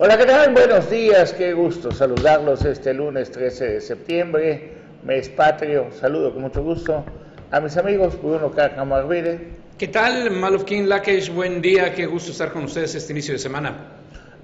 Hola, 0.00 0.16
¿qué 0.16 0.26
tal? 0.26 0.52
Buenos 0.52 0.88
días, 0.88 1.32
qué 1.32 1.52
gusto 1.54 1.90
saludarlos 1.90 2.64
este 2.64 2.94
lunes 2.94 3.32
13 3.32 3.64
de 3.66 3.80
septiembre, 3.80 4.74
mes 5.02 5.28
patrio. 5.28 5.88
Saludo 5.90 6.32
con 6.32 6.42
mucho 6.42 6.62
gusto 6.62 7.04
a 7.50 7.58
mis 7.58 7.76
amigos 7.76 8.16
Bruno 8.22 8.52
Cacamarvide. 8.52 9.54
¿Qué 9.76 9.88
tal, 9.88 10.30
Malofkin 10.30 10.88
Lakesh? 10.88 11.34
Buen 11.34 11.60
día, 11.60 11.92
qué 11.94 12.06
gusto 12.06 12.30
estar 12.30 12.52
con 12.52 12.62
ustedes 12.62 12.94
este 12.94 13.12
inicio 13.12 13.32
de 13.32 13.40
semana. 13.40 13.87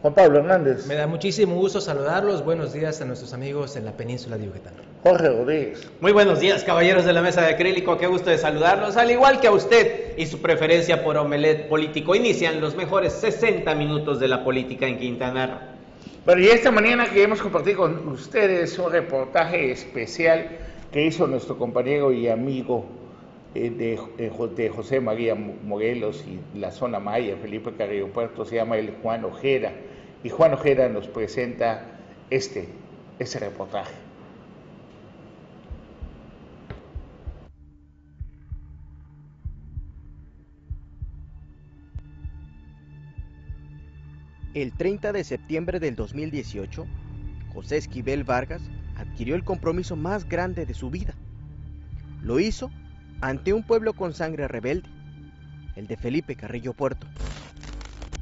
Juan 0.04 0.12
Pablo 0.12 0.40
Hernández. 0.40 0.86
Me 0.86 0.96
da 0.96 1.06
muchísimo 1.06 1.54
gusto 1.54 1.80
saludarlos. 1.80 2.44
Buenos 2.44 2.74
días 2.74 3.00
a 3.00 3.06
nuestros 3.06 3.32
amigos 3.32 3.74
en 3.76 3.86
la 3.86 3.92
península 3.92 4.36
de 4.36 4.44
Yucatán. 4.44 4.74
Jorge 5.02 5.30
Rodríguez. 5.30 5.90
Muy 6.02 6.12
buenos 6.12 6.40
días, 6.40 6.62
caballeros 6.62 7.06
de 7.06 7.14
la 7.14 7.22
mesa 7.22 7.40
de 7.40 7.54
acrílico. 7.54 7.96
Qué 7.96 8.06
gusto 8.06 8.28
de 8.28 8.36
saludarlos. 8.36 8.98
Al 8.98 9.10
igual 9.10 9.40
que 9.40 9.46
a 9.46 9.52
usted 9.52 10.14
y 10.18 10.26
su 10.26 10.42
preferencia 10.42 11.02
por 11.02 11.16
omelet 11.16 11.70
político, 11.70 12.14
inician 12.14 12.60
los 12.60 12.76
mejores 12.76 13.14
60 13.14 13.74
minutos 13.76 14.20
de 14.20 14.28
la 14.28 14.44
política 14.44 14.86
en 14.86 14.98
Quintana 14.98 15.46
Roo. 15.46 15.58
Bueno, 16.26 16.42
y 16.42 16.48
esta 16.48 16.70
mañana 16.70 17.06
queremos 17.06 17.40
compartir 17.40 17.74
con 17.74 18.06
ustedes 18.06 18.78
un 18.78 18.92
reportaje 18.92 19.70
especial 19.70 20.48
que 20.92 21.02
hizo 21.02 21.26
nuestro 21.26 21.56
compañero 21.56 22.12
y 22.12 22.28
amigo 22.28 22.84
eh, 23.54 23.70
de, 23.70 23.94
eh, 24.18 24.30
de, 24.54 24.68
José 24.68 25.00
María 25.00 25.34
Morelos 25.34 26.22
y 26.28 26.58
la 26.58 26.72
zona 26.72 27.00
Maya, 27.00 27.36
Felipe 27.40 27.72
Carrillo 27.72 28.08
Puerto, 28.08 28.44
se 28.44 28.56
llama 28.56 28.76
el 28.76 28.92
Juan 29.02 29.24
Ojera 29.24 29.72
y 30.24 30.30
Juan 30.30 30.54
Ojeda 30.54 30.88
nos 30.88 31.06
presenta 31.06 31.84
este, 32.30 32.66
este 33.18 33.38
reportaje. 33.38 33.92
El 44.54 44.72
30 44.72 45.12
de 45.12 45.24
septiembre 45.24 45.78
del 45.78 45.94
2018, 45.94 46.86
José 47.52 47.76
Esquivel 47.76 48.24
Vargas 48.24 48.62
adquirió 48.96 49.34
el 49.34 49.44
compromiso 49.44 49.94
más 49.94 50.26
grande 50.26 50.64
de 50.64 50.72
su 50.72 50.88
vida. 50.90 51.14
Lo 52.22 52.40
hizo 52.40 52.70
ante 53.20 53.52
un 53.52 53.62
pueblo 53.66 53.92
con 53.92 54.14
sangre 54.14 54.48
rebelde, 54.48 54.88
el 55.76 55.86
de 55.86 55.98
Felipe 55.98 56.34
Carrillo 56.34 56.72
Puerto. 56.72 57.06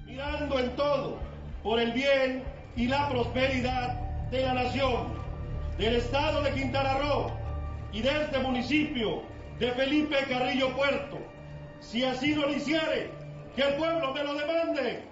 Mirando 0.06 0.58
en 0.58 0.74
todo 0.74 1.31
por 1.62 1.78
el 1.80 1.92
bien 1.92 2.42
y 2.76 2.88
la 2.88 3.08
prosperidad 3.08 3.94
de 4.30 4.42
la 4.42 4.54
nación, 4.54 5.08
del 5.78 5.96
estado 5.96 6.42
de 6.42 6.52
Quintana 6.52 6.94
Roo 6.98 7.30
y 7.92 8.02
de 8.02 8.22
este 8.22 8.38
municipio 8.38 9.22
de 9.58 9.70
Felipe 9.72 10.16
Carrillo 10.28 10.74
Puerto. 10.74 11.18
Si 11.80 12.04
así 12.04 12.34
lo 12.34 12.50
hiciere, 12.50 13.10
que 13.54 13.62
el 13.62 13.74
pueblo 13.74 14.14
me 14.14 14.24
lo 14.24 14.34
demande. 14.34 15.02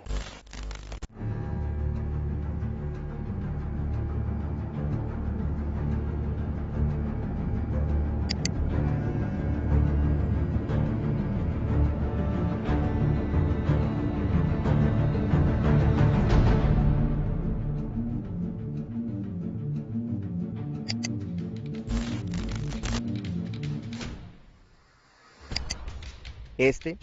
Este 26.61 26.99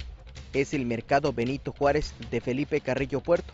es 0.53 0.75
el 0.75 0.85
Mercado 0.85 1.33
Benito 1.33 1.71
Juárez 1.71 2.13
de 2.29 2.41
Felipe 2.41 2.79
Carrillo 2.79 3.21
Puerto. 3.21 3.51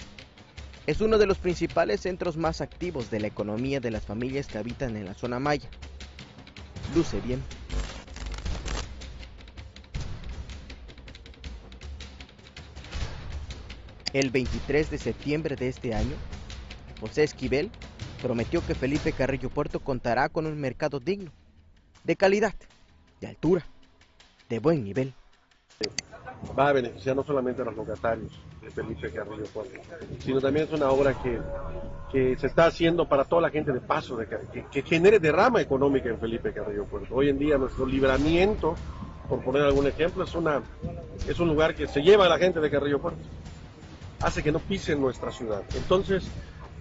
Es 0.86 1.00
uno 1.00 1.18
de 1.18 1.26
los 1.26 1.38
principales 1.38 2.02
centros 2.02 2.36
más 2.36 2.60
activos 2.60 3.10
de 3.10 3.22
la 3.22 3.28
economía 3.28 3.80
de 3.80 3.90
las 3.90 4.04
familias 4.04 4.48
que 4.48 4.58
habitan 4.58 4.98
en 4.98 5.06
la 5.06 5.14
zona 5.14 5.40
maya. 5.40 5.70
Luce 6.94 7.22
bien. 7.22 7.42
El 14.12 14.30
23 14.30 14.92
de 14.92 14.98
septiembre 14.98 15.56
de 15.56 15.70
este 15.70 15.94
año, 15.94 16.18
José 17.00 17.24
Esquivel 17.24 17.72
prometió 18.22 18.62
que 18.68 18.76
Felipe 18.76 19.14
Carrillo 19.14 19.50
Puerto 19.50 19.80
contará 19.80 20.28
con 20.28 20.48
un 20.48 20.60
mercado 20.60 21.00
digno, 21.00 21.32
de 22.04 22.18
calidad, 22.18 22.56
de 23.22 23.28
altura, 23.28 23.66
de 24.50 24.60
buen 24.60 24.84
nivel 24.84 25.14
va 26.58 26.70
a 26.70 26.74
beneficiar 26.74 27.16
no 27.16 27.24
solamente 27.24 27.62
a 27.62 27.66
los 27.66 27.76
locatarios 27.76 28.32
de 28.62 28.70
Felipe 28.70 29.12
Carrillo 29.12 29.46
Puerto, 29.46 29.80
sino 30.20 30.40
también 30.42 30.68
es 30.68 30.74
una 30.74 30.90
obra 30.90 31.14
que, 31.22 31.40
que, 32.12 32.38
se 32.38 32.48
está 32.48 32.66
haciendo 32.66 33.08
para 33.08 33.26
toda 33.26 33.42
la 33.44 33.50
gente 33.50 33.72
de 33.72 33.80
paso, 33.80 34.18
de, 34.18 34.28
que, 34.28 34.66
que, 34.72 34.82
genere 34.82 35.20
derrama 35.20 35.62
económica 35.62 36.10
en 36.10 36.20
Felipe 36.20 36.54
Carrillo 36.54 36.86
Puerto. 36.86 37.16
Hoy 37.16 37.30
en 37.30 37.40
día 37.40 37.58
nuestro 37.58 37.86
libramiento, 37.86 38.76
por 39.28 39.44
poner 39.44 39.64
algún 39.64 39.88
ejemplo, 39.88 40.24
es, 40.24 40.36
una, 40.36 40.62
es 41.28 41.40
un 41.40 41.48
lugar 41.48 41.76
que 41.76 41.88
se 41.88 42.02
lleva 42.02 42.26
a 42.26 42.30
la 42.30 42.38
gente 42.38 42.60
de 42.60 42.70
Carrillo 42.70 43.00
Puerto, 43.00 43.22
hace 44.22 44.44
que 44.44 44.52
no 44.52 44.60
pisen 44.60 45.02
nuestra 45.02 45.32
ciudad. 45.32 45.64
Entonces, 45.76 46.28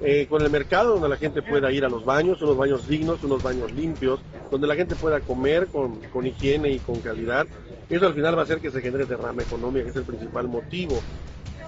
eh, 0.04 0.26
con 0.28 0.42
el 0.42 0.50
mercado 0.50 0.94
donde 0.94 1.08
la 1.08 1.16
gente 1.16 1.42
pueda 1.42 1.70
ir 1.70 1.84
a 1.84 1.88
los 1.88 2.04
baños, 2.04 2.42
unos 2.42 2.56
baños 2.56 2.88
dignos, 2.88 3.22
unos 3.22 3.42
baños 3.42 3.70
limpios, 3.72 4.20
donde 4.50 4.66
la 4.66 4.74
gente 4.74 4.96
pueda 4.96 5.20
comer 5.20 5.68
con, 5.68 6.00
con 6.12 6.26
higiene 6.26 6.70
y 6.70 6.78
con 6.80 7.00
calidad. 7.00 7.46
Eso 7.88 8.06
al 8.06 8.14
final 8.14 8.36
va 8.36 8.40
a 8.40 8.44
hacer 8.44 8.58
que 8.58 8.70
se 8.70 8.80
genere 8.80 9.06
derrama 9.06 9.42
económica, 9.42 9.84
que 9.84 9.90
es 9.90 9.96
el 9.96 10.04
principal 10.04 10.48
motivo, 10.48 11.00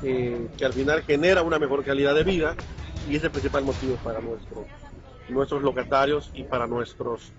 eh, 0.02 0.48
que 0.56 0.64
al 0.64 0.72
final 0.72 1.02
genera 1.02 1.42
una 1.42 1.58
mejor 1.60 1.84
calidad 1.84 2.14
de 2.14 2.24
vida 2.24 2.56
y 3.08 3.16
es 3.16 3.22
el 3.22 3.30
principal 3.30 3.64
motivo 3.64 3.96
para 4.02 4.20
nuestro, 4.20 4.64
nuestros 5.28 5.62
locatarios 5.62 6.30
y 6.34 6.42
para 6.42 6.66
nuestros 6.66 7.32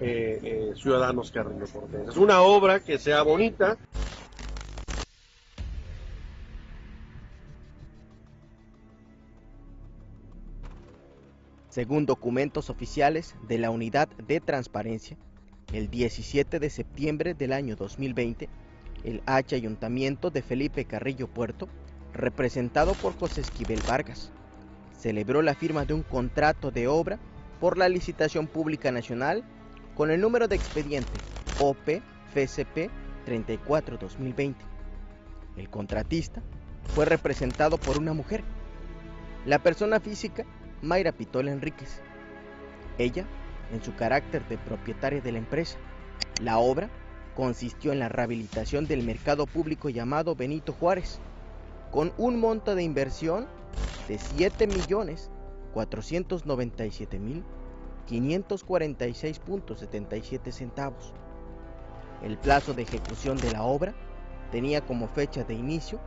eh, 0.00 0.72
ciudadanos 0.76 1.30
que 1.30 1.38
arrendan 1.38 1.68
por 1.68 1.84
Es 2.08 2.16
una 2.16 2.42
obra 2.42 2.80
que 2.80 2.98
sea 2.98 3.22
bonita. 3.22 3.78
Según 11.76 12.06
documentos 12.06 12.70
oficiales 12.70 13.34
de 13.46 13.58
la 13.58 13.68
Unidad 13.68 14.08
de 14.08 14.40
Transparencia, 14.40 15.18
el 15.74 15.90
17 15.90 16.58
de 16.58 16.70
septiembre 16.70 17.34
del 17.34 17.52
año 17.52 17.76
2020, 17.76 18.48
el 19.04 19.22
H 19.26 19.54
Ayuntamiento 19.54 20.30
de 20.30 20.40
Felipe 20.40 20.86
Carrillo 20.86 21.28
Puerto, 21.28 21.68
representado 22.14 22.94
por 22.94 23.14
José 23.18 23.42
Esquivel 23.42 23.82
Vargas, 23.86 24.32
celebró 24.98 25.42
la 25.42 25.54
firma 25.54 25.84
de 25.84 25.92
un 25.92 26.02
contrato 26.02 26.70
de 26.70 26.88
obra 26.88 27.18
por 27.60 27.76
la 27.76 27.90
licitación 27.90 28.46
pública 28.46 28.90
nacional 28.90 29.44
con 29.94 30.10
el 30.10 30.22
número 30.22 30.48
de 30.48 30.56
expediente 30.56 31.12
OP-FCP 31.60 32.88
34-2020. 33.26 34.54
El 35.58 35.68
contratista 35.68 36.40
fue 36.94 37.04
representado 37.04 37.76
por 37.76 37.98
una 37.98 38.14
mujer. 38.14 38.44
La 39.44 39.58
persona 39.58 40.00
física 40.00 40.46
Mayra 40.82 41.12
Pitola 41.12 41.52
Enríquez. 41.52 42.02
Ella, 42.98 43.26
en 43.72 43.82
su 43.82 43.94
carácter 43.94 44.46
de 44.48 44.58
propietaria 44.58 45.20
de 45.20 45.32
la 45.32 45.38
empresa, 45.38 45.78
la 46.40 46.58
obra 46.58 46.90
consistió 47.34 47.92
en 47.92 47.98
la 47.98 48.08
rehabilitación 48.08 48.86
del 48.86 49.02
mercado 49.02 49.46
público 49.46 49.90
llamado 49.90 50.34
Benito 50.34 50.72
Juárez, 50.72 51.20
con 51.90 52.12
un 52.18 52.40
monto 52.40 52.74
de 52.74 52.82
inversión 52.82 53.46
de 54.08 54.18
7 54.18 54.66
millones 54.66 55.30
497 55.72 57.18
mil 57.18 57.44
546.77 58.08 60.52
centavos. 60.52 61.12
El 62.22 62.38
plazo 62.38 62.72
de 62.72 62.82
ejecución 62.82 63.40
de 63.40 63.50
la 63.50 63.62
obra 63.62 63.94
tenía 64.50 64.80
como 64.80 65.08
fecha 65.08 65.44
de 65.44 65.54
inicio 65.54 66.00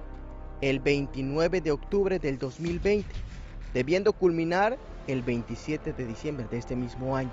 el 0.62 0.80
29 0.80 1.62
de 1.62 1.72
octubre 1.72 2.18
del 2.20 2.40
2020 2.40 3.29
debiendo 3.74 4.14
culminar 4.14 4.78
el 5.08 5.22
27 5.22 5.94
de 5.94 6.06
diciembre 6.06 6.48
de 6.50 6.58
este 6.58 6.76
mismo 6.76 7.16
año, 7.16 7.32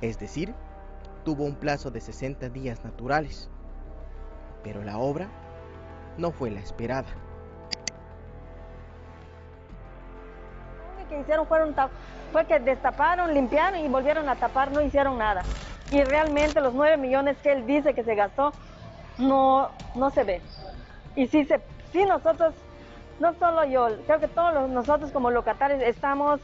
es 0.00 0.18
decir, 0.18 0.54
tuvo 1.24 1.44
un 1.44 1.54
plazo 1.54 1.90
de 1.90 2.00
60 2.00 2.48
días 2.50 2.84
naturales, 2.84 3.50
pero 4.62 4.82
la 4.82 4.98
obra 4.98 5.28
no 6.18 6.30
fue 6.30 6.50
la 6.50 6.60
esperada. 6.60 7.08
Lo 11.00 11.08
que 11.08 11.20
hicieron 11.20 11.46
fueron, 11.46 11.74
fue 12.32 12.44
que 12.46 12.58
destaparon, 12.60 13.32
limpiaron 13.32 13.80
y 13.80 13.88
volvieron 13.88 14.28
a 14.28 14.36
tapar, 14.36 14.70
no 14.72 14.80
hicieron 14.80 15.18
nada. 15.18 15.42
Y 15.90 16.02
realmente 16.02 16.60
los 16.60 16.74
9 16.74 16.96
millones 16.96 17.36
que 17.42 17.52
él 17.52 17.66
dice 17.66 17.94
que 17.94 18.02
se 18.02 18.14
gastó 18.14 18.52
no, 19.18 19.70
no 19.94 20.10
se 20.10 20.24
ve. 20.24 20.40
Y 21.14 21.28
si, 21.28 21.44
se, 21.44 21.60
si 21.92 22.04
nosotros 22.04 22.54
no 23.20 23.34
solo 23.34 23.64
yo, 23.64 23.88
creo 24.06 24.20
que 24.20 24.28
todos 24.28 24.68
nosotros 24.68 25.10
como 25.10 25.30
locatarios 25.30 25.82
estamos 25.82 26.40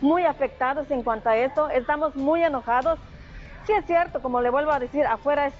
muy 0.00 0.24
afectados 0.24 0.90
en 0.90 1.02
cuanto 1.02 1.28
a 1.28 1.36
esto, 1.36 1.68
estamos 1.70 2.14
muy 2.14 2.42
enojados. 2.42 2.98
Sí 3.66 3.72
es 3.72 3.84
cierto, 3.84 4.22
como 4.22 4.40
le 4.40 4.50
vuelvo 4.50 4.70
a 4.70 4.78
decir, 4.78 5.04
afuera 5.04 5.50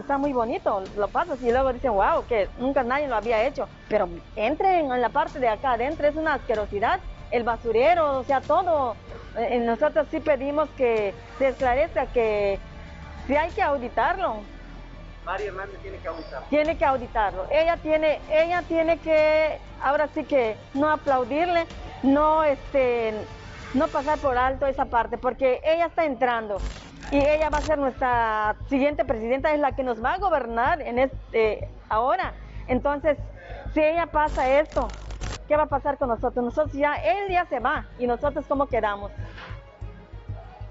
está 0.00 0.18
muy 0.18 0.32
bonito, 0.32 0.82
lo 0.96 1.08
pasas 1.08 1.40
y 1.42 1.52
luego 1.52 1.72
dicen, 1.72 1.92
wow, 1.92 2.26
que 2.28 2.48
nunca 2.58 2.82
nadie 2.82 3.06
lo 3.06 3.16
había 3.16 3.44
hecho, 3.44 3.68
pero 3.88 4.08
entren 4.34 4.90
en 4.90 5.00
la 5.00 5.10
parte 5.10 5.38
de 5.38 5.48
acá 5.48 5.72
adentro, 5.72 6.08
es 6.08 6.16
una 6.16 6.34
asquerosidad 6.34 7.00
el 7.30 7.44
basurero, 7.44 8.18
o 8.18 8.24
sea, 8.24 8.40
todo. 8.40 8.96
Eh, 9.36 9.60
nosotros 9.60 10.06
sí 10.10 10.20
pedimos 10.20 10.68
que 10.70 11.14
se 11.38 11.48
esclarezca 11.48 12.06
que 12.06 12.58
si 13.26 13.36
hay 13.36 13.50
que 13.50 13.62
auditarlo. 13.62 14.36
María 15.24 15.48
Hernández 15.48 15.78
tiene 15.82 15.98
que 15.98 16.08
auditarlo. 16.08 16.46
Tiene 16.48 16.78
que 16.78 16.84
auditarlo. 16.84 17.46
Ella 17.50 17.76
tiene, 17.76 18.20
ella 18.30 18.62
tiene 18.62 18.98
que, 18.98 19.58
ahora 19.82 20.08
sí 20.08 20.24
que 20.24 20.56
no 20.74 20.90
aplaudirle, 20.90 21.66
no 22.02 22.42
este, 22.42 23.14
no 23.74 23.88
pasar 23.88 24.18
por 24.18 24.38
alto 24.38 24.66
esa 24.66 24.86
parte, 24.86 25.18
porque 25.18 25.60
ella 25.64 25.86
está 25.86 26.04
entrando 26.04 26.56
y 27.10 27.18
ella 27.18 27.50
va 27.50 27.58
a 27.58 27.62
ser 27.62 27.78
nuestra 27.78 28.56
siguiente 28.68 29.04
presidenta, 29.04 29.52
es 29.52 29.60
la 29.60 29.72
que 29.72 29.82
nos 29.82 30.02
va 30.02 30.14
a 30.14 30.18
gobernar 30.18 30.80
en 30.80 30.98
este 30.98 31.68
ahora. 31.88 32.34
Entonces, 32.68 33.18
si 33.74 33.80
ella 33.80 34.06
pasa 34.06 34.60
esto, 34.60 34.88
¿qué 35.48 35.56
va 35.56 35.64
a 35.64 35.68
pasar 35.68 35.98
con 35.98 36.08
nosotros? 36.08 36.44
Nosotros 36.44 36.72
ya, 36.72 36.94
él 36.94 37.30
ya 37.30 37.44
se 37.46 37.58
va 37.58 37.86
y 37.98 38.06
nosotros 38.06 38.46
cómo 38.48 38.66
quedamos. 38.66 39.10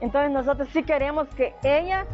Entonces 0.01 0.31
nosotros 0.31 0.69
sí 0.71 0.83
queremos 0.83 1.27
que 1.35 1.53
ella, 1.61 2.05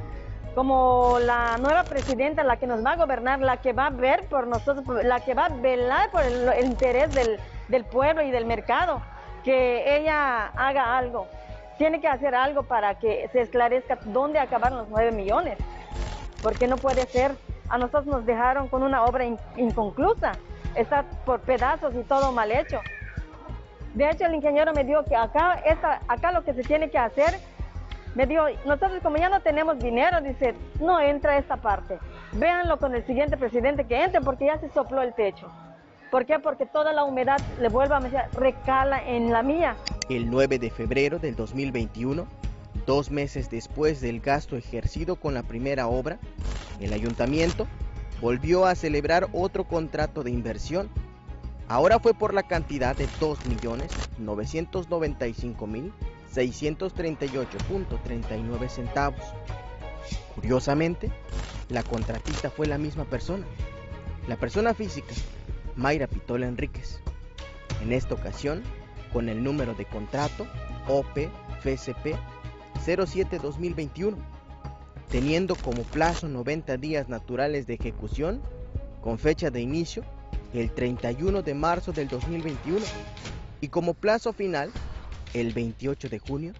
como 0.55 1.19
la 1.19 1.57
nueva 1.57 1.83
presidenta, 1.83 2.43
la 2.43 2.55
que 2.55 2.65
nos 2.65 2.83
va 2.83 2.93
a 2.93 2.95
gobernar, 2.95 3.39
la 3.41 3.57
que 3.57 3.73
va 3.73 3.87
a 3.87 3.89
ver 3.89 4.23
por 4.29 4.47
nosotros, 4.47 4.85
la 5.03 5.19
que 5.19 5.33
va 5.33 5.47
a 5.47 5.49
velar 5.49 6.09
por 6.11 6.23
el, 6.23 6.49
interés 6.65 7.13
del, 7.13 7.85
pueblo 7.91 8.23
y 8.23 8.31
del 8.31 8.45
mercado, 8.45 9.01
que 9.43 9.97
ella 9.97 10.47
haga 10.55 10.97
algo. 10.97 11.27
Tiene 11.77 11.99
que 11.99 12.07
hacer 12.07 12.33
algo 12.33 12.63
para 12.63 12.95
que 12.95 13.29
se 13.33 13.41
esclarezca 13.41 13.99
dónde 14.05 14.39
acabaron 14.39 14.77
los 14.77 14.89
nueve 14.89 15.11
millones. 15.11 15.57
Porque 16.41 16.67
no 16.67 16.77
puede 16.77 17.05
ser. 17.07 17.35
A 17.67 17.77
nosotros 17.77 18.05
nos 18.05 18.25
dejaron 18.25 18.69
con 18.69 18.81
una 18.81 19.03
obra 19.03 19.25
in- 19.25 19.39
inconclusa. 19.57 20.33
Está 20.73 21.03
por 21.25 21.41
pedazos 21.41 21.93
y 21.95 22.03
todo 22.03 22.31
mal 22.31 22.51
hecho. 22.51 22.81
De 23.93 24.09
hecho, 24.09 24.25
el 24.25 24.35
ingeniero 24.35 24.73
me 24.73 24.83
dijo 24.85 25.03
que 25.03 25.15
acá, 25.15 25.59
esta, 25.65 26.01
acá 26.07 26.31
lo 26.31 26.43
que 26.43 26.53
se 26.53 26.63
tiene 26.63 26.89
que 26.89 26.97
hacer, 26.97 27.39
me 28.15 28.25
dijo, 28.25 28.44
nosotros 28.65 29.01
como 29.03 29.17
ya 29.17 29.29
no 29.29 29.41
tenemos 29.41 29.77
dinero, 29.77 30.21
dice, 30.21 30.56
no 30.79 31.00
entra 31.00 31.38
esta 31.38 31.57
parte. 31.57 32.00
Véanlo 32.31 32.79
con 32.79 32.95
el 32.95 33.06
siguiente 33.06 33.38
presidente 33.38 33.85
que 33.85 34.01
entre 34.03 34.21
porque 34.21 34.45
ya 34.45 34.57
se 34.59 34.69
sopló 34.69 35.01
el 35.01 35.13
techo. 35.13 35.51
¿Por 36.12 36.25
qué? 36.25 36.39
Porque 36.39 36.65
toda 36.65 36.94
la 36.94 37.03
humedad, 37.03 37.39
le 37.59 37.67
vuelvo 37.67 37.95
a 37.95 38.00
mencionar, 38.00 38.29
recala 38.33 39.06
en 39.06 39.33
la 39.33 39.44
mía. 39.44 39.75
El 40.09 40.29
9 40.31 40.59
de 40.59 40.69
febrero 40.69 41.19
del 41.19 41.35
2021, 41.35 42.25
dos 42.85 43.12
meses 43.12 43.50
después 43.50 44.00
del 44.00 44.21
gasto 44.21 44.56
ejercido 44.56 45.17
con 45.17 45.33
la 45.33 45.44
primera 45.44 45.88
obra, 45.88 46.17
el 46.79 46.94
ayuntamiento 46.94 47.67
volvió 48.21 48.65
a 48.65 48.75
celebrar 48.75 49.27
otro 49.33 49.65
contrato 49.65 50.23
de 50.23 50.31
inversión. 50.31 50.89
Ahora 51.67 52.00
fue 52.00 52.13
por 52.13 52.33
la 52.33 52.44
cantidad 52.44 52.95
de 52.95 53.07
2.995.638.39 56.35 58.69
centavos. 58.69 59.23
Curiosamente, 60.35 61.11
la 61.69 61.83
contratista 61.83 62.49
fue 62.49 62.67
la 62.67 62.77
misma 62.77 63.05
persona, 63.05 63.45
la 64.27 64.35
persona 64.35 64.73
física, 64.73 65.13
Mayra 65.75 66.07
Pitola 66.07 66.47
Enríquez. 66.47 66.99
En 67.81 67.93
esta 67.93 68.15
ocasión, 68.15 68.63
con 69.13 69.29
el 69.29 69.43
número 69.43 69.73
de 69.73 69.85
contrato 69.85 70.45
OP-FCP 70.87 72.15
07-2021, 72.85 74.15
teniendo 75.09 75.55
como 75.55 75.83
plazo 75.83 76.27
90 76.27 76.77
días 76.77 77.09
naturales 77.09 77.67
de 77.67 77.75
ejecución, 77.75 78.41
con 79.01 79.19
fecha 79.19 79.49
de 79.49 79.61
inicio 79.61 80.03
el 80.53 80.71
31 80.71 81.41
de 81.41 81.53
marzo 81.53 81.91
del 81.91 82.07
2021 82.07 82.85
y 83.61 83.67
como 83.67 83.93
plazo 83.93 84.33
final 84.33 84.71
el 85.33 85.54
28 85.54 86.10
de 86.10 86.19
junio 86.19 86.54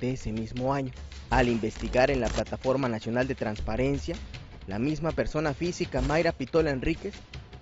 de 0.00 0.12
ese 0.12 0.32
mismo 0.32 0.74
año. 0.74 0.92
Al 1.30 1.48
investigar 1.48 2.10
en 2.10 2.20
la 2.20 2.28
Plataforma 2.28 2.88
Nacional 2.88 3.28
de 3.28 3.34
Transparencia, 3.34 4.16
la 4.66 4.78
misma 4.78 5.12
persona 5.12 5.54
física 5.54 6.00
Mayra 6.00 6.32
Pitola 6.32 6.70
Enríquez 6.70 7.14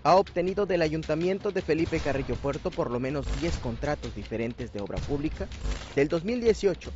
ha 0.03 0.15
obtenido 0.15 0.67
del 0.67 0.83
Ayuntamiento 0.83 1.51
de 1.51 1.63
Felipe 1.63 1.99
Carrillo 1.99 2.37
Puerto 2.37 2.71
por 2.71 2.91
lo 2.91 3.01
menos 3.01 3.27
10 3.41 3.57
contratos 3.59 4.15
diferentes 4.15 4.73
de 4.73 4.81
obra 4.81 4.99
pública 4.99 5.49
del 5.97 6.09
2018 6.09 6.93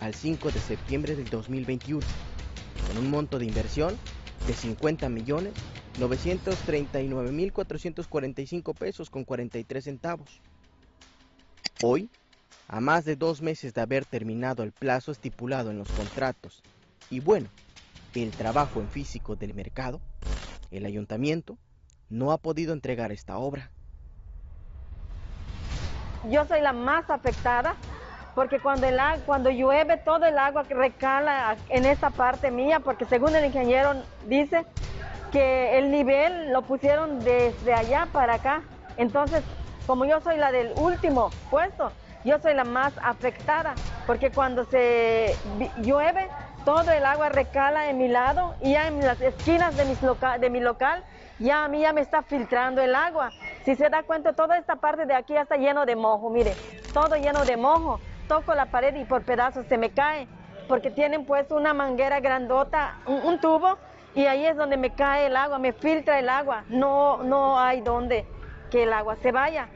al 0.00 0.14
5 0.14 0.50
de 0.50 0.60
septiembre 0.60 1.16
del 1.16 1.30
2021, 1.30 2.06
con 2.86 2.98
un 2.98 3.10
monto 3.10 3.38
de 3.38 3.46
inversión 3.46 3.96
de 4.46 4.54
50 4.54 5.08
millones 5.08 5.54
939.445 5.98 8.74
pesos 8.74 9.10
con 9.10 9.24
43 9.24 9.84
centavos. 9.84 10.40
Hoy, 11.82 12.08
a 12.72 12.80
más 12.80 13.04
de 13.04 13.16
dos 13.16 13.42
meses 13.42 13.74
de 13.74 13.80
haber 13.80 14.04
terminado 14.04 14.62
el 14.62 14.70
plazo 14.70 15.10
estipulado 15.10 15.72
en 15.72 15.78
los 15.78 15.88
contratos 15.90 16.62
y 17.10 17.18
bueno, 17.18 17.48
el 18.14 18.30
trabajo 18.30 18.80
en 18.80 18.88
físico 18.88 19.34
del 19.34 19.54
mercado, 19.54 20.00
el 20.70 20.86
ayuntamiento 20.86 21.58
no 22.10 22.30
ha 22.30 22.38
podido 22.38 22.72
entregar 22.72 23.10
esta 23.10 23.38
obra. 23.38 23.70
Yo 26.30 26.44
soy 26.46 26.60
la 26.60 26.72
más 26.72 27.10
afectada 27.10 27.74
porque 28.36 28.60
cuando, 28.60 28.86
el, 28.86 29.00
cuando 29.26 29.50
llueve 29.50 29.96
todo 29.96 30.26
el 30.26 30.38
agua 30.38 30.62
recala 30.62 31.56
en 31.70 31.86
esta 31.86 32.10
parte 32.10 32.52
mía, 32.52 32.78
porque 32.78 33.04
según 33.04 33.34
el 33.34 33.46
ingeniero 33.46 33.94
dice 34.28 34.64
que 35.32 35.76
el 35.76 35.90
nivel 35.90 36.52
lo 36.52 36.62
pusieron 36.62 37.18
desde 37.18 37.74
allá 37.74 38.06
para 38.12 38.34
acá. 38.34 38.62
Entonces, 38.96 39.42
como 39.88 40.04
yo 40.04 40.20
soy 40.20 40.36
la 40.36 40.52
del 40.52 40.72
último 40.76 41.30
puesto, 41.50 41.90
yo 42.24 42.38
soy 42.38 42.54
la 42.54 42.64
más 42.64 42.92
afectada, 43.02 43.74
porque 44.06 44.30
cuando 44.30 44.64
se 44.64 45.36
llueve, 45.82 46.28
todo 46.64 46.90
el 46.90 47.04
agua 47.06 47.30
recala 47.30 47.88
en 47.88 47.98
mi 47.98 48.08
lado 48.08 48.54
y 48.60 48.72
ya 48.72 48.88
en 48.88 49.06
las 49.06 49.20
esquinas 49.20 49.74
de, 49.76 50.50
mi 50.50 50.60
local, 50.60 51.02
ya 51.38 51.64
a 51.64 51.68
mí 51.68 51.80
ya 51.80 51.92
me 51.92 52.02
está 52.02 52.22
filtrando 52.22 52.82
el 52.82 52.94
agua. 52.94 53.32
Si 53.64 53.74
se 53.76 53.88
da 53.88 54.02
cuenta, 54.02 54.32
toda 54.34 54.58
esta 54.58 54.76
parte 54.76 55.06
de 55.06 55.14
aquí 55.14 55.32
ya 55.32 55.42
está 55.42 55.56
lleno 55.56 55.86
de 55.86 55.96
mojo, 55.96 56.28
mire, 56.30 56.56
todo 56.92 57.16
lleno 57.16 57.44
de 57.44 57.56
mojo. 57.56 58.00
Toco 58.28 58.54
la 58.54 58.66
pared 58.66 58.94
y 58.94 59.04
por 59.04 59.22
pedazos 59.22 59.66
se 59.66 59.76
me 59.76 59.90
cae, 59.90 60.28
porque 60.68 60.90
tienen 60.90 61.24
puesto 61.24 61.56
una 61.56 61.74
manguera 61.74 62.20
grandota, 62.20 62.98
un, 63.06 63.20
un 63.24 63.40
tubo, 63.40 63.76
y 64.14 64.26
ahí 64.26 64.44
es 64.44 64.56
donde 64.56 64.76
me 64.76 64.90
cae 64.90 65.26
el 65.26 65.36
agua, 65.36 65.58
me 65.58 65.72
filtra 65.72 66.18
el 66.18 66.28
agua. 66.28 66.64
No, 66.68 67.22
no 67.22 67.58
hay 67.58 67.80
donde 67.80 68.26
que 68.70 68.84
el 68.84 68.92
agua 68.92 69.16
se 69.16 69.32
vaya. 69.32 69.68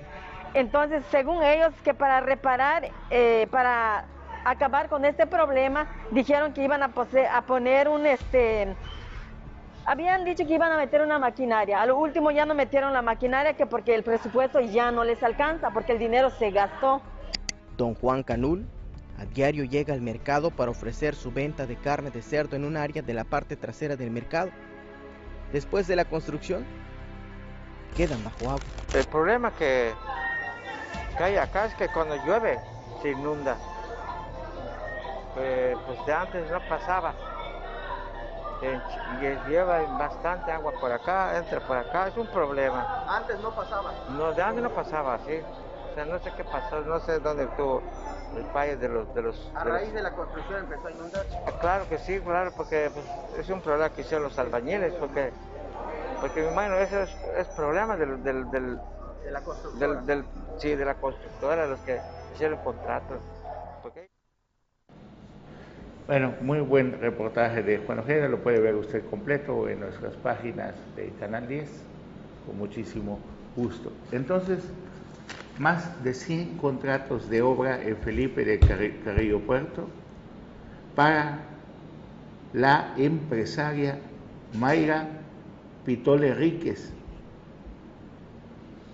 Entonces, 0.54 1.02
según 1.10 1.42
ellos, 1.42 1.74
que 1.82 1.94
para 1.94 2.20
reparar, 2.20 2.88
eh, 3.10 3.48
para 3.50 4.04
acabar 4.44 4.88
con 4.88 5.04
este 5.04 5.26
problema, 5.26 5.88
dijeron 6.12 6.52
que 6.52 6.62
iban 6.62 6.82
a, 6.82 6.88
pose- 6.94 7.26
a 7.26 7.42
poner 7.42 7.88
un, 7.88 8.06
este, 8.06 8.74
habían 9.84 10.24
dicho 10.24 10.46
que 10.46 10.54
iban 10.54 10.70
a 10.70 10.76
meter 10.76 11.02
una 11.02 11.18
maquinaria. 11.18 11.82
A 11.82 11.86
lo 11.86 11.96
último 11.96 12.30
ya 12.30 12.46
no 12.46 12.54
metieron 12.54 12.92
la 12.92 13.02
maquinaria, 13.02 13.54
que 13.54 13.66
porque 13.66 13.94
el 13.96 14.04
presupuesto 14.04 14.60
ya 14.60 14.92
no 14.92 15.02
les 15.02 15.22
alcanza, 15.24 15.70
porque 15.70 15.92
el 15.92 15.98
dinero 15.98 16.30
se 16.30 16.50
gastó. 16.50 17.02
Don 17.76 17.94
Juan 17.96 18.22
Canul 18.22 18.64
a 19.18 19.24
diario 19.24 19.64
llega 19.64 19.92
al 19.94 20.00
mercado 20.02 20.50
para 20.52 20.70
ofrecer 20.70 21.14
su 21.16 21.32
venta 21.32 21.66
de 21.66 21.76
carne 21.76 22.10
de 22.10 22.22
cerdo 22.22 22.54
en 22.56 22.64
un 22.64 22.76
área 22.76 23.02
de 23.02 23.14
la 23.14 23.24
parte 23.24 23.56
trasera 23.56 23.96
del 23.96 24.10
mercado. 24.10 24.50
Después 25.52 25.86
de 25.88 25.96
la 25.96 26.04
construcción, 26.04 26.64
quedan 27.96 28.22
bajo 28.24 28.50
agua. 28.50 28.62
El 28.92 29.04
problema 29.04 29.52
que, 29.52 29.92
que 31.16 31.22
hay 31.24 31.36
acá 31.36 31.66
es 31.66 31.74
que 31.74 31.88
cuando 31.88 32.16
llueve 32.16 32.60
se 33.00 33.10
inunda. 33.10 33.56
Eh, 35.36 35.76
pues 35.86 36.04
de 36.06 36.12
antes 36.12 36.50
no 36.50 36.60
pasaba. 36.68 37.14
Eh, 38.60 38.80
y 39.08 39.50
lleva 39.50 39.80
bastante 39.98 40.50
agua 40.52 40.72
por 40.80 40.90
acá, 40.92 41.36
entra 41.36 41.60
por 41.60 41.76
acá, 41.76 42.08
es 42.08 42.16
un 42.16 42.26
problema. 42.26 42.86
Antes 43.08 43.38
no 43.40 43.50
pasaba. 43.54 43.92
No, 44.08 44.32
de 44.32 44.42
antes 44.42 44.62
no 44.62 44.70
pasaba 44.72 45.14
así. 45.14 45.40
O 45.90 45.94
sea, 45.94 46.04
no 46.06 46.18
sé 46.20 46.32
qué 46.36 46.44
pasó, 46.44 46.80
no 46.82 46.98
sé 47.00 47.18
dónde 47.20 47.44
estuvo 47.44 47.82
el 48.36 48.44
fallo 48.52 48.76
de 48.78 48.88
los... 48.88 49.14
De 49.14 49.22
los 49.22 49.52
A 49.54 49.64
de 49.64 49.70
los- 49.70 49.80
raíz 49.80 49.92
de 49.94 50.02
la 50.02 50.12
construcción 50.12 50.60
empezó 50.60 50.88
a 50.88 50.90
inundarse. 50.92 51.38
Ah, 51.46 51.52
Claro 51.60 51.88
que 51.88 51.98
sí, 51.98 52.20
claro, 52.20 52.52
porque 52.56 52.90
pues, 52.92 53.06
es 53.38 53.48
un 53.50 53.60
problema 53.60 53.90
que 53.90 54.00
hicieron 54.02 54.24
los 54.24 54.38
albañiles, 54.38 54.94
porque, 54.94 55.32
porque 56.20 56.42
me 56.42 56.52
imagino 56.52 56.78
ese 56.78 57.02
es, 57.02 57.10
es 57.38 57.48
problema 57.48 57.96
del, 57.96 58.22
del, 58.22 58.50
del, 58.50 58.78
De 59.24 59.30
la 59.30 59.40
construcción. 59.40 60.06
del, 60.06 60.06
del- 60.06 60.24
sí, 60.58 60.74
de 60.74 60.84
la 60.84 60.94
constructora, 60.94 61.66
los 61.66 61.80
que 61.80 62.00
hicieron 62.34 62.58
el 62.58 62.64
contrato. 62.64 63.20
Porque... 63.82 64.08
Bueno, 66.06 66.34
muy 66.42 66.60
buen 66.60 67.00
reportaje 67.00 67.62
de 67.62 67.78
Juan 67.78 68.00
Ojeda, 68.00 68.28
lo 68.28 68.38
puede 68.38 68.60
ver 68.60 68.74
usted 68.74 69.02
completo 69.08 69.68
en 69.68 69.80
nuestras 69.80 70.14
páginas 70.16 70.74
de 70.96 71.08
Canal 71.18 71.48
10, 71.48 71.70
con 72.46 72.58
muchísimo 72.58 73.18
gusto. 73.56 73.90
Entonces, 74.12 74.62
más 75.58 76.04
de 76.04 76.12
100 76.12 76.58
contratos 76.58 77.30
de 77.30 77.40
obra 77.40 77.80
en 77.82 77.96
Felipe 77.96 78.44
de 78.44 78.60
Carri- 78.60 79.02
Carrillo 79.02 79.40
Puerto 79.40 79.88
para 80.94 81.38
la 82.52 82.92
empresaria 82.98 83.98
Mayra 84.58 85.08
Pitol 85.86 86.24
Enríquez. 86.24 86.92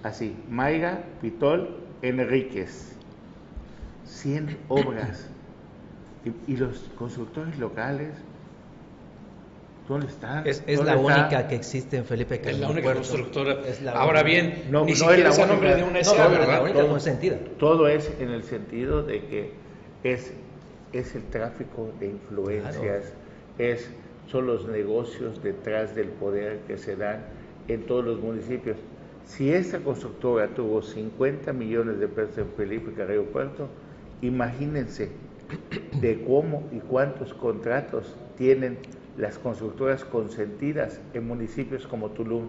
Así, 0.03 0.35
Mayra 0.49 1.05
Pitol 1.21 1.77
Enríquez. 2.03 2.97
100 4.05 4.57
obras. 4.69 5.29
Y, 6.25 6.53
y 6.53 6.57
los 6.57 6.79
constructores 6.99 7.59
locales, 7.59 8.15
¿dónde 9.89 10.07
están? 10.07 10.47
Es, 10.47 10.63
es 10.67 10.79
¿Dónde 10.79 10.93
la 10.95 10.97
está? 11.01 11.23
única 11.23 11.49
que 11.49 11.55
existe 11.57 11.97
en 11.97 12.05
Felipe 12.05 12.41
Es 12.41 12.41
Carrillo 12.41 12.61
la 12.61 12.71
única 12.71 12.93
Puerto. 12.93 13.01
constructora. 13.01 13.61
Es 13.67 13.81
la 13.83 13.93
Ahora 13.93 14.23
única. 14.23 14.23
bien, 14.23 14.65
No, 14.71 14.85
ni 14.85 14.95
no 14.95 15.11
es 15.11 15.19
siquiera 15.19 15.29
la 15.29 15.29
es 15.31 15.39
a 15.39 15.43
única. 15.45 15.53
nombre 15.53 15.75
de 15.77 15.83
una 15.83 16.03
No, 16.03 16.05
SA, 16.05 16.29
no, 16.29 16.39
la 16.39 16.39
¿verdad? 16.39 16.63
única 16.63 16.79
Todo. 16.81 16.89
consentida. 16.89 17.37
Todo 17.59 17.89
es 17.89 18.11
en 18.21 18.31
el 18.31 18.43
sentido 18.45 19.03
de 19.03 19.25
que 19.27 19.53
es, 20.05 20.33
es 20.93 21.15
el 21.15 21.25
tráfico 21.25 21.93
de 22.01 22.09
influencias, 22.09 23.13
es, 23.59 23.91
son 24.27 24.47
los 24.47 24.67
negocios 24.69 25.43
detrás 25.43 25.95
del 25.95 26.09
poder 26.09 26.61
que 26.67 26.79
se 26.79 26.97
dan 26.97 27.25
en 27.69 27.87
todos 27.87 28.05
los 28.05 28.21
municipios. 28.21 28.77
Si 29.27 29.53
esta 29.53 29.79
constructora 29.79 30.49
tuvo 30.49 30.83
50 30.83 31.53
millones 31.53 31.99
de 32.01 32.09
pesos 32.09 32.39
en 32.39 32.49
Felipe 32.57 32.93
Carrillo 32.93 33.25
Puerto, 33.27 33.69
imagínense 34.23 35.11
de 36.01 36.25
cómo 36.25 36.65
y 36.73 36.79
cuántos 36.79 37.33
contratos 37.35 38.15
tienen 38.37 38.79
las 39.17 39.39
constructoras 39.39 40.05
consentidas 40.05 41.01
en 41.15 41.27
municipios 41.27 41.87
como 41.87 42.11
Tulum. 42.11 42.49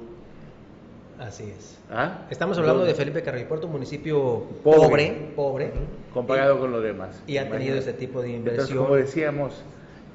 Así 1.19 1.43
es. 1.55 1.77
¿Ah? 1.91 2.25
Estamos 2.31 2.57
hablando 2.57 2.83
de. 2.83 2.95
Felipe 2.95 3.21
Carrillo 3.21 3.47
Puerto, 3.47 3.67
un 3.67 3.73
municipio 3.73 4.43
Pobre. 4.63 4.79
pobre, 4.87 5.31
pobre, 5.35 5.71
comparado 6.13 6.59
con 6.59 6.71
lo 6.71 6.81
demás. 6.81 7.21
y 7.27 7.37
ha 7.37 7.47
tenido 7.49 7.75
ese 7.77 7.93
tipo 7.93 8.21
de 8.21 8.35
Entonces, 8.35 8.53
inversión. 8.71 8.83
como 8.85 8.95
decíamos 8.95 9.61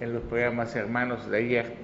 en 0.01 0.13
los 0.15 0.23
programas 0.25 0.75
hermanos 0.75 1.31
de 1.31 1.39
ayer, 1.39 1.75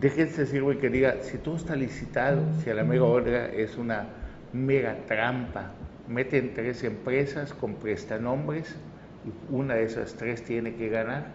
déjense 0.00 0.42
decir, 0.42 0.62
güey, 0.62 0.78
que 0.78 0.88
diga, 0.88 1.16
si 1.22 1.38
todo 1.38 1.56
está 1.56 1.76
licitado, 1.76 2.42
si 2.62 2.70
a 2.70 2.74
la 2.74 2.84
mega 2.84 3.04
Olga 3.04 3.46
es 3.46 3.76
una 3.76 4.06
mega 4.52 4.96
trampa, 5.06 5.72
meten 6.08 6.54
tres 6.54 6.82
empresas 6.84 7.52
con 7.52 7.74
prestanombres 7.74 8.76
y 9.24 9.54
una 9.54 9.74
de 9.74 9.84
esas 9.84 10.14
tres 10.14 10.42
tiene 10.42 10.74
que 10.74 10.88
ganar, 10.88 11.26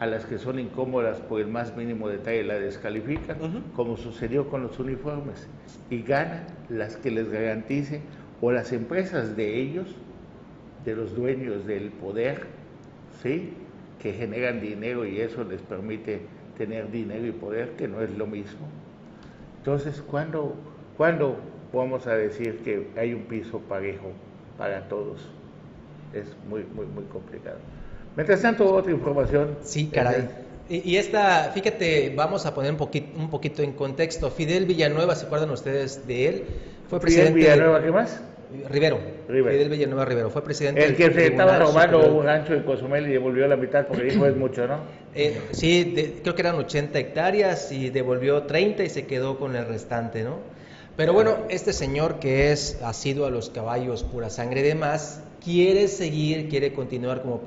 a 0.00 0.06
las 0.06 0.26
que 0.26 0.38
son 0.38 0.58
incómodas 0.58 1.20
por 1.20 1.40
el 1.40 1.46
más 1.46 1.76
mínimo 1.76 2.08
detalle 2.08 2.42
la 2.42 2.58
descalifican, 2.58 3.36
como 3.76 3.96
sucedió 3.96 4.48
con 4.48 4.62
los 4.62 4.78
uniformes, 4.78 5.46
y 5.88 6.02
ganan 6.02 6.44
las 6.68 6.96
que 6.96 7.10
les 7.10 7.30
garantice, 7.30 8.00
o 8.40 8.50
las 8.50 8.72
empresas 8.72 9.36
de 9.36 9.60
ellos, 9.60 9.94
de 10.84 10.96
los 10.96 11.14
dueños 11.14 11.64
del 11.66 11.90
poder, 11.90 12.46
¿sí? 13.22 13.54
que 14.00 14.12
generan 14.12 14.60
dinero 14.60 15.06
y 15.06 15.20
eso 15.20 15.44
les 15.44 15.62
permite 15.62 16.20
tener 16.56 16.90
dinero 16.90 17.26
y 17.26 17.32
poder, 17.32 17.70
que 17.70 17.88
no 17.88 18.00
es 18.02 18.10
lo 18.10 18.26
mismo. 18.26 18.66
Entonces, 19.58 20.02
¿cuándo, 20.02 20.54
¿cuándo 20.96 21.36
vamos 21.72 22.06
a 22.06 22.14
decir 22.14 22.58
que 22.58 22.88
hay 22.96 23.14
un 23.14 23.22
piso 23.22 23.58
parejo 23.60 24.12
para 24.58 24.88
todos? 24.88 25.20
Es 26.12 26.26
muy, 26.48 26.64
muy, 26.74 26.86
muy 26.86 27.04
complicado. 27.04 27.56
Mientras 28.16 28.42
tanto, 28.42 28.72
otra 28.72 28.92
información. 28.92 29.56
Sí, 29.62 29.88
caray. 29.88 30.28
Y, 30.68 30.92
y 30.92 30.96
esta, 30.96 31.50
fíjate, 31.52 32.12
vamos 32.14 32.46
a 32.46 32.54
poner 32.54 32.70
un 32.70 32.76
poquito, 32.78 33.18
un 33.18 33.28
poquito 33.28 33.62
en 33.62 33.72
contexto. 33.72 34.30
Fidel 34.30 34.66
Villanueva, 34.66 35.14
¿se 35.14 35.26
acuerdan 35.26 35.50
ustedes 35.50 36.06
de 36.06 36.28
él? 36.28 36.44
Fue 36.88 37.00
Fidel 37.00 37.32
presidente. 37.32 37.38
Villanueva, 37.40 37.82
¿qué 37.82 37.90
más? 37.90 38.22
Rivero. 38.70 38.98
Rivero. 39.28 39.52
Fidel 39.56 39.68
Villanueva 39.70 40.04
Rivero. 40.04 40.30
Fue 40.30 40.42
presidente 40.44 40.84
El 40.84 40.96
que 40.96 41.10
se 41.12 41.26
estaba 41.28 41.58
robando 41.58 41.98
Superior. 41.98 42.20
un 42.20 42.24
rancho 42.26 42.54
en 42.54 42.62
Cozumel 42.62 43.06
y 43.08 43.12
devolvió 43.12 43.46
la 43.46 43.56
mitad 43.56 43.86
porque 43.86 44.04
dijo 44.04 44.26
es 44.26 44.36
mucho, 44.36 44.66
¿no? 44.66 44.78
Eh, 45.14 45.38
sí, 45.52 45.84
de- 45.84 46.20
creo 46.22 46.34
que 46.34 46.42
eran 46.42 46.56
80 46.56 46.98
hectáreas 46.98 47.70
y 47.72 47.90
devolvió 47.90 48.42
30 48.44 48.84
y 48.84 48.90
se 48.90 49.06
quedó 49.06 49.38
con 49.38 49.56
el 49.56 49.66
restante, 49.66 50.22
¿no? 50.24 50.38
Pero 50.96 51.12
bueno, 51.12 51.38
este 51.48 51.72
señor 51.72 52.20
que 52.20 52.52
es 52.52 52.78
asiduo 52.82 53.26
a 53.26 53.30
los 53.30 53.50
caballos 53.50 54.04
pura 54.04 54.30
sangre 54.30 54.62
de 54.62 54.76
más, 54.76 55.22
quiere 55.44 55.88
seguir, 55.88 56.48
quiere 56.48 56.72
continuar 56.72 57.20
como, 57.20 57.40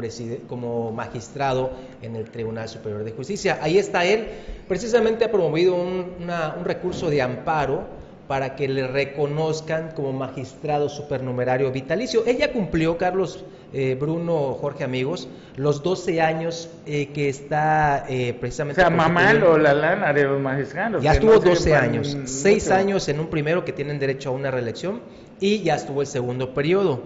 como 0.49 0.91
magistrado 0.91 1.71
en 2.01 2.15
el 2.17 2.29
Tribunal 2.29 2.67
Superior 2.67 3.03
de 3.05 3.11
Justicia. 3.11 3.57
Ahí 3.61 3.77
está 3.77 4.05
él, 4.05 4.27
precisamente 4.67 5.23
ha 5.25 5.31
promovido 5.31 5.75
un, 5.75 6.11
una- 6.21 6.55
un 6.59 6.65
recurso 6.65 7.09
de 7.09 7.21
amparo 7.21 7.85
para 8.27 8.55
que 8.55 8.67
le 8.67 8.85
reconozcan 8.87 9.91
como 9.95 10.11
magistrado 10.13 10.89
supernumerario 10.89 11.71
vitalicio. 11.71 12.23
Ella 12.25 12.51
cumplió, 12.51 12.97
Carlos 12.97 13.45
eh, 13.73 13.95
Bruno, 13.99 14.53
Jorge 14.59 14.83
Amigos, 14.83 15.27
los 15.55 15.81
12 15.83 16.21
años 16.21 16.69
eh, 16.85 17.07
que 17.13 17.29
está 17.29 18.05
eh, 18.09 18.33
O 18.35 18.39
precisamente... 18.39 18.81
sea, 18.81 18.89
constituyendo- 18.89 19.13
mamalo 19.13 19.57
la 19.57 19.73
lana 19.73 20.11
de 20.13 20.23
los 20.25 20.41
magistrados. 20.41 21.01
ya 21.03 21.13
estuvo 21.13 21.31
no 21.31 21.37
sirven 21.37 21.53
12 21.55 21.69
para 21.71 21.83
años, 21.83 22.15
mucho. 22.15 22.27
6 22.27 22.71
años 22.71 23.07
en 23.09 23.19
un 23.19 23.27
primero 23.27 23.63
que 23.63 23.71
tienen 23.73 23.97
derecho 23.99 24.29
a 24.29 24.31
una 24.33 24.51
reelección 24.51 25.01
y 25.39 25.61
ya 25.63 25.75
estuvo 25.75 26.01
el 26.01 26.07
segundo 26.07 26.53
periodo. 26.53 27.03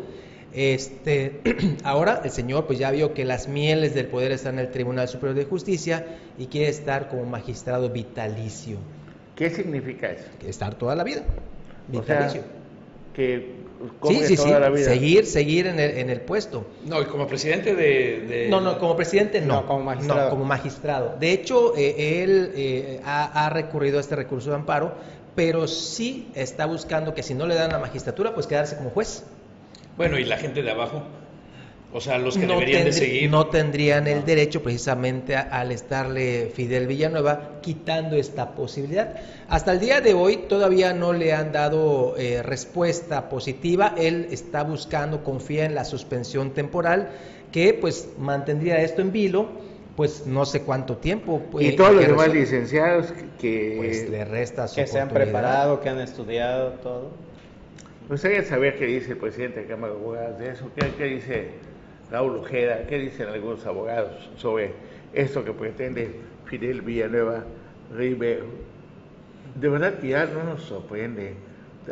Este, 0.53 1.39
ahora 1.83 2.21
el 2.23 2.31
señor 2.31 2.65
pues 2.67 2.77
ya 2.79 2.91
vio 2.91 3.13
que 3.13 3.25
las 3.25 3.47
mieles 3.47 3.93
del 3.95 4.07
poder 4.07 4.31
están 4.31 4.55
en 4.59 4.65
el 4.65 4.71
Tribunal 4.71 5.07
Superior 5.07 5.35
de 5.35 5.45
Justicia 5.45 6.05
y 6.37 6.47
quiere 6.47 6.69
estar 6.69 7.07
como 7.09 7.23
magistrado 7.25 7.89
vitalicio, 7.89 8.77
¿Qué 9.41 9.49
significa 9.49 10.11
eso? 10.11 10.25
que 10.39 10.49
estar 10.49 10.75
toda 10.75 10.95
la 10.95 11.03
vida, 11.03 11.21
O 11.89 12.03
sea, 12.03 12.17
vitalicio. 12.19 12.43
que 13.13 13.55
sí, 14.07 14.15
sí, 14.23 14.37
sí, 14.37 14.43
toda 14.43 14.59
la 14.59 14.69
vida. 14.69 14.85
seguir, 14.85 15.25
seguir 15.25 15.65
en 15.65 15.79
el, 15.79 15.97
en 15.97 16.09
el 16.11 16.21
puesto. 16.21 16.67
No, 16.85 17.01
y 17.01 17.05
como 17.05 17.25
presidente 17.25 17.73
de... 17.75 18.21
de- 18.27 18.47
No, 18.49 18.61
no, 18.61 18.77
como 18.77 18.95
presidente 18.95 19.41
no. 19.41 19.61
No, 19.61 19.65
como 19.67 19.83
magistrado. 19.83 20.23
No, 20.25 20.29
como 20.29 20.45
magistrado. 20.45 21.15
De 21.19 21.31
hecho, 21.31 21.75
eh, 21.75 22.21
él 22.23 22.51
eh, 22.55 23.01
ha, 23.03 23.45
ha 23.47 23.49
recurrido 23.49 23.97
a 23.97 24.01
este 24.01 24.15
recurso 24.15 24.51
de 24.51 24.57
amparo, 24.57 24.93
pero 25.35 25.67
sí 25.67 26.29
está 26.35 26.67
buscando 26.67 27.15
que 27.15 27.23
si 27.23 27.33
no 27.33 27.47
le 27.47 27.55
dan 27.55 27.71
la 27.71 27.79
magistratura, 27.79 28.35
pues 28.35 28.45
quedarse 28.45 28.77
como 28.77 28.91
juez. 28.91 29.23
Bueno, 29.97 30.19
y 30.19 30.25
la 30.25 30.37
gente 30.37 30.61
de 30.61 30.69
abajo. 30.69 31.01
O 31.93 31.99
sea, 31.99 32.17
los 32.17 32.37
que 32.37 32.47
no, 32.47 32.53
deberían 32.53 32.85
de 32.85 32.93
seguir. 32.93 33.29
no 33.29 33.47
tendrían 33.47 34.07
el 34.07 34.23
derecho 34.23 34.63
precisamente 34.63 35.35
a- 35.35 35.41
al 35.41 35.73
estarle 35.73 36.49
Fidel 36.55 36.87
Villanueva 36.87 37.59
quitando 37.61 38.15
esta 38.15 38.51
posibilidad. 38.55 39.15
Hasta 39.49 39.73
el 39.73 39.79
día 39.81 39.99
de 39.99 40.13
hoy 40.13 40.37
todavía 40.47 40.93
no 40.93 41.11
le 41.11 41.33
han 41.33 41.51
dado 41.51 42.15
eh, 42.17 42.41
respuesta 42.43 43.27
positiva. 43.27 43.93
Él 43.97 44.27
está 44.31 44.63
buscando, 44.63 45.23
confía 45.25 45.65
en 45.65 45.75
la 45.75 45.83
suspensión 45.83 46.51
temporal 46.51 47.09
que 47.51 47.73
pues 47.73 48.07
mantendría 48.17 48.81
esto 48.81 49.01
en 49.01 49.11
vilo, 49.11 49.49
pues 49.97 50.25
no 50.25 50.45
sé 50.45 50.61
cuánto 50.61 50.95
tiempo. 50.95 51.41
Y 51.59 51.67
eh, 51.67 51.73
todos 51.73 51.93
los 51.95 52.07
demás 52.07 52.33
licenciados 52.33 53.13
que... 53.37 53.73
pues 53.77 54.09
le 54.09 54.23
resta 54.23 54.69
su 54.69 54.75
Que 54.75 54.87
se 54.87 54.97
han 55.01 55.09
preparado, 55.09 55.81
que 55.81 55.89
han 55.89 55.99
estudiado, 55.99 56.69
todo. 56.81 57.09
Me 58.07 58.15
gustaría 58.15 58.43
saber 58.43 58.77
qué 58.77 58.85
dice 58.85 59.11
el 59.11 59.17
presidente 59.17 59.59
de 59.61 59.65
Cámara 59.67 59.91
de 59.93 59.99
Abogados 59.99 60.39
de 60.39 60.49
eso, 60.51 60.69
qué, 60.75 60.87
qué 60.97 61.03
dice 61.03 61.47
Raúl 62.11 62.37
Ojeda, 62.37 62.85
qué 62.87 62.99
dicen 62.99 63.29
algunos 63.29 63.65
abogados 63.65 64.29
sobre 64.37 64.73
esto 65.13 65.43
que 65.45 65.53
pretende 65.53 66.15
Fidel 66.45 66.81
Villanueva 66.81 67.43
Rivero. 67.95 68.45
De 69.55 69.69
verdad 69.69 69.95
que 69.99 70.09
ya 70.09 70.25
no 70.25 70.43
nos 70.43 70.63
sorprende 70.63 71.33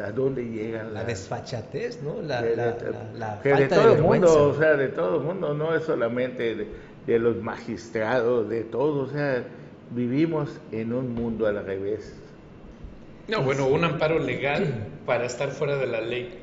a 0.02 0.12
dónde 0.12 0.44
llegan 0.46 0.88
La 0.94 1.00
las... 1.02 1.08
desfachatez, 1.08 2.02
¿no? 2.04 2.22
La, 2.22 2.42
de, 2.42 2.56
la- 2.56 2.72
de- 2.74 2.92
la- 2.92 3.14
la 3.36 3.42
que 3.42 3.50
de 3.50 3.56
falta 3.56 3.76
todo 3.76 3.88
de 3.90 3.96
el 3.96 4.02
mundo, 4.04 4.44
o 4.50 4.54
sea, 4.58 4.76
de 4.76 4.88
todo 4.90 5.18
el 5.18 5.24
mundo, 5.24 5.54
no 5.54 5.74
es 5.76 5.84
solamente 5.84 6.56
de, 6.56 6.68
de 7.08 7.20
los 7.20 7.38
magistrados, 7.42 8.48
de 8.50 8.64
todo, 8.66 9.04
o 9.04 9.08
sea, 9.08 9.44
vivimos 9.92 10.60
en 10.72 10.94
un 10.94 11.14
mundo 11.16 11.48
al 11.48 11.66
revés. 11.66 12.16
No, 13.28 13.42
bueno, 13.44 13.68
un 13.68 13.84
amparo 13.84 14.20
legal 14.20 14.66
para 15.06 15.26
estar 15.26 15.50
fuera 15.50 15.76
de 15.78 15.88
la 15.88 16.02
ley. 16.02 16.38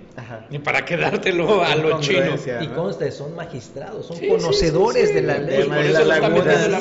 Y 0.51 0.59
para 0.59 0.85
quedártelo 0.85 1.63
a 1.63 1.77
los 1.77 2.01
chinos. 2.01 2.47
Y 2.61 2.67
conste, 2.69 3.11
son 3.13 3.35
magistrados, 3.35 4.07
son 4.07 4.17
Sí, 4.17 4.29
conocedores 4.29 5.03
sí, 5.03 5.09
sí. 5.09 5.15
de 5.15 5.23
la 5.23 5.35
Pues 5.37 5.47
ley. 5.47 5.69
por 5.69 5.79
eso 5.79 6.05
la 6.05 6.21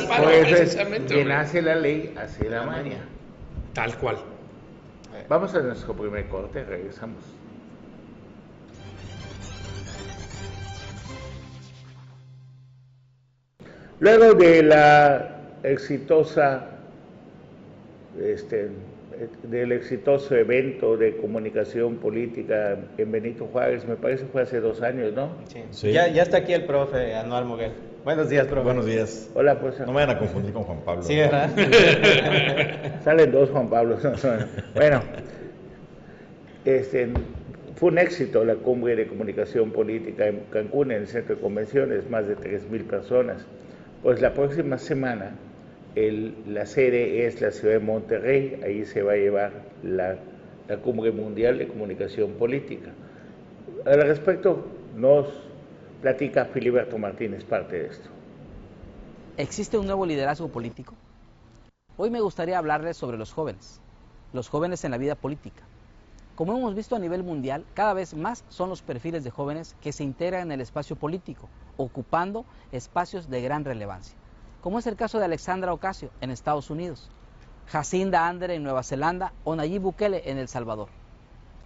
paro, 0.08 0.24
Por 0.24 0.34
eso 0.34 0.48
es, 0.56 0.58
precisamente, 0.60 1.08
quien 1.08 1.20
hombre. 1.22 1.34
hace 1.36 1.62
la 1.62 1.76
ley, 1.76 2.14
hace 2.18 2.50
la 2.50 2.64
maña. 2.64 2.98
Tal 3.74 3.98
cual. 3.98 4.18
Vamos 5.28 5.54
a 5.56 5.60
nuestro 5.60 5.94
primer 5.96 6.28
corte, 6.28 6.64
regresamos. 6.64 7.24
Luego 14.00 14.34
de 14.34 14.64
la 14.64 15.38
exitosa, 15.64 16.68
este, 18.22 18.70
del 19.44 19.72
exitoso 19.72 20.36
evento 20.36 20.98
de 20.98 21.18
comunicación 21.18 21.98
política 21.98 22.78
en 22.98 23.12
Benito 23.12 23.48
Juárez, 23.52 23.86
me 23.88 23.96
parece 23.96 24.26
que 24.26 24.32
fue 24.32 24.42
hace 24.42 24.60
dos 24.60 24.82
años, 24.82 25.14
¿no? 25.14 25.30
Sí. 25.72 25.92
Ya, 25.92 26.08
ya 26.08 26.24
está 26.24 26.38
aquí 26.38 26.54
el 26.54 26.66
profe 26.66 27.16
Anual 27.16 27.46
Moguel. 27.46 27.72
Buenos 28.04 28.30
días, 28.30 28.46
profe. 28.48 28.66
Buenos 28.66 28.86
días. 28.86 29.32
Hola, 29.34 29.60
pues. 29.60 29.80
No 29.80 29.88
me 29.88 29.94
vayan 29.94 30.12
a 30.12 30.20
confundir 30.20 30.54
con 30.54 30.64
Juan 30.64 30.80
Pablo. 30.86 31.04
Sí, 31.04 31.16
¿verdad? 31.16 31.50
Salen 33.04 33.32
dos 33.32 33.50
Juan 33.50 33.70
Pablo. 33.70 33.98
bueno, 34.76 35.02
este, 36.66 37.10
fue 37.76 37.90
un 37.90 37.98
éxito 37.98 38.46
la 38.46 38.56
cumbre 38.56 38.96
de 38.96 39.08
comunicación 39.08 39.72
política 39.72 40.28
en 40.28 40.42
Cancún, 40.52 40.92
en 40.92 41.02
el 41.02 41.08
centro 41.08 41.36
de 41.36 41.42
convenciones, 41.42 42.10
más 42.10 42.28
de 42.28 42.38
3.000 42.38 42.84
personas. 42.86 43.46
Pues 44.04 44.22
la 44.22 44.34
próxima 44.34 44.78
semana 44.78 45.32
la 45.96 46.66
sede 46.66 47.26
es 47.26 47.42
la 47.42 47.52
ciudad 47.52 47.76
de 47.76 47.80
Monterrey, 47.80 48.60
ahí 48.64 48.86
se 48.86 49.02
va 49.02 49.14
a 49.14 49.16
llevar 49.16 49.52
la, 49.84 50.18
la 50.68 50.78
cumbre 50.78 51.12
mundial 51.12 51.58
de 51.58 51.68
comunicación 51.68 52.34
política. 52.34 52.92
Al 53.86 54.02
respecto, 54.02 54.66
nos 54.96 55.28
Platica 56.02 56.46
Filiberto 56.46 56.98
Martínez 56.98 57.44
parte 57.44 57.80
de 57.80 57.88
esto. 57.88 58.10
¿Existe 59.38 59.78
un 59.78 59.86
nuevo 59.86 60.06
liderazgo 60.06 60.50
político? 60.50 60.94
Hoy 61.98 62.10
me 62.10 62.22
gustaría 62.22 62.58
hablarles 62.58 62.96
sobre 62.98 63.18
los 63.18 63.32
jóvenes, 63.32 63.82
los 64.34 64.50
jóvenes 64.50 64.84
en 64.84 64.92
la 64.92 64.98
vida 64.98 65.16
política. 65.16 65.64
Como 66.36 66.58
hemos 66.58 66.76
visto 66.76 66.96
a 66.96 67.00
nivel 67.00 67.24
mundial, 67.24 67.66
cada 67.74 67.94
vez 67.94 68.14
más 68.14 68.44
son 68.50 68.70
los 68.70 68.82
perfiles 68.82 69.24
de 69.24 69.32
jóvenes 69.32 69.76
que 69.82 69.94
se 69.94 70.04
integran 70.04 70.44
en 70.44 70.52
el 70.52 70.62
espacio 70.62 70.96
político, 70.96 71.50
ocupando 71.78 72.46
espacios 72.72 73.30
de 73.30 73.42
gran 73.42 73.64
relevancia, 73.64 74.16
como 74.66 74.80
es 74.80 74.88
el 74.88 74.96
caso 74.96 75.20
de 75.20 75.26
Alexandra 75.26 75.74
Ocasio 75.74 76.10
en 76.22 76.32
Estados 76.32 76.72
Unidos, 76.72 77.12
Jacinda 77.68 78.28
Andere 78.28 78.56
en 78.56 78.64
Nueva 78.64 78.82
Zelanda 78.82 79.32
o 79.44 79.56
Nayib 79.56 79.84
Bukele 79.84 80.24
en 80.26 80.40
El 80.40 80.48
Salvador. 80.48 80.90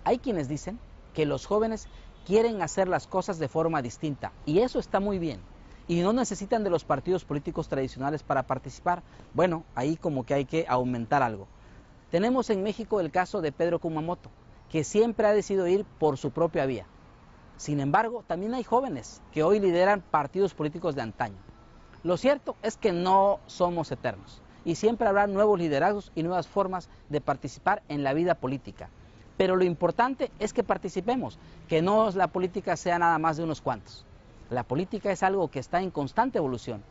Hay 0.03 0.20
quienes 0.20 0.50
dicen 0.50 0.77
que 1.13 1.25
los 1.25 1.46
jóvenes 1.46 1.88
quieren 2.25 2.62
hacer 2.62 2.89
las 2.89 3.08
cosas 3.08 3.39
de 3.39 3.48
forma 3.48 3.82
distinta 3.82 4.34
y 4.46 4.60
eso 4.60 4.79
está 4.79 5.00
muy 5.00 5.18
bien 5.18 5.39
y 5.88 6.01
no 6.01 6.12
necesitan 6.12 6.65
de 6.65 6.72
los 6.72 6.84
partidos 6.84 7.24
políticos 7.24 7.70
tradicionales 7.70 8.22
para 8.22 8.44
participar. 8.44 9.01
Bueno, 9.34 9.63
ahí 9.75 9.96
como 9.96 10.25
que 10.25 10.34
hay 10.34 10.44
que 10.44 10.65
aumentar 10.68 11.24
algo. 11.24 11.48
Tenemos 12.12 12.50
en 12.50 12.63
México 12.63 13.00
el 13.00 13.12
caso 13.12 13.39
de 13.39 13.53
Pedro 13.53 13.79
Kumamoto, 13.79 14.29
que 14.70 14.84
siempre 14.84 15.25
ha 15.25 15.32
decidido 15.32 15.70
ir 15.70 15.86
por 15.86 16.18
su 16.18 16.32
propia 16.32 16.65
vía. 16.65 16.86
Sin 17.56 17.79
embargo, 17.79 18.25
también 18.27 18.53
hay 18.56 18.65
jóvenes 18.65 19.22
que 19.32 19.44
hoy 19.44 19.62
lideran 19.62 20.01
partidos 20.01 20.53
políticos 20.53 20.96
de 20.96 21.03
antaño. 21.03 21.49
Lo 22.01 22.15
cierto 22.15 22.56
es 22.63 22.77
que 22.77 22.94
no 22.94 23.39
somos 23.48 23.91
eternos 23.91 24.41
y 24.63 24.75
siempre 24.75 25.08
habrá 25.08 25.27
nuevos 25.27 25.60
liderazgos 25.60 26.12
y 26.15 26.24
nuevas 26.24 26.48
formas 26.48 26.88
de 27.10 27.20
participar 27.20 27.84
en 27.89 28.03
la 28.03 28.13
vida 28.13 28.36
política. 28.36 28.89
Pero 29.36 29.58
lo 29.58 29.65
importante 29.65 30.32
es 30.39 30.53
que 30.53 30.63
participemos, 30.63 31.39
que 31.68 31.82
no 31.82 32.10
la 32.12 32.27
política 32.27 32.77
sea 32.77 33.00
nada 33.00 33.18
más 33.20 33.36
de 33.36 33.44
unos 33.44 33.62
cuantos. 33.62 34.06
La 34.50 34.63
política 34.63 35.12
es 35.12 35.24
algo 35.24 35.50
que 35.50 35.60
está 35.60 35.82
en 35.82 35.91
constante 35.91 36.38
evolución. 36.38 36.84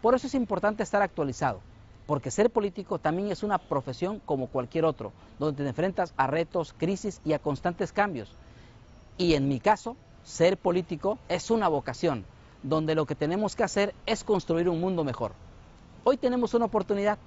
Por 0.00 0.14
eso 0.14 0.28
es 0.28 0.34
importante 0.34 0.84
estar 0.84 1.02
actualizado, 1.02 1.60
porque 2.06 2.30
ser 2.30 2.50
político 2.50 2.98
también 2.98 3.32
es 3.32 3.42
una 3.42 3.58
profesión 3.58 4.20
como 4.24 4.46
cualquier 4.46 4.84
otro, 4.84 5.12
donde 5.40 5.64
te 5.64 5.68
enfrentas 5.68 6.14
a 6.16 6.28
retos, 6.28 6.74
crisis 6.76 7.20
y 7.24 7.32
a 7.32 7.40
constantes 7.40 7.92
cambios. 7.92 8.30
Y 9.18 9.34
en 9.34 9.48
mi 9.48 9.58
caso, 9.58 9.96
ser 10.22 10.56
político 10.58 11.18
es 11.28 11.50
una 11.50 11.68
vocación, 11.68 12.24
donde 12.64 12.96
lo 12.96 13.06
que 13.06 13.14
tenemos 13.14 13.54
que 13.54 13.62
hacer 13.62 13.94
es 14.06 14.24
construir 14.24 14.68
un 14.68 14.80
mundo 14.80 15.04
mejor. 15.04 15.32
Hoy 16.02 16.16
tenemos 16.16 16.54
una 16.54 16.64
oportunidad 16.64 17.18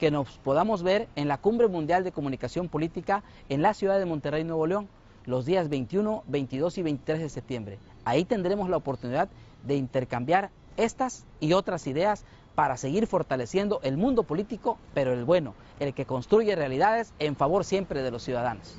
que 0.00 0.10
nos 0.10 0.38
podamos 0.38 0.82
ver 0.82 1.06
en 1.14 1.28
la 1.28 1.38
Cumbre 1.38 1.68
Mundial 1.68 2.02
de 2.02 2.12
Comunicación 2.12 2.68
Política 2.68 3.22
en 3.48 3.62
la 3.62 3.74
ciudad 3.74 3.98
de 3.98 4.06
Monterrey, 4.06 4.42
Nuevo 4.42 4.66
León, 4.66 4.88
los 5.26 5.44
días 5.46 5.68
21, 5.68 6.24
22 6.26 6.78
y 6.78 6.82
23 6.82 7.20
de 7.20 7.28
septiembre. 7.28 7.78
Ahí 8.04 8.24
tendremos 8.24 8.68
la 8.68 8.78
oportunidad 8.78 9.28
de 9.64 9.76
intercambiar 9.76 10.50
estas 10.76 11.24
y 11.40 11.52
otras 11.52 11.86
ideas 11.86 12.24
para 12.54 12.76
seguir 12.78 13.06
fortaleciendo 13.06 13.80
el 13.82 13.98
mundo 13.98 14.22
político, 14.22 14.78
pero 14.94 15.12
el 15.12 15.24
bueno, 15.24 15.54
el 15.78 15.92
que 15.92 16.06
construye 16.06 16.56
realidades 16.56 17.12
en 17.18 17.36
favor 17.36 17.64
siempre 17.64 18.02
de 18.02 18.10
los 18.10 18.22
ciudadanos. 18.22 18.78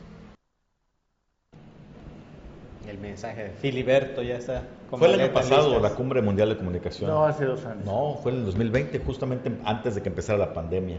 El 2.87 2.97
mensaje 2.97 3.43
de 3.43 3.49
Filiberto 3.51 4.23
ya 4.23 4.37
está. 4.37 4.63
Fue 4.89 5.13
el 5.13 5.19
año 5.19 5.33
pasado 5.33 5.79
la 5.79 5.89
Cumbre 5.91 6.21
Mundial 6.21 6.49
de 6.49 6.57
Comunicación. 6.57 7.09
No, 7.09 7.25
hace 7.25 7.45
dos 7.45 7.65
años. 7.65 7.83
No, 7.85 8.19
fue 8.23 8.31
en 8.31 8.39
el 8.39 8.45
2020, 8.45 8.99
justamente 8.99 9.51
antes 9.65 9.95
de 9.95 10.01
que 10.01 10.09
empezara 10.09 10.37
la 10.39 10.53
pandemia. 10.53 10.97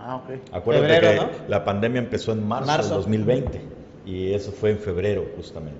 Ah, 0.00 0.16
ok. 0.16 0.30
Acuérdate 0.52 0.94
Febrero, 0.94 1.30
que 1.30 1.48
la 1.50 1.64
pandemia 1.64 2.00
empezó 2.00 2.32
en 2.32 2.46
marzo, 2.46 2.66
Marzo. 2.66 2.88
del 2.90 2.98
2020 2.98 3.60
y 4.06 4.32
eso 4.32 4.50
fue 4.52 4.70
en 4.70 4.78
febrero 4.78 5.24
justamente. 5.36 5.78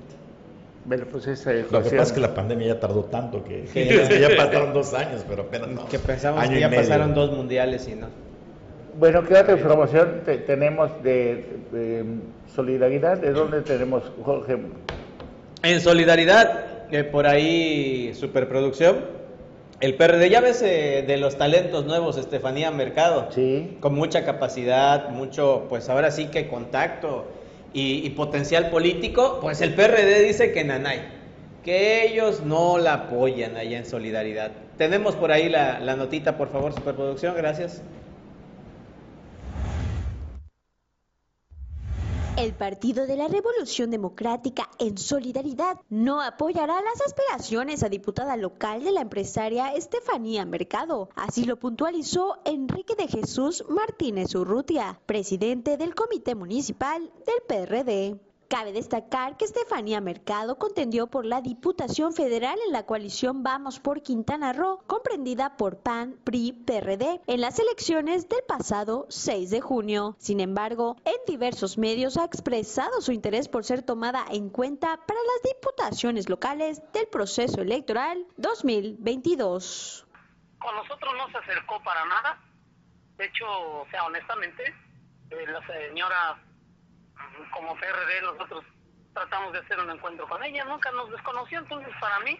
Bueno, 0.84 1.04
pues 1.10 1.26
esa 1.26 1.52
Lo 1.52 1.82
que 1.82 1.90
pasa 1.90 2.02
es 2.02 2.12
que 2.12 2.20
la 2.20 2.34
pandemia 2.34 2.68
ya 2.68 2.80
tardó 2.80 3.04
tanto 3.04 3.42
que, 3.44 3.66
Sí. 3.66 3.80
es 3.90 4.08
que 4.08 4.20
ya 4.20 4.28
pasaron 4.36 4.72
dos 4.72 4.94
años, 4.94 5.24
pero 5.28 5.42
apenas 5.42 5.68
no. 5.68 5.86
Que 5.88 5.98
pensamos 5.98 6.40
Año 6.42 6.52
que 6.52 6.60
ya 6.60 6.68
medio. 6.68 6.82
pasaron 6.82 7.14
dos 7.14 7.30
mundiales 7.32 7.86
y 7.88 7.94
no. 7.94 8.06
Bueno, 8.98 9.22
¿qué 9.24 9.34
otra 9.34 9.54
información 9.54 10.22
te- 10.24 10.38
tenemos 10.38 10.90
de, 11.04 11.44
de, 11.72 12.04
solidaridad? 12.54 13.18
¿De 13.18 13.32
dónde 13.32 13.60
tenemos, 13.62 14.02
Jorge? 14.24 14.58
En 15.62 15.80
solidaridad, 15.80 16.64
eh, 16.90 17.04
por 17.04 17.26
ahí, 17.26 18.12
superproducción, 18.14 19.04
el 19.80 19.94
PRD, 19.94 20.28
ya 20.30 20.40
ves 20.40 20.60
eh, 20.62 21.04
de 21.06 21.16
los 21.18 21.36
talentos 21.38 21.84
nuevos, 21.86 22.16
Estefanía 22.16 22.70
Mercado, 22.70 23.28
Sí. 23.30 23.76
con 23.80 23.94
mucha 23.94 24.24
capacidad, 24.24 25.10
mucho, 25.10 25.66
pues 25.68 25.88
ahora 25.88 26.10
sí 26.10 26.26
que 26.26 26.48
contacto 26.48 27.26
y, 27.72 28.04
y 28.04 28.10
potencial 28.10 28.70
político, 28.70 29.38
pues 29.40 29.60
el 29.60 29.74
PRD 29.74 30.24
dice 30.24 30.52
que 30.52 30.64
Nanay, 30.64 31.00
que 31.64 32.06
ellos 32.06 32.42
no 32.44 32.78
la 32.78 32.94
apoyan 32.94 33.56
allá 33.56 33.78
en 33.78 33.86
solidaridad. 33.86 34.50
Tenemos 34.78 35.14
por 35.14 35.30
ahí 35.32 35.48
la, 35.48 35.78
la 35.80 35.94
notita, 35.96 36.36
por 36.36 36.48
favor, 36.48 36.72
superproducción, 36.72 37.34
gracias. 37.36 37.82
El 42.38 42.54
Partido 42.54 43.08
de 43.08 43.16
la 43.16 43.26
Revolución 43.26 43.90
Democrática 43.90 44.70
en 44.78 44.96
Solidaridad 44.96 45.80
no 45.88 46.20
apoyará 46.22 46.80
las 46.80 47.00
aspiraciones 47.04 47.82
a 47.82 47.88
diputada 47.88 48.36
local 48.36 48.84
de 48.84 48.92
la 48.92 49.00
empresaria 49.00 49.74
Estefanía 49.74 50.44
Mercado. 50.44 51.08
Así 51.16 51.44
lo 51.44 51.58
puntualizó 51.58 52.38
Enrique 52.44 52.94
de 52.94 53.08
Jesús 53.08 53.64
Martínez 53.68 54.36
Urrutia, 54.36 55.00
presidente 55.04 55.76
del 55.76 55.96
Comité 55.96 56.36
Municipal 56.36 57.10
del 57.26 57.42
PRD. 57.48 58.27
Cabe 58.48 58.72
destacar 58.72 59.36
que 59.36 59.44
Estefanía 59.44 60.00
Mercado 60.00 60.56
contendió 60.56 61.08
por 61.08 61.26
la 61.26 61.42
Diputación 61.42 62.14
Federal 62.14 62.58
en 62.66 62.72
la 62.72 62.86
coalición 62.86 63.42
Vamos 63.42 63.78
por 63.78 64.00
Quintana 64.00 64.54
Roo, 64.54 64.82
comprendida 64.86 65.58
por 65.58 65.82
PAN, 65.82 66.18
PRI, 66.24 66.54
PRD, 66.54 67.20
en 67.26 67.42
las 67.42 67.58
elecciones 67.58 68.26
del 68.30 68.42
pasado 68.48 69.04
6 69.10 69.50
de 69.50 69.60
junio. 69.60 70.16
Sin 70.18 70.40
embargo, 70.40 70.96
en 71.04 71.16
diversos 71.26 71.76
medios 71.76 72.16
ha 72.16 72.24
expresado 72.24 73.02
su 73.02 73.12
interés 73.12 73.48
por 73.48 73.64
ser 73.64 73.82
tomada 73.82 74.24
en 74.30 74.48
cuenta 74.48 74.96
para 75.06 75.20
las 75.20 75.52
diputaciones 75.54 76.30
locales 76.30 76.80
del 76.94 77.06
proceso 77.08 77.60
electoral 77.60 78.24
2022. 78.38 80.06
con 80.58 80.74
nosotros 80.74 81.12
no 81.18 81.30
se 81.32 81.36
acercó 81.36 81.82
para 81.82 82.02
nada. 82.06 82.40
De 83.18 83.26
hecho, 83.26 83.44
o 83.46 83.86
sea, 83.90 84.04
honestamente, 84.04 84.74
eh, 85.30 85.46
la 85.48 85.60
señora, 85.66 86.42
como 87.52 87.76
PRD, 87.76 88.22
nosotros 88.22 88.64
tratamos 89.14 89.52
de 89.52 89.60
hacer 89.60 89.78
un 89.80 89.90
encuentro 89.90 90.28
con 90.28 90.42
ella, 90.44 90.64
nunca 90.64 90.90
nos 90.92 91.10
desconoció, 91.10 91.58
entonces 91.58 91.92
para 92.00 92.20
mí, 92.20 92.38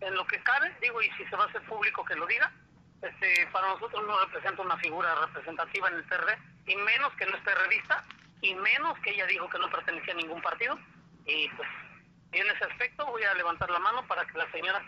en 0.00 0.14
lo 0.14 0.26
que 0.26 0.42
cabe, 0.42 0.74
digo, 0.80 1.00
y 1.02 1.10
si 1.12 1.24
se 1.26 1.36
va 1.36 1.44
a 1.44 1.48
hacer 1.48 1.62
público 1.62 2.04
que 2.04 2.14
lo 2.14 2.26
diga, 2.26 2.52
este, 3.02 3.46
para 3.52 3.68
nosotros 3.68 4.06
no 4.06 4.18
representa 4.20 4.62
una 4.62 4.76
figura 4.78 5.14
representativa 5.26 5.88
en 5.88 5.94
el 5.94 6.04
PRD, 6.04 6.38
y 6.66 6.76
menos 6.76 7.12
que 7.14 7.26
no 7.26 7.36
es 7.36 7.42
PRDista, 7.42 8.04
y 8.42 8.54
menos 8.54 8.98
que 9.00 9.10
ella 9.10 9.26
dijo 9.26 9.48
que 9.48 9.58
no 9.58 9.70
pertenecía 9.70 10.14
a 10.14 10.16
ningún 10.16 10.40
partido, 10.42 10.78
y 11.26 11.48
pues, 11.50 11.68
y 12.32 12.38
en 12.38 12.46
ese 12.48 12.64
aspecto 12.64 13.06
voy 13.06 13.22
a 13.24 13.34
levantar 13.34 13.70
la 13.70 13.80
mano 13.80 14.06
para 14.06 14.24
que 14.26 14.38
la 14.38 14.50
señora 14.52 14.82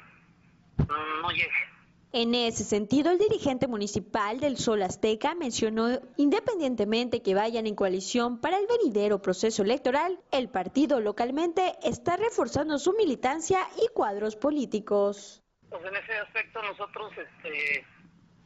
no 0.88 1.30
llegue. 1.30 1.81
En 2.14 2.34
ese 2.34 2.64
sentido, 2.64 3.10
el 3.10 3.16
dirigente 3.16 3.66
municipal 3.66 4.38
del 4.38 4.58
Sol 4.58 4.82
Azteca 4.82 5.34
mencionó, 5.34 5.98
independientemente 6.18 7.22
que 7.22 7.34
vayan 7.34 7.66
en 7.66 7.74
coalición 7.74 8.38
para 8.38 8.58
el 8.58 8.66
venidero 8.66 9.22
proceso 9.22 9.62
electoral, 9.62 10.20
el 10.30 10.50
partido 10.50 11.00
localmente 11.00 11.74
está 11.82 12.18
reforzando 12.18 12.78
su 12.78 12.92
militancia 12.92 13.60
y 13.82 13.88
cuadros 13.94 14.36
políticos. 14.36 15.42
Pues 15.70 15.82
en 15.86 15.96
ese 15.96 16.18
aspecto 16.18 16.60
nosotros 16.60 17.12
este, 17.16 17.86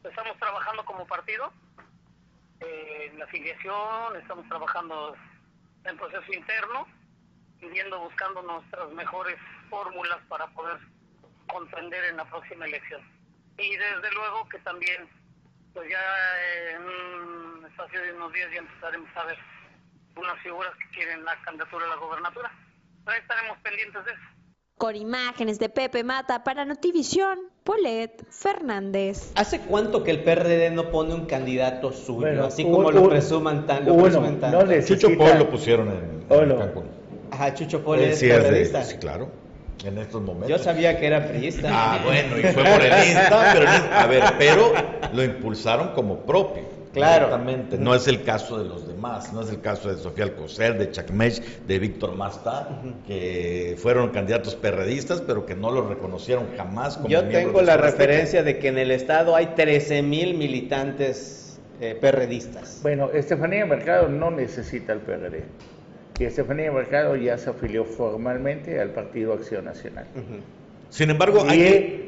estamos 0.01 0.37
trabajando 0.39 0.85
como 0.85 1.05
partido 1.05 1.51
eh, 2.61 3.09
en 3.11 3.19
la 3.19 3.25
afiliación, 3.25 4.15
estamos 4.15 4.47
trabajando 4.47 5.13
en 5.83 5.97
proceso 5.97 6.31
interno 6.31 6.87
viendo, 7.59 7.99
buscando 7.99 8.41
nuestras 8.43 8.89
mejores 8.91 9.35
fórmulas 9.69 10.19
para 10.29 10.47
poder 10.53 10.77
contender 11.51 12.05
en 12.05 12.15
la 12.15 12.23
próxima 12.29 12.65
elección. 12.65 13.16
Y 13.57 13.71
desde 13.75 14.11
luego 14.13 14.47
que 14.49 14.59
también, 14.59 15.07
pues 15.73 15.89
ya 15.89 16.75
en 16.75 16.83
un 16.83 17.65
espacio 17.65 18.01
de 18.01 18.13
unos 18.13 18.31
días 18.33 18.47
ya 18.53 18.59
empezaremos 18.59 19.09
a 19.15 19.23
ver 19.25 19.37
unas 20.15 20.39
figuras 20.41 20.71
que 20.75 20.95
quieren 20.97 21.23
la 21.25 21.35
candidatura 21.43 21.85
a 21.85 21.89
la 21.89 21.95
gobernatura. 21.95 22.51
Pero 23.05 23.15
ahí 23.15 23.21
estaremos 23.21 23.57
pendientes 23.59 24.05
de 24.05 24.11
eso. 24.11 24.21
Con 24.77 24.95
imágenes 24.95 25.57
de 25.57 25.69
Pepe 25.69 26.03
Mata 26.03 26.43
para 26.43 26.63
Notivisión, 26.63 27.39
Polet 27.63 28.23
Fernández. 28.29 29.31
¿Hace 29.35 29.61
cuánto 29.61 30.03
que 30.03 30.11
el 30.11 30.23
PRD 30.23 30.69
no 30.69 30.91
pone 30.91 31.15
un 31.15 31.25
candidato 31.25 31.91
suyo? 31.91 32.19
Bueno, 32.21 32.45
así 32.45 32.63
uno- 32.63 32.75
como 32.77 32.91
lo 32.91 33.01
uno- 33.01 33.09
presuman 33.09 33.65
tan, 33.65 33.85
lo 33.85 33.93
uno, 33.93 34.03
presumen 34.03 34.39
tanto. 34.39 34.59
no 34.59 34.65
necesita- 34.67 34.99
Chucho 35.07 35.17
Paul 35.17 35.39
lo 35.39 35.49
pusieron 35.49 35.87
en, 35.89 36.25
en. 36.29 36.57
Cancún. 36.59 36.89
Ajá, 37.31 37.53
Chucho 37.55 37.83
Paul 37.83 37.99
Él 37.99 38.11
es 38.11 38.19
sí 38.19 38.29
es 38.29 38.35
de- 38.43 38.49
PRDista. 38.49 38.83
sí, 38.83 38.97
claro, 38.97 39.31
en 39.85 39.97
estos 39.97 40.21
momentos. 40.21 40.49
Yo 40.49 40.57
sabía 40.59 40.99
que 40.99 41.07
era 41.07 41.27
priista. 41.27 41.69
Ah, 41.71 41.99
bueno, 42.05 42.37
y 42.39 42.43
fue 42.53 42.63
morenista, 42.63 43.51
pero 43.53 43.65
no- 43.65 43.95
a 43.95 44.05
ver, 44.07 44.23
pero 44.37 44.73
lo 45.13 45.23
impulsaron 45.23 45.89
como 45.89 46.19
propio. 46.21 46.63
Claro. 46.93 47.25
Exactamente. 47.25 47.77
No 47.77 47.93
es 47.93 48.07
el 48.07 48.23
caso 48.23 48.57
de 48.57 48.67
los 48.67 48.87
demás, 48.87 49.31
no 49.31 49.41
es 49.41 49.49
el 49.51 49.61
caso 49.61 49.93
de 49.93 50.01
Sofía 50.01 50.23
Alcocer, 50.23 50.79
de 50.79 50.89
Chacmech, 50.89 51.43
de 51.67 51.77
Víctor 51.77 52.15
Masta, 52.15 52.69
que 53.05 53.75
fueron 53.79 54.09
candidatos 54.09 54.55
perredistas, 54.55 55.21
pero 55.21 55.45
que 55.45 55.53
no 55.53 55.69
los 55.69 55.87
reconocieron 55.87 56.47
jamás 56.57 56.97
como 56.97 57.09
Yo 57.09 57.23
tengo 57.25 57.61
la 57.61 57.77
referencia 57.77 58.41
de 58.41 58.57
que 58.57 58.69
en 58.69 58.79
el 58.79 58.89
estado 58.89 59.35
hay 59.35 59.47
13 59.47 60.01
mil 60.01 60.33
militantes 60.35 61.59
eh, 61.79 61.95
perredistas. 61.99 62.79
Bueno, 62.81 63.11
Estefanía 63.13 63.65
Mercado 63.67 64.09
no 64.09 64.31
necesita 64.31 64.93
el 64.93 64.99
PRD. 64.99 65.43
Y 66.19 66.23
Estefanía 66.25 66.71
Mercado 66.71 67.15
ya 67.15 67.37
se 67.37 67.49
afilió 67.49 67.85
formalmente 67.85 68.79
al 68.81 68.89
Partido 68.91 69.33
Acción 69.33 69.65
Nacional. 69.65 70.05
Sin 70.89 71.09
embargo, 71.09 71.43
hay 71.47 71.59
y 71.59 71.63
que- 71.63 72.07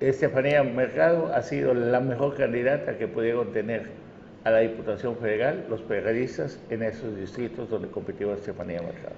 Estefanía 0.00 0.62
Mercado 0.62 1.32
ha 1.34 1.42
sido 1.42 1.72
la 1.74 2.00
mejor 2.00 2.36
candidata 2.36 2.98
que 2.98 3.06
pudieron 3.08 3.52
tener 3.52 3.90
a 4.44 4.50
la 4.50 4.58
Diputación 4.60 5.16
Federal 5.16 5.66
los 5.70 5.80
periodistas 5.82 6.58
en 6.70 6.82
esos 6.82 7.16
distritos 7.16 7.68
donde 7.70 7.88
compitió 7.88 8.32
Estefanía 8.34 8.80
Mercado. 8.82 9.14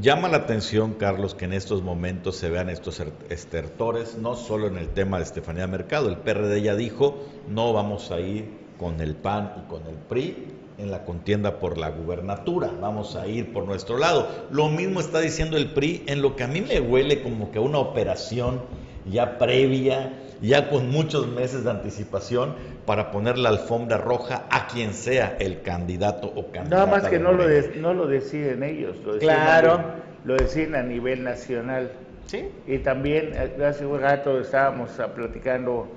Llama 0.00 0.28
la 0.30 0.38
atención, 0.38 0.94
Carlos, 0.94 1.34
que 1.34 1.44
en 1.44 1.52
estos 1.52 1.82
momentos 1.82 2.36
se 2.36 2.48
vean 2.48 2.70
estos 2.70 3.00
er- 3.00 3.12
estertores, 3.28 4.16
no 4.16 4.34
solo 4.34 4.66
en 4.68 4.78
el 4.78 4.88
tema 4.88 5.18
de 5.18 5.24
Estefanía 5.24 5.66
Mercado. 5.66 6.08
El 6.08 6.16
PRD 6.16 6.62
ya 6.62 6.74
dijo, 6.74 7.26
no 7.50 7.74
vamos 7.74 8.10
a 8.10 8.18
ir 8.18 8.46
con 8.78 9.00
el 9.02 9.14
PAN 9.14 9.52
y 9.58 9.68
con 9.68 9.82
el 9.86 9.96
PRI 10.08 10.46
en 10.78 10.90
la 10.90 11.04
contienda 11.04 11.58
por 11.58 11.76
la 11.76 11.90
gubernatura, 11.90 12.70
vamos 12.80 13.16
a 13.16 13.26
ir 13.26 13.52
por 13.52 13.64
nuestro 13.66 13.98
lado. 13.98 14.28
Lo 14.50 14.68
mismo 14.68 15.00
está 15.00 15.20
diciendo 15.20 15.56
el 15.56 15.72
PRI 15.72 16.04
en 16.06 16.22
lo 16.22 16.36
que 16.36 16.44
a 16.44 16.46
mí 16.46 16.60
me 16.60 16.80
huele 16.80 17.22
como 17.22 17.50
que 17.50 17.58
una 17.58 17.78
operación 17.78 18.62
ya 19.04 19.38
previa, 19.38 20.12
ya 20.40 20.68
con 20.68 20.88
muchos 20.90 21.26
meses 21.26 21.64
de 21.64 21.70
anticipación 21.70 22.54
para 22.86 23.10
poner 23.10 23.38
la 23.38 23.48
alfombra 23.48 23.98
roja 23.98 24.44
a 24.50 24.66
quien 24.68 24.94
sea 24.94 25.36
el 25.40 25.62
candidato 25.62 26.28
o 26.28 26.46
candidata. 26.52 26.68
Nada 26.68 26.86
más 26.86 27.08
que 27.08 27.18
no 27.18 27.32
lo, 27.32 27.46
de- 27.46 27.76
no 27.76 27.92
lo 27.94 28.06
deciden 28.06 28.62
ellos, 28.62 28.96
lo 29.04 29.14
deciden, 29.14 29.34
Claro. 29.34 29.72
a, 29.72 29.94
lo 30.24 30.36
deciden 30.36 30.74
a 30.76 30.82
nivel 30.82 31.24
nacional. 31.24 31.90
Sí. 32.26 32.46
Y 32.66 32.78
también 32.78 33.32
eh, 33.34 33.64
hace 33.64 33.84
un 33.86 33.98
rato 34.00 34.38
estábamos 34.40 34.90
ah, 35.00 35.08
platicando 35.14 35.88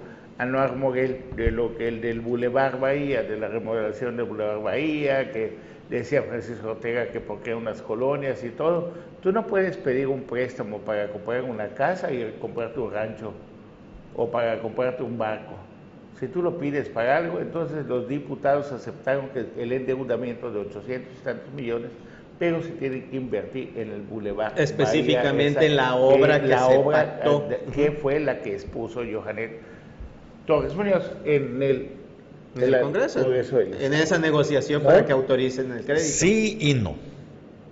a 0.41 0.45
Noar 0.47 0.75
Moguel 0.75 1.21
de 1.35 1.51
lo 1.51 1.77
que 1.77 1.87
el 1.87 2.01
del 2.01 2.19
Boulevard 2.19 2.79
Bahía, 2.79 3.21
de 3.21 3.37
la 3.37 3.47
remodelación 3.47 4.17
del 4.17 4.25
Boulevard 4.25 4.63
Bahía, 4.63 5.31
que 5.31 5.53
decía 5.87 6.23
Francisco 6.23 6.71
Ortega 6.71 7.09
que 7.11 7.19
por 7.19 7.43
qué 7.43 7.53
unas 7.53 7.83
colonias 7.83 8.43
y 8.43 8.49
todo. 8.49 8.89
Tú 9.21 9.31
no 9.31 9.45
puedes 9.45 9.77
pedir 9.77 10.07
un 10.07 10.23
préstamo 10.23 10.79
para 10.79 11.09
comprar 11.09 11.43
una 11.43 11.67
casa 11.67 12.11
y 12.11 12.37
comprarte 12.41 12.79
un 12.79 12.91
rancho 12.91 13.33
o 14.15 14.31
para 14.31 14.59
comprarte 14.59 15.03
un 15.03 15.15
barco. 15.15 15.53
Si 16.19 16.27
tú 16.27 16.41
lo 16.41 16.57
pides 16.57 16.89
para 16.89 17.17
algo, 17.17 17.39
entonces 17.39 17.85
los 17.85 18.07
diputados 18.07 18.71
aceptaron 18.71 19.29
que 19.29 19.45
el 19.61 19.71
endeudamiento 19.71 20.51
de 20.51 20.61
800 20.61 21.19
y 21.19 21.23
tantos 21.23 21.53
millones, 21.53 21.91
pero 22.39 22.63
se 22.63 22.71
tiene 22.71 23.05
que 23.05 23.15
invertir 23.15 23.73
en 23.75 23.91
el 23.91 24.01
Boulevard. 24.01 24.59
Específicamente 24.59 25.59
Bahía, 25.59 25.69
en 25.69 25.75
la 25.75 25.93
obra 25.93 26.41
que 26.41 26.47
la 26.47 26.65
se 26.65 26.77
obra, 26.77 26.97
pactó. 26.97 27.47
eh, 27.51 27.59
que 27.75 27.91
fue 27.91 28.19
la 28.19 28.39
que 28.39 28.53
expuso 28.55 29.01
Johanet 29.05 29.59
Torres 30.45 30.73
Muñoz 30.75 31.03
en 31.25 31.61
el, 31.61 31.89
En 32.55 32.63
el 32.73 32.81
Congreso. 32.81 33.21
Congreso 33.23 33.57
del 33.57 33.73
En 33.81 33.93
esa 33.93 34.17
negociación 34.17 34.83
¿No? 34.83 34.89
para 34.89 35.05
que 35.05 35.11
autoricen 35.11 35.71
el 35.71 35.85
crédito. 35.85 36.05
Sí 36.07 36.57
y 36.59 36.73
no. 36.73 36.95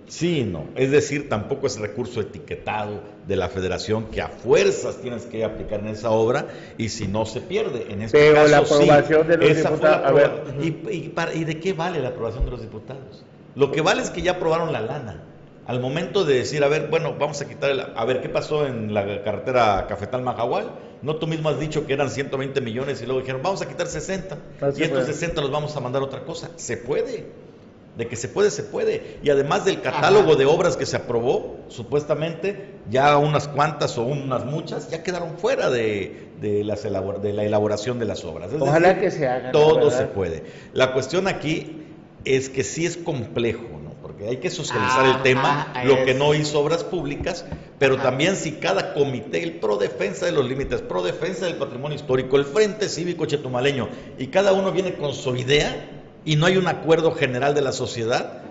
Sí 0.06 0.40
y 0.40 0.44
no. 0.44 0.64
Es 0.74 0.90
decir, 0.90 1.28
tampoco 1.28 1.66
es 1.66 1.78
recurso 1.78 2.20
etiquetado 2.20 3.00
de 3.28 3.36
la 3.36 3.48
federación 3.48 4.06
que 4.06 4.20
a 4.22 4.28
fuerzas 4.28 4.96
tienes 5.00 5.24
que 5.26 5.44
aplicar 5.44 5.80
en 5.80 5.88
esa 5.88 6.10
obra 6.10 6.46
y 6.78 6.88
si 6.88 7.06
no 7.06 7.26
se 7.26 7.40
pierde. 7.40 7.86
En 7.90 8.02
este 8.02 8.18
Pero 8.18 8.34
caso, 8.36 8.48
la 8.50 8.64
sí. 8.64 8.74
aprobación 8.74 9.28
de 9.28 9.36
los 9.36 9.56
diputados- 9.56 10.06
a 10.06 10.12
ver. 10.12 10.26
aproba- 10.26 10.64
¿Y, 10.64 10.96
y 10.96 11.08
para- 11.10 11.34
y 11.34 11.44
de 11.44 11.60
qué 11.60 11.72
vale 11.74 12.00
la 12.00 12.08
aprobación 12.08 12.44
de 12.44 12.50
los 12.50 12.60
diputados? 12.62 13.24
Lo 13.54 13.70
que 13.70 13.82
vale 13.82 14.02
es 14.02 14.10
que 14.10 14.22
ya 14.22 14.32
aprobaron 14.32 14.72
la 14.72 14.80
lana. 14.80 15.24
Al 15.66 15.78
momento 15.80 16.24
de 16.24 16.34
decir, 16.34 16.64
a 16.64 16.68
ver, 16.68 16.88
bueno, 16.88 17.14
vamos 17.18 17.40
a 17.42 17.48
quitar 17.48 17.70
el... 17.70 17.80
A 17.80 18.04
ver, 18.04 18.20
¿qué 18.20 18.28
pasó 18.28 18.66
en 18.66 18.92
la 18.92 19.22
carretera 19.22 19.86
Cafetal-Majahual? 19.88 20.70
No, 21.02 21.16
tú 21.16 21.26
mismo 21.26 21.48
has 21.48 21.60
dicho 21.60 21.86
que 21.86 21.92
eran 21.92 22.10
120 22.10 22.60
millones 22.60 23.00
y 23.02 23.06
luego 23.06 23.20
dijeron, 23.20 23.40
vamos 23.42 23.62
a 23.62 23.68
quitar 23.68 23.86
60. 23.86 24.36
No 24.60 24.72
se 24.72 24.80
y 24.80 24.84
estos 24.84 25.00
puede. 25.04 25.12
60 25.12 25.40
los 25.40 25.50
vamos 25.50 25.76
a 25.76 25.80
mandar 25.80 26.02
a 26.02 26.06
otra 26.06 26.24
cosa. 26.24 26.50
Se 26.56 26.76
puede. 26.76 27.26
De 27.96 28.06
que 28.06 28.16
se 28.16 28.28
puede, 28.28 28.50
se 28.50 28.62
puede. 28.62 29.18
Y 29.22 29.30
además 29.30 29.64
del 29.64 29.80
catálogo 29.80 30.34
de 30.36 30.44
obras 30.46 30.76
que 30.76 30.86
se 30.86 30.96
aprobó, 30.96 31.58
supuestamente, 31.68 32.76
ya 32.88 33.16
unas 33.18 33.46
cuantas 33.48 33.98
o 33.98 34.04
unas 34.04 34.44
muchas 34.46 34.90
ya 34.90 35.02
quedaron 35.02 35.38
fuera 35.38 35.70
de, 35.70 36.28
de 36.40 36.64
las 36.64 36.84
elabor- 36.84 37.20
de 37.20 37.32
la 37.32 37.44
elaboración 37.44 37.98
de 37.98 38.06
las 38.06 38.24
obras. 38.24 38.52
Es 38.52 38.60
Ojalá 38.60 38.88
decir, 38.94 39.02
que 39.02 39.10
se 39.10 39.26
hagan, 39.28 39.52
Todo 39.52 39.90
se 39.90 40.04
puede. 40.06 40.44
La 40.72 40.92
cuestión 40.92 41.28
aquí 41.28 41.82
es 42.24 42.48
que 42.48 42.64
sí 42.64 42.86
es 42.86 42.96
complejo. 42.96 43.64
Porque 44.20 44.34
hay 44.34 44.36
que 44.36 44.50
socializar 44.50 45.06
el 45.06 45.12
Ajá, 45.12 45.22
tema, 45.22 45.72
lo 45.82 46.04
que 46.04 46.12
no 46.12 46.34
hizo 46.34 46.60
obras 46.60 46.84
públicas, 46.84 47.46
pero 47.78 47.96
también 47.96 48.36
si 48.36 48.52
cada 48.52 48.92
comité, 48.92 49.42
el 49.42 49.60
pro 49.60 49.78
defensa 49.78 50.26
de 50.26 50.32
los 50.32 50.46
límites, 50.46 50.82
pro 50.82 51.02
defensa 51.02 51.46
del 51.46 51.54
patrimonio 51.54 51.96
histórico, 51.96 52.36
el 52.36 52.44
Frente 52.44 52.90
Cívico 52.90 53.24
Chetumaleño, 53.24 53.88
y 54.18 54.26
cada 54.26 54.52
uno 54.52 54.72
viene 54.72 54.92
con 54.92 55.14
su 55.14 55.36
idea 55.36 55.88
y 56.26 56.36
no 56.36 56.44
hay 56.44 56.58
un 56.58 56.68
acuerdo 56.68 57.12
general 57.12 57.54
de 57.54 57.62
la 57.62 57.72
sociedad, 57.72 58.42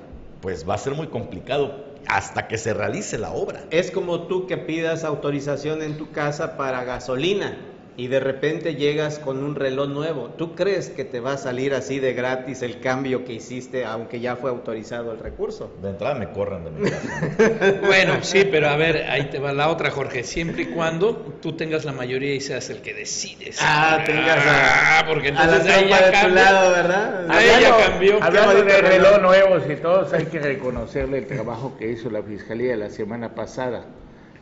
pues 0.41 0.67
va 0.67 0.73
a 0.73 0.79
ser 0.79 0.95
muy 0.95 1.05
complicado 1.05 1.85
hasta 2.07 2.47
que 2.47 2.57
se 2.57 2.73
realice 2.73 3.19
la 3.19 3.29
obra. 3.29 3.65
Es 3.69 3.91
como 3.91 4.21
tú 4.21 4.47
que 4.47 4.57
pidas 4.57 5.03
autorización 5.03 5.83
en 5.83 5.99
tu 5.99 6.09
casa 6.09 6.57
para 6.57 6.83
gasolina 6.83 7.68
y 7.99 8.07
de 8.07 8.21
repente 8.21 8.75
llegas 8.75 9.19
con 9.19 9.43
un 9.43 9.55
reloj 9.55 9.89
nuevo. 9.89 10.29
¿Tú 10.37 10.55
crees 10.55 10.89
que 10.89 11.03
te 11.03 11.19
va 11.19 11.33
a 11.33 11.37
salir 11.37 11.73
así 11.73 11.99
de 11.99 12.13
gratis 12.13 12.61
el 12.61 12.79
cambio 12.79 13.25
que 13.25 13.33
hiciste 13.33 13.83
aunque 13.83 14.21
ya 14.21 14.37
fue 14.37 14.49
autorizado 14.49 15.11
el 15.11 15.19
recurso? 15.19 15.69
De 15.81 15.89
entrada 15.89 16.15
me 16.15 16.29
corren 16.31 16.63
de 16.63 16.71
mi 16.71 16.89
casa. 16.89 17.81
Bueno, 17.85 18.13
sí, 18.21 18.47
pero 18.49 18.69
a 18.69 18.77
ver, 18.77 19.05
ahí 19.09 19.25
te 19.29 19.39
va 19.39 19.51
la 19.51 19.67
otra, 19.67 19.91
Jorge. 19.91 20.23
Siempre 20.23 20.61
y 20.63 20.65
cuando 20.67 21.15
tú 21.41 21.57
tengas 21.57 21.83
la 21.83 21.91
mayoría 21.91 22.33
y 22.33 22.39
seas 22.39 22.69
el 22.69 22.81
que 22.81 22.93
decides. 22.93 23.57
Ah, 23.61 23.99
tengas 24.05 24.45
a- 24.47 24.99
Ah, 24.99 25.05
porque 25.05 25.29
a 25.29 25.31
la 25.33 25.43
entonces 25.43 25.73
ahí 25.73 25.89
ya 25.89 26.09
de 26.09 26.17
tu 26.29 26.33
lado, 26.35 26.71
¿verdad? 26.71 27.25
Ahí 27.29 27.47
ya 27.61 27.77
cambió. 27.85 28.23
Hablando 28.23 28.53
bonito 28.53 28.73
de 28.75 28.81
reloj. 28.81 29.07
reloj 29.17 29.21
nuevos 29.21 29.63
y 29.69 29.75
todos, 29.75 30.13
hay 30.13 30.25
que 30.27 30.39
reconocerle 30.39 31.17
el 31.17 31.27
trabajo 31.27 31.75
que 31.77 31.91
hizo 31.91 32.09
la 32.09 32.23
Fiscalía 32.23 32.77
la 32.77 32.89
semana 32.89 33.35
pasada. 33.35 33.83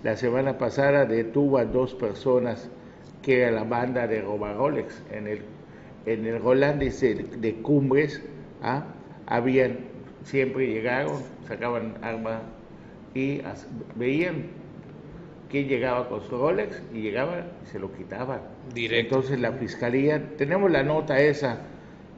La 0.04 0.16
semana 0.16 0.60
pasada 0.60 1.06
detuvo 1.06 1.58
a 1.58 1.66
dos 1.66 1.96
personas 1.96 2.70
que 3.28 3.42
era 3.42 3.52
la 3.52 3.64
banda 3.66 4.08
de 4.08 4.22
Robarolex 4.22 5.04
en 5.12 5.28
el, 5.28 5.42
en 6.06 6.26
el 6.26 6.42
Rolandis 6.42 7.02
de, 7.02 7.16
de 7.16 7.54
Cumbres. 7.56 8.22
¿ah? 8.64 8.86
Habían, 9.26 9.80
siempre 10.24 10.68
llegaron, 10.68 11.22
sacaban 11.46 11.96
arma 12.02 12.40
y 13.14 13.42
as- 13.42 13.68
veían 13.96 14.44
quién 15.50 15.68
llegaba 15.68 16.08
con 16.08 16.22
su 16.24 16.38
Rolex 16.38 16.82
y 16.94 17.02
llegaba 17.02 17.46
y 17.66 17.68
se 17.68 17.80
lo 17.80 17.92
quitaban. 17.92 18.40
Directo. 18.74 19.16
Entonces 19.16 19.40
la 19.42 19.52
fiscalía, 19.52 20.24
tenemos 20.38 20.72
la 20.72 20.84
nota 20.84 21.20
esa, 21.20 21.58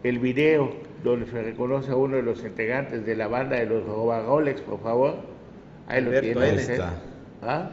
el 0.03 0.19
video 0.19 0.71
donde 1.03 1.25
se 1.25 1.41
reconoce 1.41 1.89
a 1.91 1.95
uno 1.95 2.17
de 2.17 2.21
los 2.21 2.43
integrantes 2.43 3.03
de 3.05 3.15
la 3.15 3.27
banda 3.27 3.55
de 3.55 3.65
los 3.65 3.83
Roba 3.83 4.21
Rolex, 4.21 4.61
por 4.61 4.79
favor. 4.81 5.15
Ahí 5.87 6.01
lo 6.03 6.09
Alberto 6.11 6.39
tiene 6.39 6.55
usted. 6.55 6.73
está. 6.73 6.93
¿Ah? 7.41 7.71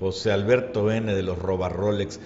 José 0.00 0.32
Alberto 0.32 0.90
N. 0.90 1.14
de 1.14 1.22
los 1.22 1.38
Robarrolex. 1.38 2.20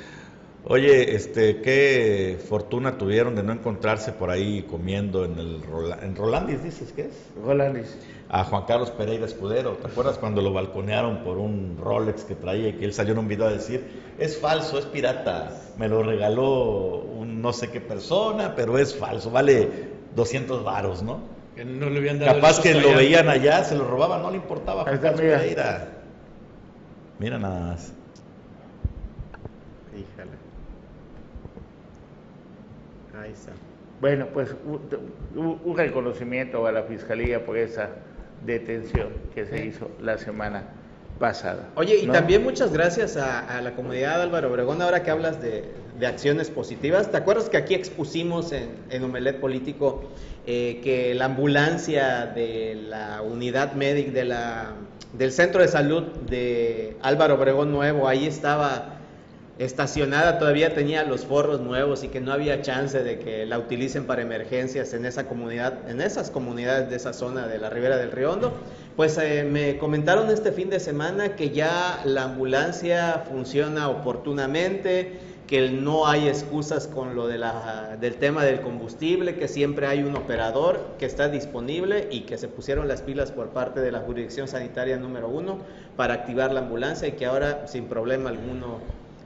Oye, 0.70 1.14
este, 1.14 1.62
qué 1.62 2.36
fortuna 2.48 2.98
tuvieron 2.98 3.34
de 3.36 3.42
no 3.42 3.52
encontrarse 3.52 4.12
por 4.12 4.28
ahí 4.28 4.62
comiendo 4.68 5.24
en 5.24 5.38
el 5.38 5.62
Rola- 5.62 5.98
en 6.02 6.14
Rolandis, 6.14 6.62
dices 6.62 6.92
que 6.92 7.02
es, 7.02 7.14
Rolandis. 7.42 7.96
a 8.28 8.44
Juan 8.44 8.64
Carlos 8.66 8.90
Pereira 8.90 9.24
Escudero. 9.24 9.72
¿Te 9.80 9.86
acuerdas 9.86 10.18
cuando 10.18 10.42
lo 10.42 10.52
balconearon 10.52 11.18
por 11.22 11.38
un 11.38 11.78
Rolex 11.80 12.24
que 12.24 12.34
traía 12.34 12.68
y 12.68 12.72
que 12.74 12.84
él 12.84 12.92
salió 12.92 13.12
en 13.14 13.20
un 13.20 13.28
video 13.28 13.46
a 13.46 13.52
decir, 13.52 13.82
es 14.18 14.36
falso, 14.36 14.78
es 14.78 14.84
pirata, 14.84 15.52
me 15.78 15.88
lo 15.88 16.02
regaló 16.02 16.96
un 16.98 17.40
no 17.40 17.52
sé 17.54 17.70
qué 17.70 17.80
persona, 17.80 18.54
pero 18.54 18.76
es 18.78 18.94
falso, 18.94 19.30
vale 19.30 19.68
200 20.16 20.64
varos, 20.64 21.02
¿no? 21.02 21.20
Que 21.54 21.64
no 21.64 21.88
le 21.88 21.98
habían 21.98 22.18
dado 22.18 22.32
el 22.34 22.40
Capaz 22.42 22.60
que 22.60 22.74
lo 22.74 22.88
allá. 22.88 22.96
veían 22.98 23.28
allá, 23.30 23.64
se 23.64 23.74
lo 23.76 23.84
robaban, 23.88 24.20
no 24.22 24.30
le 24.30 24.36
importaba 24.36 24.82
a 24.82 24.84
Juan 24.84 24.98
Carlos. 24.98 25.20
Pereira. 25.20 25.94
Mira 27.18 27.38
nada 27.38 27.60
más. 27.60 27.92
Híjole. 29.92 30.30
Ahí 33.20 33.32
está. 33.32 33.52
Bueno, 34.00 34.28
pues 34.32 34.54
un, 35.34 35.76
reconocimiento 35.76 36.66
a 36.66 36.72
la 36.72 36.84
fiscalía 36.84 37.44
por 37.44 37.58
esa 37.58 37.90
detención 38.46 39.08
que 39.34 39.44
se 39.46 39.66
hizo 39.66 39.90
la 40.00 40.18
semana 40.18 40.62
pasada. 41.18 41.68
Oye, 41.74 41.96
y 41.96 42.06
¿no? 42.06 42.12
también 42.12 42.44
muchas 42.44 42.72
gracias 42.72 43.16
a, 43.16 43.40
a 43.40 43.60
la 43.60 43.74
comunidad 43.74 44.22
Álvaro 44.22 44.52
Obregón, 44.52 44.80
ahora 44.80 45.02
que 45.02 45.10
hablas 45.10 45.42
de, 45.42 45.64
de 45.98 46.06
acciones 46.06 46.50
positivas. 46.50 47.10
¿Te 47.10 47.16
acuerdas 47.16 47.48
que 47.48 47.56
aquí 47.56 47.74
expusimos 47.74 48.52
en, 48.52 48.68
en 48.90 49.02
Omelet 49.02 49.40
Político 49.40 50.04
eh, 50.46 50.80
que 50.82 51.14
la 51.14 51.26
ambulancia 51.26 52.26
de 52.26 52.76
la 52.88 53.22
unidad 53.22 53.72
médica 53.72 54.12
de 54.12 54.24
la, 54.24 54.72
del 55.12 55.32
centro 55.32 55.62
de 55.62 55.68
salud 55.68 56.02
de 56.28 56.96
Álvaro 57.02 57.34
Obregón 57.34 57.72
Nuevo, 57.72 58.08
ahí 58.08 58.26
estaba 58.26 58.97
estacionada 59.58 60.38
todavía 60.38 60.72
tenía 60.72 61.02
los 61.02 61.26
forros 61.26 61.60
nuevos 61.60 62.04
y 62.04 62.08
que 62.08 62.20
no 62.20 62.32
había 62.32 62.62
chance 62.62 63.02
de 63.02 63.18
que 63.18 63.44
la 63.44 63.58
utilicen 63.58 64.04
para 64.04 64.22
emergencias 64.22 64.94
en 64.94 65.04
esa 65.04 65.26
comunidad, 65.26 65.90
en 65.90 66.00
esas 66.00 66.30
comunidades 66.30 66.88
de 66.90 66.96
esa 66.96 67.12
zona 67.12 67.48
de 67.48 67.58
la 67.58 67.68
Ribera 67.68 67.96
del 67.96 68.12
Río 68.12 68.32
Hondo, 68.32 68.54
pues 68.94 69.18
eh, 69.18 69.44
me 69.44 69.76
comentaron 69.78 70.30
este 70.30 70.52
fin 70.52 70.70
de 70.70 70.78
semana 70.78 71.34
que 71.34 71.50
ya 71.50 72.00
la 72.04 72.24
ambulancia 72.24 73.24
funciona 73.28 73.88
oportunamente, 73.88 75.18
que 75.48 75.70
no 75.70 76.06
hay 76.06 76.28
excusas 76.28 76.86
con 76.86 77.16
lo 77.16 77.26
de 77.26 77.38
la, 77.38 77.96
del 78.00 78.16
tema 78.16 78.44
del 78.44 78.60
combustible, 78.60 79.36
que 79.36 79.48
siempre 79.48 79.88
hay 79.88 80.04
un 80.04 80.14
operador 80.14 80.94
que 80.98 81.06
está 81.06 81.28
disponible 81.28 82.06
y 82.12 82.20
que 82.20 82.38
se 82.38 82.46
pusieron 82.46 82.86
las 82.86 83.02
pilas 83.02 83.32
por 83.32 83.48
parte 83.48 83.80
de 83.80 83.90
la 83.90 84.00
jurisdicción 84.00 84.46
sanitaria 84.46 84.98
número 84.98 85.28
uno 85.28 85.58
para 85.96 86.14
activar 86.14 86.52
la 86.52 86.60
ambulancia 86.60 87.08
y 87.08 87.12
que 87.12 87.26
ahora 87.26 87.66
sin 87.66 87.86
problema 87.86 88.28
alguno 88.28 88.78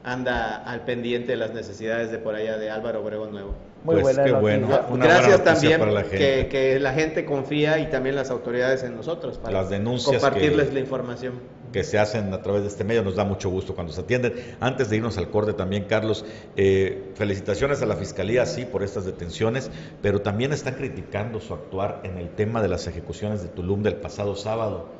anda 0.04 0.56
al 0.56 0.84
pendiente 0.84 1.32
de 1.32 1.36
las 1.36 1.52
necesidades 1.52 2.10
de 2.10 2.18
por 2.18 2.34
allá 2.34 2.58
de 2.58 2.70
Álvaro 2.70 3.02
Obregón 3.02 3.32
Nuevo. 3.32 3.54
Muy 3.84 4.00
pues 4.00 4.18
qué 4.18 4.32
bueno. 4.32 4.68
Gracias 4.94 5.42
también 5.42 5.92
la 5.92 6.04
que, 6.04 6.48
que, 6.50 6.78
la 6.78 6.92
gente 6.92 7.24
confía 7.24 7.78
y 7.80 7.90
también 7.90 8.14
las 8.14 8.30
autoridades 8.30 8.82
en 8.84 8.96
nosotros 8.96 9.38
para 9.38 9.60
las 9.62 9.70
denuncias 9.70 10.22
compartirles 10.22 10.72
la 10.72 10.80
información 10.80 11.34
que 11.72 11.82
se 11.82 11.98
hacen 11.98 12.32
a 12.32 12.42
través 12.42 12.62
de 12.62 12.68
este 12.68 12.84
medio. 12.84 13.02
Nos 13.02 13.16
da 13.16 13.24
mucho 13.24 13.48
gusto 13.48 13.74
cuando 13.74 13.92
se 13.92 14.02
atienden. 14.02 14.34
Antes 14.60 14.90
de 14.90 14.96
irnos 14.96 15.18
al 15.18 15.30
corte 15.30 15.54
también, 15.54 15.84
Carlos, 15.84 16.24
eh, 16.56 17.10
felicitaciones 17.14 17.82
a 17.82 17.86
la 17.86 17.96
Fiscalía, 17.96 18.46
sí, 18.46 18.64
por 18.64 18.82
estas 18.82 19.04
detenciones, 19.04 19.70
pero 20.00 20.20
también 20.20 20.52
están 20.52 20.74
criticando 20.74 21.40
su 21.40 21.54
actuar 21.54 22.02
en 22.04 22.18
el 22.18 22.28
tema 22.30 22.62
de 22.62 22.68
las 22.68 22.86
ejecuciones 22.86 23.42
de 23.42 23.48
Tulum 23.48 23.82
del 23.82 23.96
pasado 23.96 24.36
sábado, 24.36 24.90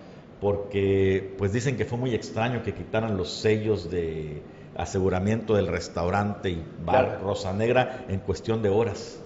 porque 0.41 1.35
pues 1.39 1.53
dicen 1.53 1.77
que 1.77 1.85
fue 1.85 1.99
muy 1.99 2.15
extraño 2.15 2.63
que 2.63 2.75
quitaran 2.75 3.17
los 3.17 3.31
sellos 3.31 3.91
de 3.91 4.43
aseguramiento 4.77 5.55
del 5.55 5.67
restaurante 5.67 6.51
y 6.51 6.65
bar 6.85 7.21
Rosa 7.23 7.53
Negra 7.53 8.05
en 8.09 8.21
cuestión 8.21 8.63
de 8.63 8.69
horas. 8.69 9.19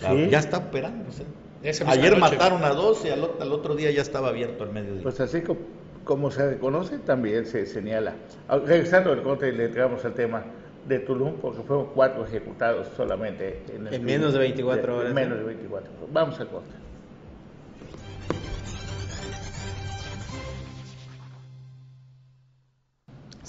Ya 0.00 0.38
está 0.38 0.58
operándose. 0.58 1.24
Ayer 1.86 2.16
mataron 2.16 2.64
a 2.64 2.70
dos 2.70 3.04
y 3.04 3.10
al, 3.10 3.22
otro 3.22 3.74
día 3.74 3.90
ya 3.90 4.00
estaba 4.00 4.28
abierto 4.28 4.64
el 4.64 4.70
mediodía. 4.70 5.02
Pues 5.02 5.20
así 5.20 5.42
como, 6.04 6.30
se 6.30 6.50
reconoce, 6.50 6.98
también 6.98 7.44
se 7.46 7.66
señala. 7.66 8.14
Ah, 8.48 8.58
regresando 8.58 9.12
al 9.12 9.22
corte, 9.22 9.52
le 9.52 9.66
entramos 9.66 10.04
al 10.04 10.14
tema 10.14 10.44
de 10.88 10.98
Tulum, 11.00 11.34
porque 11.34 11.62
fueron 11.62 11.88
cuatro 11.94 12.24
ejecutados 12.24 12.88
solamente. 12.96 13.62
En, 13.90 14.04
menos 14.04 14.32
de 14.32 14.38
24 14.38 14.96
horas. 14.96 15.08
En 15.10 15.14
menos 15.14 15.38
de 15.38 15.44
24. 15.44 15.90
Vamos 16.10 16.40
al 16.40 16.48
corte. 16.48 16.70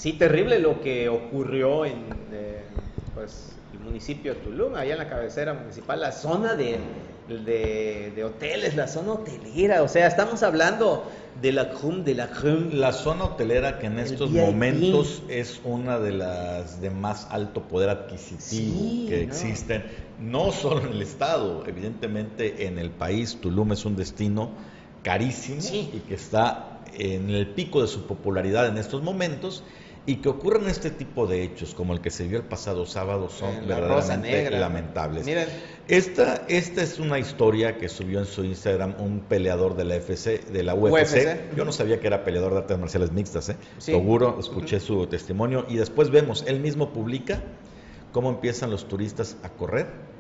Sí, 0.02 0.14
terrible 0.14 0.58
lo 0.58 0.82
que 0.82 1.10
ocurrió 1.10 1.86
en 1.86 2.06
eh, 2.34 2.64
pues, 3.14 3.52
el 3.72 3.82
municipio 3.82 4.34
de 4.34 4.40
Tulum, 4.40 4.74
allá 4.74 4.94
en 4.94 4.98
la 4.98 5.08
cabecera 5.08 5.54
municipal, 5.54 6.00
la 6.00 6.12
zona 6.12 6.56
de, 6.56 6.80
de, 7.30 8.24
hoteles, 8.24 8.76
la 8.76 8.88
zona 8.88 9.12
hotelera. 9.12 9.84
O 9.84 9.88
sea, 9.88 10.08
estamos 10.08 10.42
hablando 10.42 11.04
de 11.40 11.52
la 11.52 11.70
CRUM, 11.70 12.04
de 12.04 12.16
la 12.16 12.32
CRUM. 12.32 12.72
La 12.72 12.94
zona 12.94 13.26
hotelera 13.26 13.78
que 13.78 13.86
en 13.86 14.00
estos 14.00 14.32
momentos 14.32 15.22
es 15.30 15.62
una 15.64 16.00
de 16.00 16.14
las 16.14 16.82
de 16.82 16.90
más 16.90 17.28
alto 17.30 17.62
poder 17.62 17.90
adquisitivo 17.90 19.08
que 19.08 19.22
existen, 19.22 19.84
no 20.20 20.52
solo 20.52 20.82
en 20.82 20.94
el 20.94 21.02
estado, 21.04 21.64
evidentemente 21.68 22.66
en 22.66 22.80
el 22.80 22.90
país. 22.90 23.38
Tulum 23.40 23.74
es 23.74 23.86
un 23.86 23.96
destino 23.96 24.50
carísimo 25.04 25.62
y 25.62 26.00
que 26.08 26.16
está 26.16 26.80
en 26.98 27.30
el 27.30 27.46
pico 27.46 27.84
de 27.84 27.88
su 27.88 28.08
popularidad 28.08 28.66
en 28.68 28.80
estos 28.80 29.04
momentos 29.04 29.64
y 30.06 30.16
que 30.18 30.30
ocurran 30.30 30.68
este 30.68 30.90
tipo 30.90 31.28
de 31.28 31.44
hechos, 31.44 31.76
como 31.76 31.94
el 31.94 32.02
que 32.02 32.10
se 32.10 32.28
vio 32.28 32.40
el 32.40 32.44
pasado 32.44 32.86
sábado, 32.86 33.30
son 33.30 33.68
verdaderamente 33.68 34.50
lamentables. 34.50 35.28
Esta, 35.88 36.46
esta 36.48 36.82
es 36.82 37.00
una 37.00 37.20
historia 37.20 37.78
que 37.78 37.90
subió 37.90 38.20
en 38.20 38.26
su 38.26 38.44
Instagram 38.44 38.96
un 39.00 39.20
peleador 39.20 39.76
de 39.76 39.86
la 39.86 39.96
FC, 39.96 40.40
de 40.52 40.64
la 40.64 40.74
UFC. 40.74 41.56
Yo 41.56 41.66
no 41.66 41.72
sabía 41.72 42.00
que 42.00 42.08
era 42.08 42.24
peleador 42.24 42.54
de 42.54 42.60
artes 42.60 42.80
marciales 42.80 43.12
mixtas, 43.12 43.50
¿eh? 43.50 43.58
Seguro, 43.78 44.38
escuché 44.40 44.80
su 44.80 45.06
testimonio 45.08 45.66
y 45.70 45.76
después 45.76 46.10
vemos, 46.10 46.44
él 46.48 46.60
mismo 46.60 46.92
publica 46.94 47.42
cómo 48.12 48.30
empiezan 48.30 48.72
los 48.72 48.88
turistas 48.88 49.38
a 49.44 49.50
correr 49.50 50.11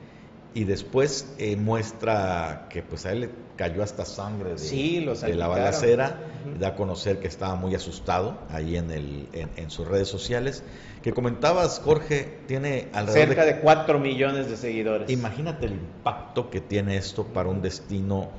y 0.54 0.66
después 0.66 1.34
eh, 1.38 1.56
muestra 1.56 2.68
que 2.70 2.82
pues 2.82 3.06
a 3.06 3.14
él 3.14 3.22
le 3.22 3.30
cayó 3.56 3.84
hasta 3.84 4.06
sangre 4.06 4.56
de, 4.56 5.36
la 5.36 5.48
balacera, 5.48 6.20
da 6.60 6.70
a 6.70 6.76
conocer 6.76 7.20
que 7.20 7.28
estaba 7.28 7.56
muy 7.56 7.74
asustado 7.76 8.38
ahí 8.50 8.76
en, 8.76 8.92
el, 8.92 9.28
en, 9.34 9.70
sus 9.70 9.88
redes 9.88 10.08
sociales. 10.08 10.64
Que 11.04 11.14
comentabas, 11.14 11.80
Jorge, 11.80 12.40
tiene 12.48 12.88
alrededor 12.92 13.28
cerca 13.28 13.46
de, 13.46 13.60
4 13.60 14.00
millones 14.00 14.50
de 14.50 14.58
seguidores. 14.58 15.10
Imagínate 15.10 15.68
el 15.68 15.74
impacto 15.74 16.50
que 16.50 16.60
tiene 16.60 16.98
esto 16.98 17.26
para 17.26 17.50
un 17.50 17.62
destino 17.62 18.30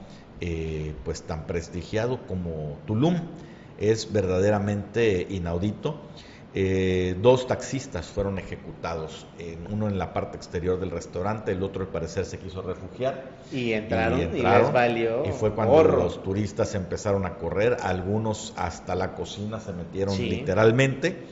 eh, 0.41 0.93
pues 1.05 1.23
tan 1.23 1.47
prestigiado 1.47 2.27
como 2.27 2.79
Tulum. 2.87 3.17
Es 3.79 4.13
verdaderamente 4.13 5.27
inaudito. 5.31 6.01
Eh, 6.55 7.17
dos 7.23 7.47
taxistas 7.47 8.07
fueron 8.07 8.39
ejecutados, 8.39 9.27
uno 9.71 9.89
en 9.89 9.99
la 9.99 10.13
parte 10.13 10.37
exterior 10.37 10.79
del 10.79 10.91
restaurante, 10.91 11.53
el 11.53 11.63
otro 11.63 11.83
al 11.83 11.89
parecer 11.89 12.27
se 12.27 12.39
quiso 12.39 12.61
refugiar. 12.61 13.31
Y 13.51 13.73
entraron 13.73 14.21
y, 14.21 14.43
les 14.43 14.73
valió. 14.73 15.25
Y 15.25 15.31
fue 15.31 15.53
cuando 15.53 15.83
los 15.83 16.23
turistas 16.23 16.75
empezaron 16.75 17.25
a 17.25 17.37
correr, 17.37 17.79
algunos 17.81 18.53
hasta 18.57 18.95
la 18.95 19.15
cocina 19.15 19.61
se 19.61 19.73
metieron 19.73 20.19
literalmente. 20.19 21.25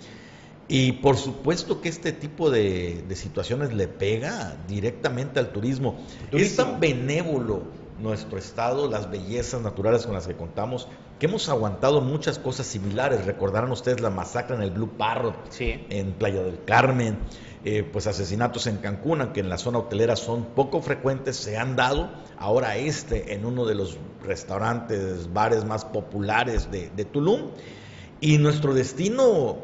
Y 0.68 0.92
por 0.92 1.16
supuesto 1.16 1.80
que 1.80 1.88
este 1.88 2.12
tipo 2.12 2.48
de, 2.48 3.04
situaciones 3.14 3.74
le 3.74 3.88
pega 3.88 4.56
directamente 4.68 5.40
al 5.40 5.50
turismo. 5.50 5.98
Es 6.30 6.54
tan 6.54 6.78
benévolo 6.78 7.64
nuestro 8.02 8.38
estado, 8.38 8.88
las 8.88 9.10
bellezas 9.10 9.60
naturales 9.60 10.06
con 10.06 10.14
las 10.14 10.26
que 10.26 10.34
contamos, 10.34 10.88
que 11.18 11.26
hemos 11.26 11.48
aguantado 11.48 12.00
muchas 12.00 12.38
cosas 12.38 12.66
similares. 12.66 13.26
Recordarán 13.26 13.70
ustedes 13.70 14.00
la 14.00 14.10
masacre 14.10 14.56
en 14.56 14.62
el 14.62 14.70
Blue 14.70 14.88
Parrot, 14.96 15.36
en 15.58 16.12
Playa 16.12 16.42
del 16.42 16.64
Carmen, 16.64 17.18
eh, 17.64 17.82
pues 17.82 18.06
asesinatos 18.06 18.66
en 18.66 18.78
Cancún, 18.78 19.20
aunque 19.20 19.40
en 19.40 19.50
la 19.50 19.58
zona 19.58 19.78
hotelera 19.78 20.16
son 20.16 20.46
poco 20.46 20.80
frecuentes, 20.80 21.36
se 21.36 21.58
han 21.58 21.76
dado. 21.76 22.10
Ahora 22.38 22.76
este 22.76 23.34
en 23.34 23.44
uno 23.44 23.66
de 23.66 23.74
los 23.74 23.98
restaurantes, 24.24 25.32
bares 25.32 25.64
más 25.64 25.84
populares 25.84 26.70
de, 26.70 27.04
Tulum. 27.04 27.50
Y 28.22 28.38
nuestro 28.38 28.74
destino 28.74 29.58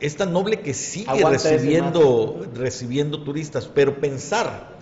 es 0.00 0.16
tan 0.16 0.32
noble 0.32 0.60
que 0.60 0.74
sigue 0.74 1.24
recibiendo, 1.24 2.46
recibiendo 2.54 3.22
turistas, 3.22 3.66
pero 3.66 4.00
pensar 4.00 4.79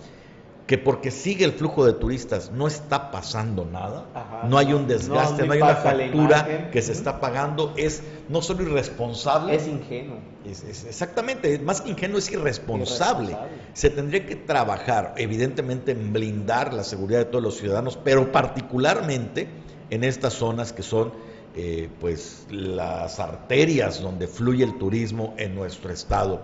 que 0.69 0.77
porque 0.77 1.09
sigue 1.09 1.45
el 1.45 1.53
flujo 1.53 1.83
de 1.83 1.93
turistas 1.93 2.51
no 2.51 2.67
está 2.67 3.09
pasando 3.09 3.65
nada, 3.65 4.05
no 4.47 4.55
hay 4.55 4.71
un 4.71 4.87
desgaste, 4.87 5.47
no, 5.47 5.53
hay 5.53 5.63
una 5.63 5.73
factura 5.73 6.69
que 6.69 6.83
se 6.83 6.91
está 6.91 7.19
pagando, 7.19 7.73
es 7.75 8.03
no 8.27 8.43
solo 8.43 8.61
irresponsable. 8.61 9.55
Es 9.55 9.67
ingenuo. 9.67 10.17
exactamente, 10.45 11.57
más 11.57 11.81
que 11.81 11.89
ingenuo 11.89 12.19
es 12.19 12.31
irresponsable. 12.31 13.35
Se 13.73 13.89
tendría 13.89 14.27
que 14.27 14.35
trabajar, 14.35 15.15
evidentemente, 15.17 15.93
en 15.93 16.13
blindar 16.13 16.71
la 16.71 16.83
seguridad 16.83 17.17
de 17.17 17.25
todos 17.25 17.43
los 17.43 17.57
ciudadanos, 17.57 17.97
pero 17.97 18.31
particularmente 18.31 19.47
en 19.89 20.03
estas 20.03 20.33
zonas 20.33 20.71
que 20.71 20.83
son 20.83 21.13
eh, 21.55 21.89
pues 21.99 22.45
las 22.51 23.19
arterias 23.19 24.03
donde 24.03 24.27
fluye 24.27 24.65
el 24.65 24.77
turismo 24.77 25.33
en 25.39 25.55
nuestro 25.55 25.91
estado. 25.91 26.43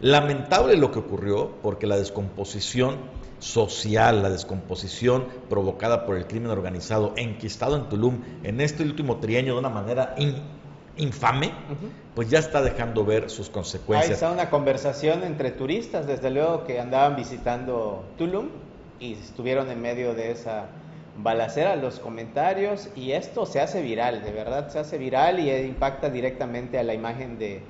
Lamentable 0.00 0.76
lo 0.76 0.92
que 0.92 1.00
ocurrió 1.00 1.56
porque 1.62 1.88
la 1.88 1.96
descomposición 1.96 3.25
social, 3.38 4.22
la 4.22 4.30
descomposición 4.30 5.26
provocada 5.48 6.06
por 6.06 6.16
el 6.16 6.26
crimen 6.26 6.50
organizado 6.50 7.12
enquistado 7.16 7.76
en 7.76 7.88
Tulum 7.88 8.22
en 8.42 8.60
este 8.60 8.82
último 8.82 9.16
trienio 9.16 9.54
de 9.54 9.60
una 9.60 9.68
manera 9.68 10.14
infame, 10.96 11.52
pues 12.14 12.30
ya 12.30 12.38
está 12.38 12.62
dejando 12.62 13.04
ver 13.04 13.28
sus 13.30 13.50
consecuencias. 13.50 14.08
Ahí 14.08 14.14
está 14.14 14.30
una 14.30 14.50
conversación 14.50 15.22
entre 15.22 15.50
turistas, 15.50 16.06
desde 16.06 16.30
luego 16.30 16.64
que 16.64 16.80
andaban 16.80 17.16
visitando 17.16 18.04
Tulum 18.16 18.48
y 18.98 19.14
estuvieron 19.14 19.70
en 19.70 19.80
medio 19.80 20.14
de 20.14 20.30
esa 20.30 20.68
balacera 21.18 21.76
los 21.76 21.98
comentarios 21.98 22.88
y 22.94 23.12
esto 23.12 23.46
se 23.46 23.60
hace 23.60 23.82
viral, 23.82 24.22
de 24.22 24.32
verdad 24.32 24.68
se 24.68 24.78
hace 24.78 24.98
viral 24.98 25.40
y 25.40 25.50
impacta 25.50 26.10
directamente 26.10 26.78
a 26.78 26.82
la 26.82 26.94
imagen 26.94 27.38
de, 27.38 27.62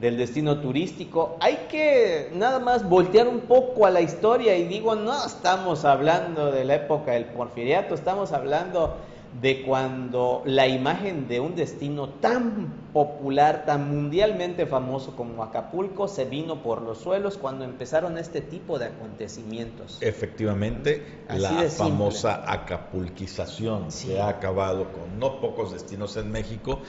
del 0.00 0.16
destino 0.16 0.60
turístico. 0.60 1.36
Hay 1.40 1.66
que 1.70 2.30
nada 2.34 2.58
más 2.58 2.88
voltear 2.88 3.28
un 3.28 3.40
poco 3.40 3.86
a 3.86 3.90
la 3.90 4.00
historia 4.00 4.56
y 4.56 4.64
digo, 4.64 4.94
no 4.94 5.24
estamos 5.24 5.84
hablando 5.84 6.50
de 6.50 6.64
la 6.64 6.76
época 6.76 7.12
del 7.12 7.26
porfiriato, 7.26 7.94
estamos 7.94 8.32
hablando 8.32 8.96
de 9.40 9.62
cuando 9.62 10.42
la 10.44 10.68
imagen 10.68 11.26
de 11.26 11.40
un 11.40 11.56
destino 11.56 12.08
tan 12.08 12.72
popular, 12.92 13.64
tan 13.66 13.88
mundialmente 13.90 14.64
famoso 14.66 15.16
como 15.16 15.42
Acapulco 15.42 16.06
se 16.06 16.24
vino 16.24 16.62
por 16.62 16.82
los 16.82 16.98
suelos 16.98 17.36
cuando 17.36 17.64
empezaron 17.64 18.16
este 18.16 18.40
tipo 18.40 18.78
de 18.78 18.86
acontecimientos. 18.86 19.98
Efectivamente, 20.00 21.24
la 21.28 21.68
famosa 21.68 22.44
acapulquización 22.46 23.90
se 23.90 24.20
ha 24.20 24.28
acabado 24.28 24.92
con 24.92 25.18
no 25.18 25.40
pocos 25.40 25.72
destinos 25.72 26.16
en 26.16 26.30
México 26.30 26.80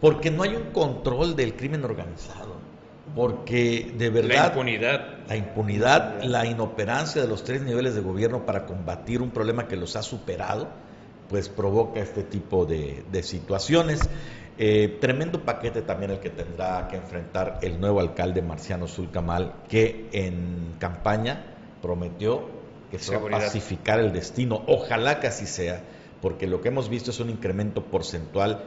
porque 0.00 0.30
no 0.30 0.42
hay 0.42 0.54
un 0.56 0.70
control 0.72 1.36
del 1.36 1.54
crimen 1.54 1.84
organizado. 1.84 2.58
porque 3.14 3.92
de 3.96 4.08
verdad... 4.08 4.36
La 4.36 4.46
impunidad. 4.46 5.00
La 5.28 5.36
impunidad, 5.36 6.22
la 6.22 6.46
inoperancia 6.46 7.20
de 7.20 7.28
los 7.28 7.42
tres 7.44 7.62
niveles 7.62 7.94
de 7.94 8.00
gobierno 8.00 8.46
para 8.46 8.66
combatir 8.66 9.20
un 9.20 9.30
problema 9.30 9.66
que 9.66 9.76
los 9.76 9.96
ha 9.96 10.02
superado, 10.02 10.68
pues 11.28 11.48
provoca 11.48 12.00
este 12.00 12.22
tipo 12.22 12.66
de, 12.66 13.04
de 13.10 13.22
situaciones. 13.22 14.00
Eh, 14.58 14.98
tremendo 15.00 15.42
paquete 15.44 15.82
también 15.82 16.10
el 16.12 16.20
que 16.20 16.30
tendrá 16.30 16.86
que 16.88 16.96
enfrentar 16.96 17.58
el 17.62 17.80
nuevo 17.80 17.98
alcalde 17.98 18.42
Marciano 18.42 18.86
Zulcamal, 18.86 19.54
que 19.68 20.08
en 20.12 20.74
campaña 20.78 21.56
prometió 21.80 22.48
que 22.90 22.98
se 22.98 23.16
va 23.16 23.38
a 23.38 23.40
pacificar 23.40 23.98
el 24.00 24.12
destino. 24.12 24.62
Ojalá 24.66 25.18
que 25.18 25.28
así 25.28 25.46
sea, 25.46 25.82
porque 26.20 26.46
lo 26.46 26.60
que 26.60 26.68
hemos 26.68 26.88
visto 26.88 27.10
es 27.10 27.20
un 27.20 27.30
incremento 27.30 27.84
porcentual 27.84 28.64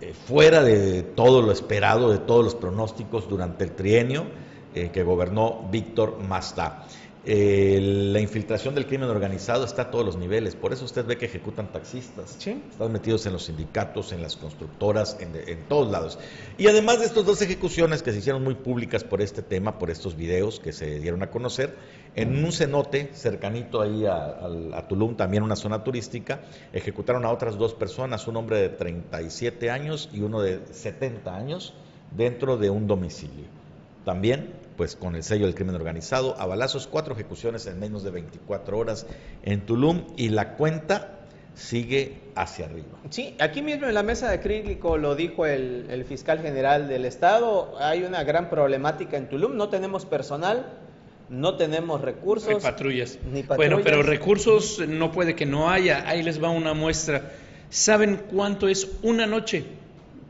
eh, 0.00 0.12
fuera 0.12 0.62
de 0.62 1.02
todo 1.02 1.42
lo 1.42 1.52
esperado, 1.52 2.10
de 2.10 2.18
todos 2.18 2.44
los 2.44 2.54
pronósticos 2.54 3.28
durante 3.28 3.64
el 3.64 3.72
trienio 3.72 4.26
eh, 4.74 4.90
que 4.92 5.02
gobernó 5.02 5.66
Víctor 5.70 6.18
Mastá. 6.20 6.86
Eh, 7.28 7.80
la 8.12 8.20
infiltración 8.20 8.76
del 8.76 8.86
crimen 8.86 9.08
organizado 9.08 9.64
está 9.64 9.82
a 9.82 9.90
todos 9.90 10.06
los 10.06 10.16
niveles, 10.16 10.54
por 10.54 10.72
eso 10.72 10.84
usted 10.84 11.04
ve 11.04 11.18
que 11.18 11.26
ejecutan 11.26 11.72
taxistas, 11.72 12.38
están 12.46 12.92
metidos 12.92 13.26
en 13.26 13.32
los 13.32 13.46
sindicatos, 13.46 14.12
en 14.12 14.22
las 14.22 14.36
constructoras, 14.36 15.16
en, 15.18 15.64
todos 15.68 15.90
lados. 15.90 16.20
Y 16.56 16.68
además 16.68 17.00
de 17.00 17.06
estas 17.06 17.24
dos 17.24 17.42
ejecuciones 17.42 18.04
que 18.04 18.12
se 18.12 18.18
hicieron 18.18 18.44
muy 18.44 18.54
públicas 18.54 19.02
por 19.02 19.20
este 19.22 19.42
tema, 19.42 19.76
por 19.76 19.90
estos 19.90 20.14
videos 20.14 20.60
que 20.60 20.72
se 20.72 21.00
dieron 21.00 21.20
a 21.24 21.30
conocer, 21.30 21.74
en 22.14 22.44
un 22.44 22.52
cenote 22.52 23.10
cercanito 23.12 23.82
ahí 23.82 24.06
a, 24.06 24.86
Tulum, 24.88 25.16
también 25.16 25.42
una 25.42 25.56
zona 25.56 25.82
turística, 25.82 26.42
ejecutaron 26.72 27.24
a 27.24 27.32
otras 27.32 27.58
dos 27.58 27.74
personas, 27.74 28.28
un 28.28 28.36
hombre 28.36 28.58
de 28.58 28.68
37 28.68 29.68
años 29.68 30.08
y 30.12 30.20
uno 30.20 30.40
de 30.40 30.60
70 30.70 31.34
años, 31.34 31.74
dentro 32.16 32.56
de 32.56 32.70
un 32.70 32.86
domicilio. 32.86 33.46
También 34.04 34.65
pues 34.76 34.96
con 34.96 35.16
el 35.16 35.22
sello 35.22 35.46
del 35.46 35.54
crimen 35.54 35.74
organizado, 35.74 36.38
a 36.38 36.46
balazos, 36.46 36.86
cuatro 36.86 37.14
ejecuciones 37.14 37.66
en 37.66 37.78
menos 37.78 38.04
de 38.04 38.10
24 38.10 38.78
horas 38.78 39.06
en 39.42 39.64
Tulum 39.66 40.04
y 40.16 40.28
la 40.28 40.56
cuenta 40.56 41.16
sigue 41.54 42.18
hacia 42.34 42.66
arriba. 42.66 42.98
Sí, 43.10 43.34
aquí 43.40 43.62
mismo 43.62 43.86
en 43.86 43.94
la 43.94 44.02
mesa 44.02 44.30
de 44.30 44.40
crítico 44.40 44.98
lo 44.98 45.16
dijo 45.16 45.46
el, 45.46 46.04
fiscal 46.06 46.40
general 46.40 46.88
del 46.88 47.06
estado, 47.06 47.74
hay 47.78 48.04
una 48.04 48.22
gran 48.24 48.50
problemática 48.50 49.16
en 49.16 49.28
Tulum, 49.28 49.56
no 49.56 49.70
tenemos 49.70 50.04
personal, 50.04 50.66
no 51.30 51.56
tenemos 51.56 52.02
recursos. 52.02 52.54
Ni 52.54 52.60
patrullas. 52.60 53.18
Ni 53.32 53.42
patrullas. 53.42 53.56
Bueno, 53.56 53.80
pero 53.82 54.02
recursos 54.02 54.86
no 54.86 55.10
puede 55.10 55.34
que 55.34 55.46
no 55.46 55.70
haya, 55.70 56.08
ahí 56.08 56.22
les 56.22 56.42
va 56.42 56.50
una 56.50 56.74
muestra. 56.74 57.32
¿Saben 57.70 58.22
cuánto 58.30 58.68
es 58.68 58.88
una 59.02 59.26
noche? 59.26 59.64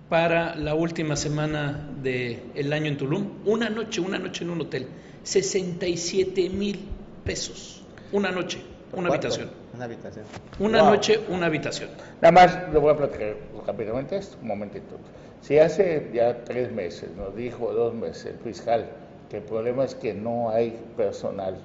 Para 0.09 0.55
la 0.55 0.75
última 0.75 1.17
semana 1.17 1.89
del 2.03 2.73
año 2.73 2.87
en 2.87 2.97
Tulum. 2.97 3.31
Una 3.45 3.69
noche, 3.69 4.01
una 4.01 4.19
noche 4.19 4.45
en 4.45 4.51
un 4.51 4.61
hotel. 4.61 4.87
67 5.25 6.49
mil 6.51 6.79
pesos. 7.25 7.83
Una 8.13 8.31
noche, 8.31 8.61
una 8.93 9.09
habitación. 9.09 9.51
Una 9.75 9.85
habitación. 9.85 10.25
Una 10.61 10.83
noche, 10.83 11.21
una 11.29 11.47
habitación. 11.47 11.91
Nada 12.21 12.33
más 12.33 12.73
le 12.73 12.79
voy 12.79 12.93
a 12.93 12.97
platicar 12.97 13.37
rápidamente 13.67 14.17
esto, 14.17 14.37
un 14.41 14.49
momentito. 14.49 14.97
Si 15.41 15.59
hace 15.59 16.11
ya 16.15 16.45
tres 16.45 16.71
meses, 16.73 17.11
nos 17.17 17.35
dijo 17.35 17.73
dos 17.73 17.93
meses 17.93 18.27
el 18.27 18.39
fiscal, 18.39 18.87
que 19.29 19.39
el 19.39 19.43
problema 19.43 19.85
es 19.85 19.97
que 19.97 20.15
no 20.15 20.51
hay 20.51 20.79
personal, 20.97 21.57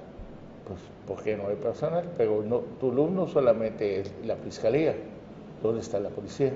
pues 0.66 0.80
¿por 1.06 1.22
qué 1.22 1.36
no 1.36 1.48
hay 1.48 1.56
personal? 1.56 2.04
Pero 2.18 2.42
no, 2.42 2.58
Tulum 2.80 3.14
no 3.14 3.28
solamente 3.28 4.00
es 4.00 4.12
la 4.24 4.36
fiscalía, 4.36 4.94
¿dónde 5.62 5.80
está 5.80 6.00
la 6.00 6.10
policía? 6.10 6.52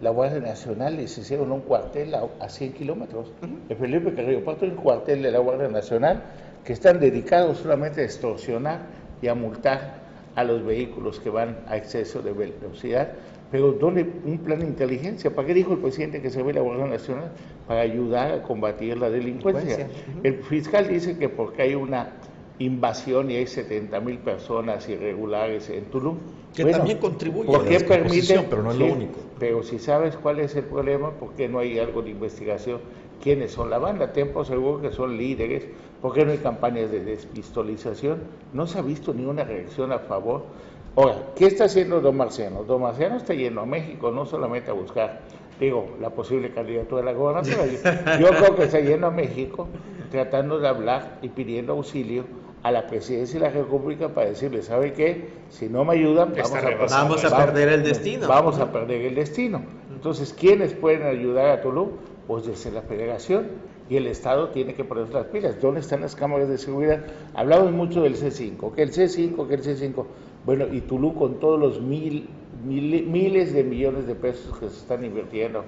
La 0.00 0.10
Guardia 0.10 0.40
Nacional 0.40 0.96
les 0.96 1.16
hicieron 1.18 1.52
un 1.52 1.60
cuartel 1.60 2.14
a, 2.14 2.48
100 2.48 2.72
kilómetros. 2.72 3.32
En 3.68 3.76
Felipe 3.76 4.14
Carrillo 4.14 4.42
hay 4.46 4.68
un 4.68 4.76
cuartel 4.76 5.22
de 5.22 5.30
la 5.30 5.38
Guardia 5.38 5.68
Nacional 5.68 6.22
que 6.64 6.72
están 6.72 7.00
dedicados 7.00 7.58
solamente 7.58 8.00
a 8.02 8.04
extorsionar 8.04 8.80
y 9.22 9.28
a 9.28 9.34
multar 9.34 10.06
a 10.34 10.44
los 10.44 10.64
vehículos 10.64 11.18
que 11.20 11.30
van 11.30 11.56
a 11.66 11.76
exceso 11.76 12.20
de 12.22 12.32
velocidad. 12.32 13.12
Pero 13.50 13.72
¿dónde 13.72 14.06
un 14.24 14.38
plan 14.38 14.58
de 14.58 14.66
inteligencia? 14.66 15.34
¿Para 15.34 15.46
qué 15.46 15.54
dijo 15.54 15.72
el 15.72 15.78
presidente 15.78 16.20
que 16.20 16.30
se 16.30 16.42
ve 16.42 16.52
la 16.52 16.60
Guardia 16.60 16.86
Nacional? 16.86 17.30
Para 17.66 17.80
ayudar 17.80 18.32
a 18.32 18.42
combatir 18.42 18.98
la 18.98 19.08
delincuencia. 19.08 19.86
El 20.22 20.42
fiscal 20.42 20.88
dice 20.88 21.16
que 21.16 21.28
porque 21.28 21.62
hay 21.62 21.74
una 21.74 22.10
invasión 22.58 23.30
y 23.30 23.36
hay 23.36 23.46
70 23.46 24.00
mil 24.00 24.18
personas 24.18 24.88
irregulares 24.88 25.68
en 25.70 25.84
Tulum. 25.86 26.16
Que 26.54 26.64
también 26.64 26.98
contribuye 26.98 27.54
a 27.54 27.58
la 27.58 27.86
permite, 27.86 28.46
pero 28.48 28.62
no 28.62 28.70
es 28.70 28.78
lo 28.78 28.86
único. 28.86 29.20
Pero 29.38 29.62
si 29.62 29.78
sabes 29.78 30.16
cuál 30.16 30.40
es 30.40 30.56
el 30.56 30.64
problema, 30.64 31.10
¿por 31.10 31.34
qué 31.34 31.48
no 31.48 31.58
hay 31.58 31.78
algo 31.78 32.00
de 32.00 32.10
investigación? 32.10 32.80
¿Quiénes 33.22 33.52
son 33.52 33.68
la 33.68 33.78
banda? 33.78 34.12
Tempo 34.12 34.42
seguro 34.44 34.80
que 34.80 34.90
son 34.90 35.18
líderes. 35.18 35.66
¿Por 36.00 36.14
qué 36.14 36.24
no 36.24 36.32
hay 36.32 36.38
campañas 36.38 36.90
de 36.90 37.04
despistolización? 37.04 38.20
No 38.54 38.66
se 38.66 38.78
ha 38.78 38.82
visto 38.82 39.12
ni 39.12 39.24
una 39.24 39.44
reacción 39.44 39.92
a 39.92 39.98
favor. 39.98 40.44
Ahora, 40.96 41.26
¿qué 41.34 41.46
está 41.46 41.64
haciendo 41.64 42.00
Don 42.00 42.16
Marciano? 42.16 42.64
Don 42.64 42.80
Marciano 42.80 43.16
está 43.16 43.34
yendo 43.34 43.60
a 43.60 43.66
México 43.66 44.10
no 44.10 44.24
solamente 44.24 44.70
a 44.70 44.74
buscar, 44.74 45.20
digo, 45.60 45.90
la 46.00 46.08
posible 46.08 46.52
candidatura 46.52 47.02
de 47.02 47.06
la 47.06 47.12
gobernación. 47.12 47.58
Yo 48.18 48.28
creo 48.28 48.56
que 48.56 48.64
está 48.64 48.80
yendo 48.80 49.08
a 49.08 49.10
México 49.10 49.68
tratando 50.10 50.58
de 50.58 50.68
hablar 50.68 51.18
y 51.20 51.28
pidiendo 51.28 51.74
auxilio 51.74 52.24
a 52.66 52.72
la 52.72 52.88
presidencia 52.88 53.38
de 53.38 53.46
la 53.46 53.52
República 53.52 54.08
para 54.08 54.26
decirle, 54.26 54.60
¿sabe 54.60 54.92
qué? 54.92 55.28
Si 55.50 55.68
no 55.68 55.84
me 55.84 55.94
ayudan, 55.94 56.32
vamos 56.90 57.24
a, 57.24 57.36
perder 57.36 57.68
el 57.68 57.84
destino. 57.84 58.26
Vamos 58.26 58.58
a 58.58 58.72
perder 58.72 59.02
el 59.02 59.14
destino. 59.14 59.62
Entonces, 59.94 60.32
¿quiénes 60.32 60.72
pueden 60.72 61.04
ayudar 61.06 61.46
a 61.46 61.62
Tulum? 61.62 61.90
Pues 62.26 62.44
desde 62.44 62.72
la 62.72 62.82
federación 62.82 63.46
y 63.88 63.96
el 63.96 64.08
Estado 64.08 64.48
tiene 64.48 64.74
que 64.74 64.82
poner 64.82 65.14
las 65.14 65.26
pilas. 65.26 65.62
¿Dónde 65.62 65.78
están 65.78 66.00
las 66.00 66.16
cámaras 66.16 66.48
de 66.48 66.58
seguridad? 66.58 67.04
Hablamos 67.34 67.70
mucho 67.70 68.02
del 68.02 68.16
C5, 68.16 68.74
que 68.74 68.82
el 68.82 68.90
C5, 68.90 69.46
que 69.46 69.54
el 69.54 69.62
C5. 69.62 70.04
Bueno, 70.44 70.66
y 70.66 70.80
Tulum 70.80 71.14
con 71.14 71.38
todos 71.38 71.60
los 71.60 71.80
mil, 71.80 72.28
miles 72.64 73.52
de 73.54 73.62
millones 73.62 74.08
de 74.08 74.16
pesos 74.16 74.58
que 74.58 74.68
se 74.68 74.78
están 74.78 75.04
invirtiendo, 75.04 75.62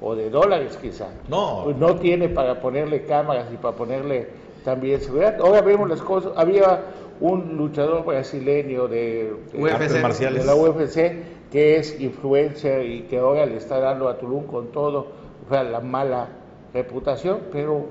o 0.00 0.14
de 0.14 0.30
dólares 0.30 0.78
quizá, 0.80 1.08
no, 1.28 1.62
pues 1.64 1.76
no 1.78 1.96
tiene 1.96 2.28
para 2.28 2.60
ponerle 2.60 3.06
cámaras 3.06 3.52
y 3.52 3.56
para 3.56 3.74
ponerle 3.74 4.43
también 4.64 5.00
seguridad. 5.00 5.36
Ahora 5.40 5.60
vemos 5.60 5.88
las 5.88 6.00
cosas. 6.00 6.32
Había 6.36 6.82
un 7.20 7.56
luchador 7.56 8.04
brasileño 8.04 8.88
de, 8.88 9.36
de, 9.52 10.44
la 10.44 10.54
UFC 10.56 11.52
que 11.52 11.76
es 11.76 12.00
influencer 12.00 12.84
y 12.84 13.02
que 13.02 13.18
ahora 13.18 13.46
le 13.46 13.56
está 13.56 13.78
dando 13.78 14.08
a 14.08 14.18
Tulum 14.18 14.46
con 14.46 14.72
todo, 14.72 15.06
o 15.46 15.48
sea, 15.48 15.62
la 15.62 15.80
mala 15.80 16.28
reputación, 16.72 17.42
pero 17.52 17.86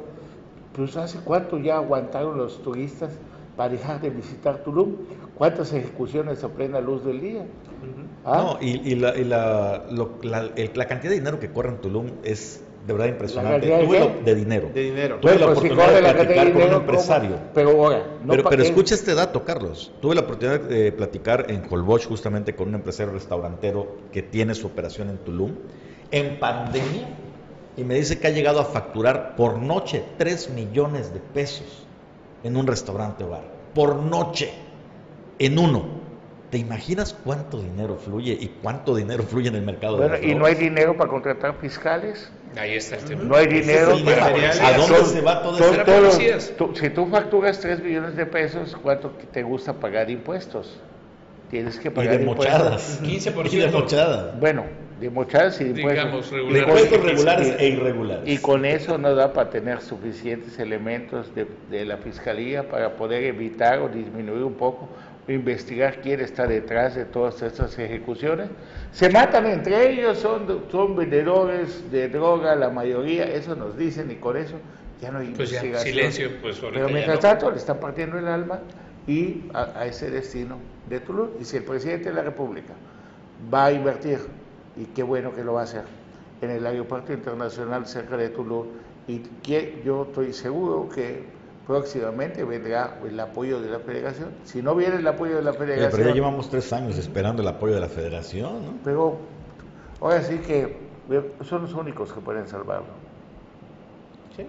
pues 0.76 0.98
hace 0.98 1.20
cuánto 1.24 1.58
ya 1.58 1.78
aguantaron 1.78 2.38
los 2.38 2.62
turistas 2.62 3.12
para 3.56 3.70
dejar 3.70 4.02
de 4.02 4.10
visitar 4.10 4.64
Tulum, 4.64 4.96
cuántas 5.36 5.72
ejecuciones 5.72 6.40
se 6.40 6.50
plena 6.50 6.82
luz 6.82 7.06
del 7.06 7.22
día. 7.22 7.46
¿Ah? 8.26 8.38
No, 8.38 8.58
y, 8.62 8.96
la, 8.96 9.14
la, 9.14 9.84
la, 10.22 10.86
cantidad 10.86 11.12
de 11.12 11.20
dinero 11.20 11.40
que 11.40 11.52
corre 11.52 11.70
en 11.70 11.78
Tulum 11.78 12.08
es 12.24 12.64
de 12.86 12.94
verdad 12.94 13.08
impresionante. 13.08 13.68
Tuve 13.68 14.22
de, 14.26 14.36
dinero. 14.36 14.70
De 14.74 14.84
dinero. 14.84 15.20
Tuve 15.20 15.40
la 15.40 15.46
oportunidad 15.46 15.94
de, 15.94 16.02
platicar 16.02 16.54
con 16.54 16.64
un 16.64 16.74
empresario. 16.74 17.40
Pero 17.54 17.90
pero, 18.28 18.50
pero 18.50 18.64
escucha 18.64 18.96
este 18.96 19.16
dato, 19.16 19.44
Carlos. 19.46 19.92
Tuve 20.02 20.16
la 20.16 20.22
oportunidad 20.22 20.60
de 20.60 20.92
platicar 20.92 21.46
en 21.50 21.64
Holbox 21.70 22.06
justamente 22.06 22.56
con 22.56 22.68
un 22.70 22.76
empresario 22.76 23.14
restaurantero 23.14 23.98
que 24.12 24.22
tiene 24.22 24.54
su 24.54 24.68
operación 24.68 25.10
en 25.10 25.18
Tulum 25.20 25.52
en 26.12 26.40
pandemia 26.40 27.08
y 27.76 27.84
me 27.84 27.96
dice 27.96 28.20
que 28.20 28.28
ha 28.28 28.30
llegado 28.30 28.60
a 28.60 28.66
facturar 28.66 29.36
por 29.36 29.58
noche 29.58 30.04
3 30.18 30.52
millones 30.52 31.14
de 31.14 31.20
pesos 31.20 31.86
en 32.44 32.56
un 32.56 32.68
restaurante 32.68 33.24
o 33.24 33.30
bar. 33.30 33.44
Por 33.74 33.96
noche. 33.96 34.54
En 35.40 35.58
uno. 35.58 36.03
¿Te 36.54 36.60
imaginas 36.60 37.18
cuánto 37.24 37.60
dinero 37.60 37.96
fluye 37.96 38.38
y 38.40 38.48
cuánto 38.62 38.96
dinero 38.96 39.24
fluye 39.24 39.48
en 39.50 39.56
el 39.56 39.64
mercado? 39.64 39.98
Bueno, 39.98 40.18
¿y 40.22 40.36
no 40.36 40.46
hay 40.46 40.54
dinero 40.54 40.96
para 40.96 41.10
contratar 41.10 41.56
fiscales? 41.56 42.32
Ahí 42.56 42.76
está 42.76 42.98
el 42.98 43.06
tema. 43.06 43.24
No 43.24 43.36
hay 43.36 43.48
dinero 43.48 43.96
para... 44.06 44.28
¿A 44.28 44.78
dónde 44.78 45.04
se 45.06 45.22
va 45.22 45.42
todo? 45.42 46.12
Si 46.76 46.90
tú 46.92 47.08
facturas 47.08 47.60
3 47.60 47.82
millones 47.82 48.16
de 48.16 48.28
pesos, 48.28 48.78
¿cuánto 48.84 49.10
te 49.32 49.42
gusta 49.42 49.74
pagar 49.74 50.12
impuestos? 50.12 50.80
Tienes 51.50 51.80
que 51.80 51.90
pagar 51.90 52.14
y 52.18 52.18
de 52.20 52.26
mochadas. 52.26 53.02
15%. 53.02 53.52
Y 53.52 53.58
de 53.58 53.72
mochadas. 53.72 54.40
Bueno, 54.40 54.66
de 55.00 55.10
mochadas 55.10 55.60
y 55.60 55.64
de 55.64 55.82
impuestos. 55.82 56.30
Digamos, 56.30 56.56
impuestos 56.56 57.04
regulares 57.04 57.56
e 57.58 57.68
irregulares. 57.70 58.30
Y 58.30 58.38
con 58.38 58.66
eso 58.66 59.00
no 59.00 59.16
da 59.16 59.34
para 59.34 59.50
tener 59.50 59.82
suficientes 59.82 60.60
elementos 60.60 61.34
de, 61.34 61.48
de 61.72 61.84
la 61.84 61.98
fiscalía 61.98 62.70
para 62.70 62.96
poder 62.96 63.24
evitar 63.24 63.80
o 63.80 63.90
disminuir 63.90 64.44
un 64.44 64.54
poco 64.54 64.88
investigar 65.28 66.02
quién 66.02 66.20
está 66.20 66.46
detrás 66.48 66.96
de 66.96 67.06
todas 67.06 67.42
estas 67.42 67.78
ejecuciones. 67.80 68.50
Se 68.92 69.10
matan 69.10 69.46
entre 69.46 69.92
ellos, 69.92 70.18
son, 70.18 70.66
son 70.70 70.96
vendedores 70.96 71.90
de 71.92 72.10
droga, 72.10 72.56
la 72.56 72.70
mayoría, 72.70 73.26
eso 73.26 73.56
nos 73.56 73.78
dicen 73.78 74.12
y 74.12 74.16
con 74.16 74.36
eso 74.38 74.56
ya 75.02 75.12
no 75.12 75.20
hay 75.20 75.30
pues 75.30 75.52
investigación. 75.52 75.94
silencio, 75.94 76.32
pues 76.42 76.60
Pero 76.60 76.90
mientras 76.90 77.20
tanto 77.20 77.52
le 77.52 77.58
están 77.58 77.80
partiendo 77.80 78.18
el 78.18 78.28
alma 78.28 78.60
y 79.08 79.44
a, 79.54 79.86
ese 79.86 80.10
destino 80.10 80.58
de 80.90 81.00
Tulum. 81.00 81.30
Y 81.40 81.46
si 81.46 81.58
el 81.58 81.64
presidente 81.64 82.10
de 82.10 82.16
la 82.16 82.24
República 82.24 82.74
va 83.54 83.66
a 83.66 83.72
invertir, 83.72 84.20
y 84.76 84.86
qué 84.86 85.04
bueno 85.04 85.34
que 85.34 85.44
lo 85.44 85.54
va 85.54 85.62
a 85.62 85.64
hacer, 85.64 85.84
en 86.42 86.50
el 86.50 86.66
aeropuerto 86.66 87.14
internacional 87.14 87.86
cerca 87.86 88.18
de 88.18 88.30
Tulum 88.30 88.68
y 89.08 89.20
que 89.42 89.82
yo 89.86 90.04
estoy 90.04 90.34
seguro 90.34 90.90
que 90.90 91.24
próximamente 91.68 92.44
vendrá 92.44 92.98
el 93.08 93.20
apoyo 93.20 93.62
de 93.62 93.70
la 93.70 93.80
federación. 93.80 94.30
Si 94.44 94.62
no 94.62 94.76
viene 94.76 94.98
el 94.98 95.08
apoyo 95.08 95.38
de 95.38 95.44
la 95.44 95.54
federación... 95.54 95.92
pero 95.92 96.10
ya 96.10 96.14
llevamos 96.14 96.50
tres 96.50 96.72
años 96.74 96.98
esperando 96.98 97.42
el 97.42 97.48
apoyo 97.48 97.74
de 97.74 97.80
la 97.80 97.90
federación, 97.90 98.66
¿no? 98.66 98.74
Pero 98.84 99.18
ahora 100.02 100.22
sí 100.24 100.38
que 100.40 100.78
son 101.48 101.64
los 101.64 101.74
únicos 101.74 102.12
que 102.12 102.22
pueden 102.22 102.48
salvarlo. 102.48 103.04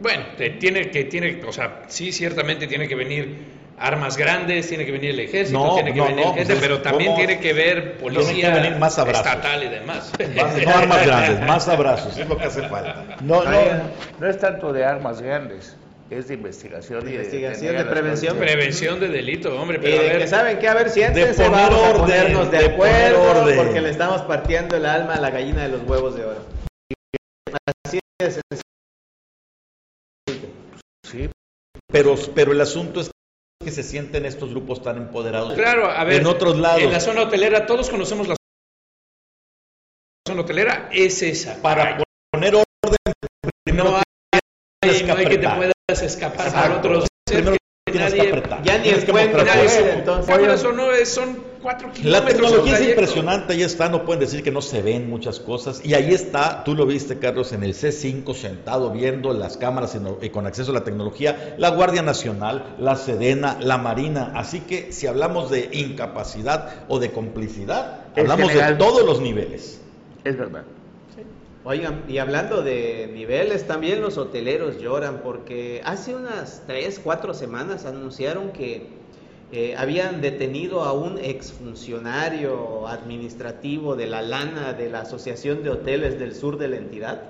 Bueno, 0.01 0.25
tiene 0.37 0.91
que, 0.91 1.05
tiene, 1.05 1.43
o 1.47 1.53
sea, 1.53 1.83
sí, 1.89 2.11
ciertamente 2.11 2.67
tiene 2.67 2.89
que 2.89 2.95
venir 2.95 3.65
armas 3.79 4.17
grandes, 4.17 4.69
tiene 4.69 4.87
que 4.87 4.93
venir 4.93 5.11
el 5.11 5.21
ejército, 5.21 5.75
tiene 5.75 5.93
que 5.93 6.01
venir 6.01 6.25
el 6.37 6.47
pues 6.47 6.59
pero 6.61 6.81
también 6.81 7.15
tiene 7.17 7.39
que 7.39 7.53
ver 7.53 7.99
policía 7.99 8.77
más 8.79 8.97
estatal 8.97 9.62
y 9.62 9.69
demás. 9.69 10.12
no 10.65 10.71
armas 10.71 11.07
grandes, 11.07 11.47
más 11.47 11.69
abrazos, 11.69 12.17
es 12.19 12.29
lo 12.29 12.37
que 12.37 12.45
hace 12.45 12.62
falta. 12.69 13.17
No, 13.21 13.45
no, 13.45 13.61
no 14.21 14.27
es 14.27 14.39
tanto 14.39 14.73
de 14.73 14.85
armas 14.85 15.21
grandes, 15.21 15.77
es 16.11 16.29
de 16.29 16.35
investigación, 16.35 17.09
y 17.09 17.13
investigación 17.13 17.77
de, 17.77 17.85
prevención. 17.85 18.39
Prevención 18.39 19.01
de 19.01 19.09
delito, 19.09 19.59
hombre. 19.61 19.79
Pero 19.79 20.01
a 20.01 20.03
ver, 20.03 20.19
que 20.19 20.27
saben 20.27 20.59
que 20.59 20.69
a 20.69 20.75
ver, 20.75 20.91
siéntense, 20.91 21.43
de 21.43 21.49
poner 21.49 21.71
vamos 21.71 22.01
orden, 22.01 22.51
de, 22.51 22.67
acuerdo, 22.67 23.57
porque 23.57 23.81
le 23.81 23.91
estamos 23.91 24.23
partiendo 24.23 24.77
el 24.77 24.87
alma 24.87 25.15
a 25.15 25.21
la 25.21 25.31
gallina 25.31 25.63
de 25.63 25.69
los 25.71 25.83
huevos 25.83 26.15
de 26.15 26.25
oro. 26.25 26.45
Así 27.87 28.01
es. 28.21 28.41
Sí. 31.05 31.31
Pero, 31.91 32.17
pero 32.35 32.53
el 32.53 32.61
asunto 32.61 33.01
es 33.01 33.11
que 33.65 33.71
se 33.71 33.83
sienten 33.83 34.27
estos 34.27 34.51
grupos 34.51 34.83
tan 34.83 34.99
empoderados. 34.99 35.55
Claro, 35.55 35.91
a 35.91 36.05
ver, 36.05 36.21
en 36.21 36.27
otros 36.27 36.59
lados. 36.59 36.83
En 36.83 36.93
la 36.93 37.01
zona 37.01 37.23
hotelera, 37.23 37.67
todos 37.67 37.89
conocemos 37.89 38.29
la 38.29 38.37
zona 40.29 40.43
hotelera, 40.43 40.91
es 40.93 41.23
esa. 41.23 41.61
Para 41.63 42.03
poner 42.31 42.55
orden, 42.55 43.15
primero 43.65 43.91
no 43.91 43.97
hay, 43.97 44.03
no 45.07 45.16
hay 45.16 45.26
que 45.26 45.39
te 45.39 45.49
puedas 45.49 46.03
escapar 46.03 46.53
por 46.53 46.78
otros. 46.78 47.09
Primero 47.24 47.57
tienes 47.91 48.14
que 48.14 48.28
apretar. 48.28 48.62
Ya 48.62 48.78
ni. 48.78 48.89
Entonces, 48.89 50.39
eso 50.49 50.72
no 50.72 50.93
es, 50.93 51.09
son 51.09 51.55
cuatro 51.62 51.91
kilómetros. 51.93 52.12
La 52.12 52.24
tecnología 52.24 52.78
es 52.78 52.89
impresionante, 52.89 53.53
ahí 53.55 53.62
está, 53.62 53.89
no 53.89 54.05
pueden 54.05 54.20
decir 54.20 54.43
que 54.43 54.51
no 54.51 54.61
se 54.61 54.82
ven 54.82 55.09
muchas 55.09 55.41
cosas. 55.41 55.80
Y 55.85 55.95
ahí 55.95 56.12
está, 56.12 56.62
tú 56.64 56.74
lo 56.74 56.87
viste, 56.87 57.18
Carlos, 57.18 57.53
en 57.53 57.62
el 57.62 57.74
C5 57.74 58.35
sentado 58.35 58.91
viendo 58.91 59.32
las 59.32 59.57
cámaras 59.57 59.97
y 60.20 60.30
con 60.30 60.47
acceso 60.47 60.70
a 60.70 60.74
la 60.74 60.85
tecnología, 60.85 61.55
la 61.59 61.70
Guardia 61.70 62.03
Nacional, 62.03 62.76
la 62.78 62.97
Sedena, 62.97 63.59
la 63.61 63.78
Marina. 63.78 64.32
Así 64.35 64.61
que 64.61 64.93
si 64.93 65.07
hablamos 65.07 65.51
de 65.51 65.70
incapacidad 65.72 66.85
o 66.89 66.99
de 66.99 67.11
complicidad, 67.11 68.05
hablamos 68.16 68.53
de 68.53 68.74
todos 68.74 69.05
los 69.05 69.20
niveles. 69.20 69.80
Es 70.24 70.37
verdad. 70.37 70.64
Oigan, 71.67 72.05
y 72.09 72.19
hablando 72.19 72.62
de 72.62 73.11
niveles, 73.15 73.67
también 73.67 74.03
los 74.03 74.19
hoteleros 74.19 74.79
lloran 74.83 75.23
porque 75.23 75.81
hace 75.85 76.15
unas 76.15 76.62
tres, 76.67 77.01
cuatro 77.03 77.33
semanas 77.33 77.87
anunciaron 77.87 78.51
que 78.51 78.89
eh, 79.51 79.75
habían 79.79 80.21
detenido 80.21 80.83
a 80.85 80.93
un 80.93 81.19
exfuncionario 81.19 82.87
administrativo 82.87 83.97
de 83.97 84.07
la 84.07 84.21
lana 84.21 84.75
de 84.75 84.91
la 84.91 85.01
Asociación 85.01 85.62
de 85.62 85.71
Hoteles 85.71 86.19
del 86.19 86.35
Sur 86.35 86.59
de 86.59 86.69
la 86.69 86.77
entidad. 86.77 87.23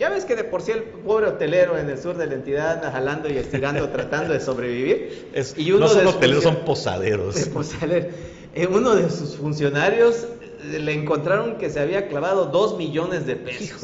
Ya 0.00 0.10
ves 0.10 0.24
que 0.24 0.34
de 0.34 0.42
por 0.42 0.62
sí 0.62 0.72
el 0.72 0.82
pobre 0.82 1.28
hotelero 1.28 1.78
en 1.78 1.88
el 1.88 1.98
sur 1.98 2.16
de 2.16 2.26
la 2.26 2.34
entidad 2.34 2.72
anda 2.72 2.90
jalando 2.90 3.28
y 3.28 3.36
estirando 3.36 3.88
tratando 3.92 4.32
de 4.32 4.40
sobrevivir. 4.40 5.30
y 5.56 5.70
uno 5.70 5.86
no 5.86 5.88
son 5.88 6.06
hoteleros, 6.08 6.42
son 6.42 6.56
posaderos. 6.64 7.50
Eh, 8.58 8.66
uno 8.66 8.94
de 8.94 9.10
sus 9.10 9.36
funcionarios 9.36 10.28
le 10.64 10.92
encontraron 10.92 11.58
que 11.58 11.70
se 11.70 11.80
había 11.80 12.08
clavado 12.08 12.46
dos 12.46 12.76
millones 12.76 13.26
de 13.26 13.36
pesos. 13.36 13.82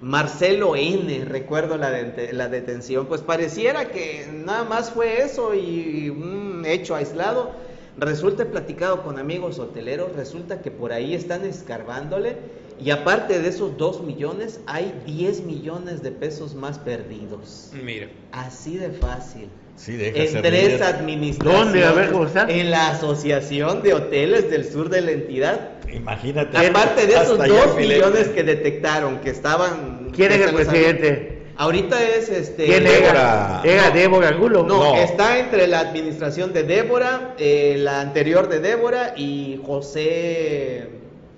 Marcelo 0.00 0.76
N, 0.76 1.24
recuerdo 1.26 1.76
la, 1.76 1.90
la 2.32 2.48
detención. 2.48 3.06
Pues 3.06 3.20
pareciera 3.20 3.90
que 3.90 4.26
nada 4.32 4.64
más 4.64 4.90
fue 4.90 5.22
eso 5.22 5.54
y 5.54 6.08
un 6.08 6.64
hecho 6.66 6.94
aislado. 6.94 7.50
Resulta 7.98 8.46
platicado 8.46 9.02
con 9.02 9.18
amigos 9.18 9.58
hoteleros, 9.58 10.16
resulta 10.16 10.62
que 10.62 10.70
por 10.70 10.92
ahí 10.92 11.14
están 11.14 11.44
escarbándole 11.44 12.36
y 12.82 12.90
aparte 12.90 13.40
de 13.40 13.48
esos 13.48 13.76
dos 13.76 14.02
millones 14.02 14.60
hay 14.66 14.94
10 15.04 15.42
millones 15.42 16.02
de 16.02 16.10
pesos 16.10 16.54
más 16.54 16.78
perdidos. 16.78 17.70
Mira. 17.84 18.08
Así 18.32 18.78
de 18.78 18.90
fácil. 18.90 19.48
Sí, 19.80 19.96
en 19.98 20.42
tres 20.42 20.82
administraciones. 20.82 21.38
¿Dónde? 21.38 21.84
A 21.84 21.92
ver 21.92 22.10
cómo 22.10 22.26
está. 22.26 22.46
En 22.50 22.70
la 22.70 22.90
Asociación 22.90 23.80
de 23.80 23.94
Hoteles 23.94 24.50
del 24.50 24.70
Sur 24.70 24.90
de 24.90 25.00
la 25.00 25.12
entidad. 25.12 25.70
Imagínate. 25.90 26.58
Aparte 26.58 27.06
de 27.06 27.14
esos 27.14 27.38
dos 27.38 27.76
millones 27.76 28.28
que 28.28 28.42
detectaron 28.42 29.20
que 29.20 29.30
estaban. 29.30 30.10
¿Quién 30.14 30.32
es 30.32 30.40
el 30.42 30.54
presidente? 30.54 31.40
Ahorita 31.56 32.02
es 32.02 32.28
este. 32.28 32.66
¿Quién 32.66 32.86
era? 32.86 33.62
¿Era 33.64 33.90
Débora 33.90 34.28
Angulo? 34.28 34.64
No, 34.64 34.96
está 34.96 35.38
entre 35.38 35.66
la 35.66 35.80
administración 35.80 36.52
de 36.52 36.62
Débora, 36.64 37.34
eh, 37.38 37.76
la 37.78 38.02
anterior 38.02 38.50
de 38.50 38.60
Débora 38.60 39.14
y 39.16 39.62
José. 39.64 40.88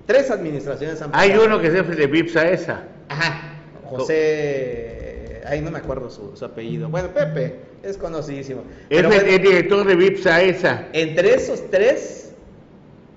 Tres 0.06 0.32
administraciones 0.32 1.00
han 1.00 1.10
Hay 1.14 1.30
uno 1.32 1.60
que 1.60 1.68
es 1.68 1.72
de 1.74 2.06
Vipsa 2.08 2.48
esa. 2.48 2.82
Ajá. 3.08 3.52
José. 3.84 5.42
Ahí 5.46 5.60
no 5.60 5.70
me 5.70 5.78
acuerdo 5.78 6.10
su, 6.10 6.44
apellido. 6.44 6.88
Bueno, 6.88 7.08
Pepe, 7.08 7.56
es 7.82 7.96
conocidísimo. 7.96 8.62
Es 8.88 9.04
el, 9.04 9.42
director 9.42 9.86
de 9.86 9.96
Vipsa 9.96 10.42
esa. 10.42 10.86
Entre 10.92 11.34
esos 11.34 11.70
tres 11.70 12.32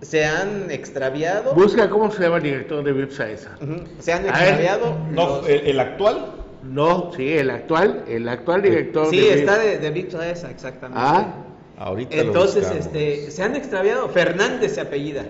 se 0.02 0.26
han 0.26 0.72
extraviado. 0.72 1.54
Busca 1.54 1.90
cómo 1.90 2.12
se 2.12 2.24
llama 2.24 2.38
el 2.38 2.44
director 2.44 2.84
de 2.84 2.92
Vipsa 2.92 3.30
esa. 3.30 3.58
Se 4.00 4.14
han 4.14 4.26
extraviado. 4.26 4.98
No, 5.12 5.46
el, 5.46 5.80
actual. 5.80 6.34
No, 6.64 7.12
sí, 7.16 7.34
el 7.34 7.52
actual, 7.52 8.06
el 8.08 8.28
actual 8.28 8.64
director. 8.64 9.08
Sí, 9.10 9.28
está 9.28 9.58
de, 9.60 9.78
de 9.78 9.92
Vipsa 9.92 10.28
esa, 10.30 10.50
exactamente. 10.50 11.00
Ah, 11.04 11.36
ahorita. 11.78 12.16
Entonces, 12.16 12.70
este, 12.72 13.30
se 13.30 13.44
han 13.44 13.56
extraviado. 13.56 14.10
Fernández 14.10 14.76
se 14.76 14.82
apellida. 14.82 15.26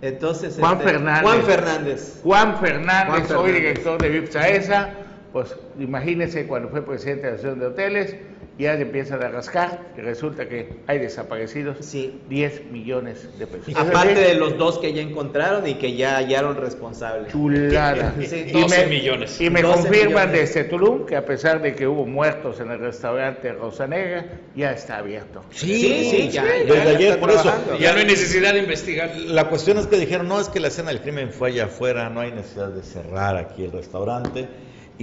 Entonces, 0.00 0.56
Juan 0.58 0.78
este, 0.78 0.90
Fernández. 0.90 1.22
Juan 1.22 1.42
Fernández. 1.44 2.20
Juan 2.24 2.58
Fernández, 2.58 3.30
hoy 3.30 3.52
director 3.52 4.02
de 4.02 4.08
Vipsa 4.08 4.48
esa. 4.48 4.90
Pues 5.32 5.56
imagínense 5.78 6.46
cuando 6.46 6.68
fue 6.68 6.84
presidente 6.84 7.26
de 7.26 7.32
la 7.32 7.34
Asociación 7.36 7.60
de 7.60 7.66
Hoteles 7.66 8.16
ya 8.58 8.76
se 8.76 8.82
empiezan 8.82 9.22
a 9.22 9.28
rascar 9.28 9.80
y 9.96 10.02
resulta 10.02 10.46
que 10.46 10.74
hay 10.86 10.98
desaparecidos 10.98 11.78
sí. 11.80 12.20
10 12.28 12.66
millones 12.70 13.38
de 13.38 13.46
pesos. 13.46 13.74
Aparte 13.74 14.14
de 14.14 14.34
los 14.34 14.58
dos 14.58 14.78
que 14.78 14.92
ya 14.92 15.00
encontraron 15.00 15.66
y 15.66 15.74
que 15.74 15.96
ya 15.96 16.16
hallaron 16.16 16.56
responsables. 16.56 17.32
Chulada. 17.32 18.14
Sí, 18.22 18.44
12 18.52 18.86
millones. 18.86 19.40
Y 19.40 19.50
me 19.50 19.62
confirman 19.62 20.32
desde 20.32 20.64
Tulum 20.64 21.06
que 21.06 21.16
a 21.16 21.24
pesar 21.24 21.60
de 21.60 21.74
que 21.74 21.86
hubo 21.86 22.06
muertos 22.06 22.60
en 22.60 22.70
el 22.70 22.78
restaurante 22.78 23.52
Rosanega, 23.52 24.26
ya 24.54 24.72
está 24.72 24.98
abierto. 24.98 25.42
Sí, 25.50 26.08
sí, 26.10 26.28
ya, 26.30 26.44
Desde 26.44 26.96
ayer, 26.96 27.20
por 27.20 27.30
eso. 27.30 27.52
Ya 27.80 27.92
no 27.92 27.98
hay 27.98 28.06
necesidad 28.06 28.52
de 28.54 28.60
investigar. 28.60 29.16
La 29.16 29.48
cuestión 29.48 29.78
es 29.78 29.86
que 29.86 29.96
dijeron, 29.96 30.28
no, 30.28 30.40
es 30.40 30.48
que 30.48 30.60
la 30.60 30.68
escena 30.68 30.90
del 30.90 31.00
crimen 31.00 31.30
fue 31.30 31.48
allá 31.50 31.64
afuera, 31.64 32.08
no 32.08 32.20
hay 32.20 32.32
necesidad 32.32 32.68
de 32.68 32.82
cerrar 32.82 33.36
aquí 33.36 33.64
el 33.64 33.72
restaurante. 33.72 34.48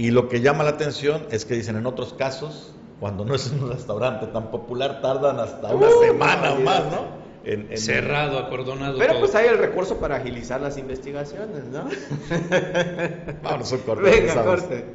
Y 0.00 0.12
lo 0.12 0.30
que 0.30 0.40
llama 0.40 0.64
la 0.64 0.70
atención 0.70 1.26
es 1.30 1.44
que 1.44 1.52
dicen 1.52 1.76
en 1.76 1.84
otros 1.84 2.14
casos 2.14 2.72
cuando 3.00 3.22
no 3.22 3.34
es 3.34 3.50
un 3.50 3.68
restaurante 3.68 4.28
tan 4.28 4.50
popular, 4.50 5.02
tardan 5.02 5.38
hasta 5.38 5.74
una 5.74 5.88
uh, 5.88 6.02
semana 6.02 6.54
o 6.54 6.60
más, 6.60 6.84
¿no? 6.90 7.20
En, 7.44 7.76
Cerrado, 7.76 8.38
acordonado. 8.38 8.96
Pero 8.96 9.20
pues 9.20 9.34
hay 9.34 9.48
el 9.48 9.58
recurso 9.58 10.00
para 10.00 10.16
agilizar 10.16 10.58
las 10.62 10.78
investigaciones, 10.78 11.64
¿no? 11.66 11.84
Vamos 13.42 13.70
a 13.70 13.76
un 13.76 13.82
corte. 13.82 14.02
Venga, 14.04 14.42
corte. 14.42 14.86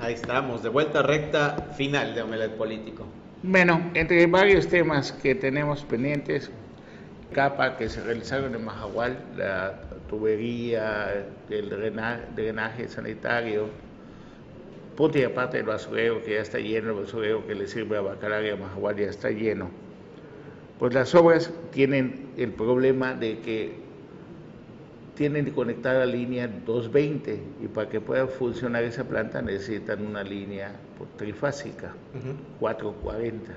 Ahí 0.00 0.14
estamos, 0.14 0.62
de 0.62 0.70
vuelta 0.70 1.02
recta 1.02 1.68
final 1.76 2.14
de 2.14 2.22
Omelet 2.22 2.56
Político. 2.56 3.04
Bueno, 3.42 3.90
entre 3.92 4.26
varios 4.28 4.66
temas 4.66 5.12
que 5.12 5.34
tenemos 5.34 5.84
pendientes, 5.84 6.50
capa 7.34 7.76
que 7.76 7.90
se 7.90 8.02
realizaron 8.02 8.54
en 8.54 8.64
Majahual, 8.64 9.18
la 9.36 9.74
tubería, 10.12 11.24
el 11.48 11.70
drenaje, 12.36 12.86
sanitario, 12.86 13.68
punto 14.94 15.18
y 15.18 15.22
aparte 15.22 15.56
del 15.56 15.66
basurero 15.66 16.22
que 16.22 16.32
ya 16.34 16.42
está 16.42 16.58
lleno, 16.58 16.90
el 16.90 17.04
basurero 17.04 17.46
que 17.46 17.54
le 17.54 17.66
sirve 17.66 17.96
a 17.96 18.02
Bacalar 18.02 18.44
y 18.44 18.50
a 18.50 18.56
Majahual 18.56 18.96
ya 18.96 19.06
está 19.06 19.30
lleno. 19.30 19.70
Pues 20.78 20.92
las 20.92 21.14
obras 21.14 21.50
tienen 21.70 22.26
el 22.36 22.50
problema 22.52 23.14
de 23.14 23.38
que 23.38 23.72
tienen 25.14 25.46
que 25.46 25.52
conectar 25.52 25.96
la 25.96 26.04
línea 26.04 26.46
220 26.46 27.40
y 27.62 27.68
para 27.68 27.88
que 27.88 28.02
pueda 28.02 28.26
funcionar 28.26 28.84
esa 28.84 29.04
planta 29.04 29.40
necesitan 29.40 30.04
una 30.04 30.22
línea 30.22 30.72
trifásica, 31.16 31.94
440 32.60 33.52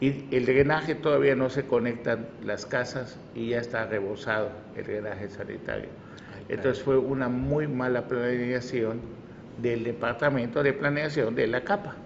y 0.00 0.24
el 0.34 0.46
drenaje 0.46 0.94
todavía 0.94 1.34
no 1.34 1.50
se 1.50 1.66
conectan 1.66 2.26
las 2.44 2.66
casas 2.66 3.18
y 3.34 3.50
ya 3.50 3.58
está 3.58 3.86
rebosado 3.86 4.50
el 4.76 4.84
drenaje 4.84 5.28
sanitario. 5.28 5.88
Entonces 6.48 6.82
fue 6.82 6.96
una 6.98 7.28
muy 7.28 7.66
mala 7.66 8.06
planeación 8.06 9.00
del 9.60 9.84
departamento 9.84 10.62
de 10.62 10.72
planeación 10.72 11.34
de 11.34 11.46
la 11.48 11.62
capa. 11.62 11.96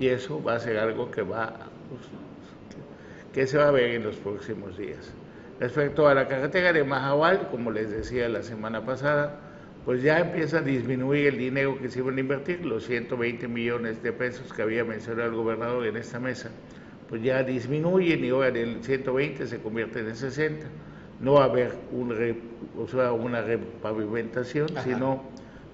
Y 0.00 0.08
eso 0.08 0.42
va 0.42 0.54
a 0.54 0.60
ser 0.60 0.78
algo 0.78 1.10
que 1.10 1.22
va 1.22 1.54
que 3.32 3.46
se 3.46 3.58
va 3.58 3.68
a 3.68 3.70
ver 3.70 3.90
en 3.90 4.02
los 4.02 4.16
próximos 4.16 4.78
días. 4.78 5.12
Respecto 5.60 6.08
a 6.08 6.14
la 6.14 6.26
carretera 6.26 6.72
de 6.72 6.82
Mahahual, 6.84 7.48
como 7.50 7.70
les 7.70 7.90
decía 7.90 8.30
la 8.30 8.42
semana 8.42 8.86
pasada, 8.86 9.38
pues 9.86 10.02
ya 10.02 10.18
empieza 10.18 10.58
a 10.58 10.62
disminuir 10.62 11.28
el 11.28 11.38
dinero 11.38 11.78
que 11.78 11.88
se 11.88 12.00
iban 12.00 12.16
a 12.16 12.20
invertir, 12.20 12.66
los 12.66 12.84
120 12.86 13.46
millones 13.46 14.02
de 14.02 14.12
pesos 14.12 14.52
que 14.52 14.62
había 14.62 14.84
mencionado 14.84 15.28
el 15.28 15.36
gobernador 15.36 15.86
en 15.86 15.96
esta 15.96 16.18
mesa, 16.18 16.50
pues 17.08 17.22
ya 17.22 17.44
disminuyen 17.44 18.24
y 18.24 18.30
ahora 18.30 18.48
el 18.48 18.82
120 18.82 19.46
se 19.46 19.60
convierte 19.60 20.00
en 20.00 20.16
60. 20.16 20.66
No 21.20 21.34
va 21.34 21.42
a 21.42 21.44
haber 21.44 21.72
un 21.92 22.12
o 22.76 22.88
sea, 22.88 23.12
una 23.12 23.42
repavimentación, 23.42 24.70
sino 24.82 25.22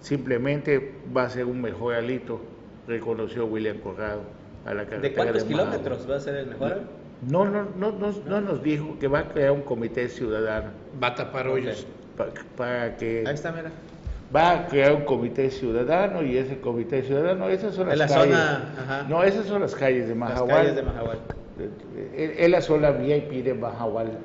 simplemente 0.01 0.93
va 1.17 1.25
a 1.25 1.31
ser 1.31 1.47
un 1.47 1.63
mejor 1.63 1.95
alito, 1.95 2.43
reconoció 2.87 3.47
William 3.47 3.79
Corrado 3.79 4.25
a 4.67 4.75
la 4.75 4.85
carretera. 4.85 5.09
¿De 5.09 5.15
cuántos 5.15 5.45
kilómetros 5.45 6.09
va 6.09 6.17
a 6.17 6.21
ser 6.21 6.37
el 6.37 6.47
mejor? 6.49 6.83
No, 7.27 7.47
no, 7.47 7.67
no, 7.79 7.93
no, 7.93 8.13
no, 8.27 8.41
nos 8.43 8.63
dijo 8.63 8.99
que 8.99 9.09
va 9.09 9.21
a 9.21 9.29
crear 9.29 9.53
un 9.53 9.63
comité 9.63 10.07
ciudadano. 10.11 10.71
Va 11.03 11.09
a 11.09 11.15
tapar 11.15 11.49
hoyos. 11.49 11.87
Para, 12.59 12.97
que... 12.99 13.25
Ahí 13.27 13.35
está, 13.35 13.53
mira. 13.53 13.71
Va 14.35 14.53
a 14.53 14.67
crear 14.67 14.95
un 14.95 15.05
comité 15.05 15.51
ciudadano 15.51 16.23
y 16.23 16.39
ese 16.39 16.59
comité 16.59 17.03
ciudadano, 17.03 17.49
esas 17.49 17.75
son 17.75 17.89
las 17.89 17.99
la 17.99 18.07
calles. 18.07 18.35
Zona, 18.35 19.07
No, 19.09 19.23
esas 19.23 19.47
son 19.47 19.61
las 19.61 19.75
calles 19.75 20.09
de 20.09 20.15
Mahahual. 20.15 20.49
Las 20.49 20.57
calles 20.57 20.77
de 20.77 20.83
Mahahual. 20.83 21.19
Es 22.17 22.49
la 22.49 22.63
sola 22.63 22.93
VIP 22.93 23.45
de 23.45 23.53
Mahahual. 23.53 24.19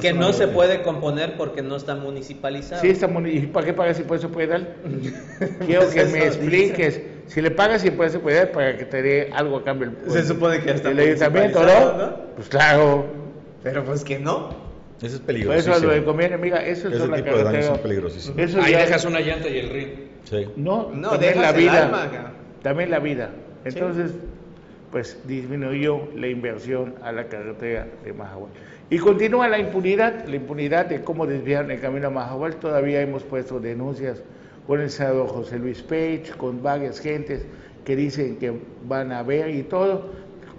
que 0.00 0.12
no 0.12 0.32
se 0.34 0.48
puede 0.48 0.82
componer 0.82 1.36
porque 1.36 1.62
no 1.62 1.76
está 1.76 1.94
municipalizado. 1.94 2.82
Sí, 2.82 2.90
está 2.90 3.08
municipalizado. 3.08 3.52
¿Para 3.54 3.66
qué 3.66 3.72
pagas 3.72 3.98
impuesto 3.98 4.28
predial? 4.30 4.76
Quiero 5.66 5.88
que 5.88 6.04
me 6.04 6.26
expliques. 6.26 7.00
Si 7.26 7.40
le 7.40 7.50
pagas 7.50 7.84
impuesto 7.84 8.20
predial 8.20 8.50
para 8.50 8.76
que 8.76 8.84
te 8.84 9.02
dé 9.02 9.30
algo 9.32 9.56
a 9.56 9.64
cambio. 9.64 9.92
El, 10.04 10.10
se 10.10 10.24
supone 10.24 10.60
que 10.60 10.72
está 10.72 10.90
el 10.90 10.98
ayuntamiento, 10.98 11.62
¿no? 11.62 12.16
Pues 12.36 12.48
claro. 12.48 13.06
Pero 13.62 13.84
pues 13.84 14.04
que 14.04 14.18
no. 14.18 14.67
Eso 15.02 15.16
es 15.16 15.22
peligroso. 15.22 15.72
Eso 15.72 15.86
le 15.86 16.04
conviene, 16.04 16.34
amiga. 16.34 16.64
Eso 16.64 16.88
es 16.88 16.96
Ese 16.96 17.08
tipo 17.08 17.36
de 17.36 17.44
daños 17.44 17.66
son 17.66 17.78
peligrosísimos. 17.78 18.38
Eso 18.38 18.60
Ahí 18.60 18.72
dejas 18.72 19.04
una 19.04 19.20
llanta 19.20 19.48
y 19.48 19.58
el 19.58 19.70
río. 19.70 19.88
Sí. 20.24 20.46
No, 20.56 20.90
no 20.92 21.10
también 21.10 21.40
la 21.40 21.52
vida. 21.52 21.84
Alma, 21.84 22.32
también 22.62 22.90
la 22.90 22.98
vida. 22.98 23.30
Entonces, 23.64 24.10
sí. 24.10 24.18
pues 24.90 25.18
disminuyó 25.26 26.08
la 26.16 26.26
inversión 26.26 26.94
a 27.02 27.12
la 27.12 27.28
carretera 27.28 27.86
de 28.04 28.12
Mahahual. 28.12 28.50
Y 28.90 28.98
continúa 28.98 29.48
la 29.48 29.58
impunidad, 29.58 30.26
la 30.26 30.36
impunidad 30.36 30.86
de 30.86 31.02
cómo 31.02 31.26
desviaron 31.26 31.70
el 31.70 31.80
camino 31.80 32.08
a 32.08 32.10
Mahahual. 32.10 32.56
Todavía 32.56 33.00
hemos 33.00 33.22
puesto 33.22 33.60
denuncias 33.60 34.22
con 34.66 34.80
el 34.80 34.90
senador 34.90 35.28
José 35.28 35.58
Luis 35.58 35.82
Page, 35.82 36.32
con 36.36 36.62
varias 36.62 36.98
gentes 37.00 37.46
que 37.84 37.96
dicen 37.96 38.36
que 38.36 38.52
van 38.86 39.12
a 39.12 39.22
ver 39.22 39.48
y 39.50 39.62
todo 39.62 40.10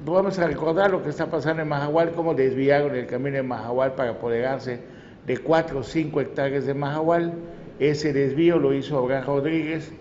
vamos 0.05 0.39
a 0.39 0.47
recordar 0.47 0.91
lo 0.91 1.03
que 1.03 1.09
está 1.09 1.27
pasando 1.27 1.61
en 1.61 1.67
Mahahual, 1.67 2.11
cómo 2.11 2.33
desviaron 2.33 2.95
el 2.95 3.05
camino 3.05 3.37
de 3.37 3.43
Mahahual 3.43 3.93
para 3.93 4.11
apoderarse 4.11 4.79
de 5.25 5.37
4 5.37 5.79
o 5.79 5.83
5 5.83 6.21
hectáreas 6.21 6.65
de 6.65 6.73
Mahahual. 6.73 7.33
Ese 7.79 8.13
desvío 8.13 8.59
lo 8.59 8.73
hizo 8.73 8.97
Abraham 8.97 9.25
Rodríguez, 9.25 9.91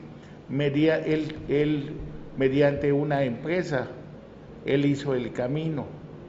media, 0.49 0.99
él, 0.99 1.37
él, 1.49 1.93
mediante 2.37 2.93
una 2.93 3.25
empresa, 3.25 3.89
él 4.65 4.85
hizo 4.85 5.15
el 5.15 5.33
camino, 5.33 5.87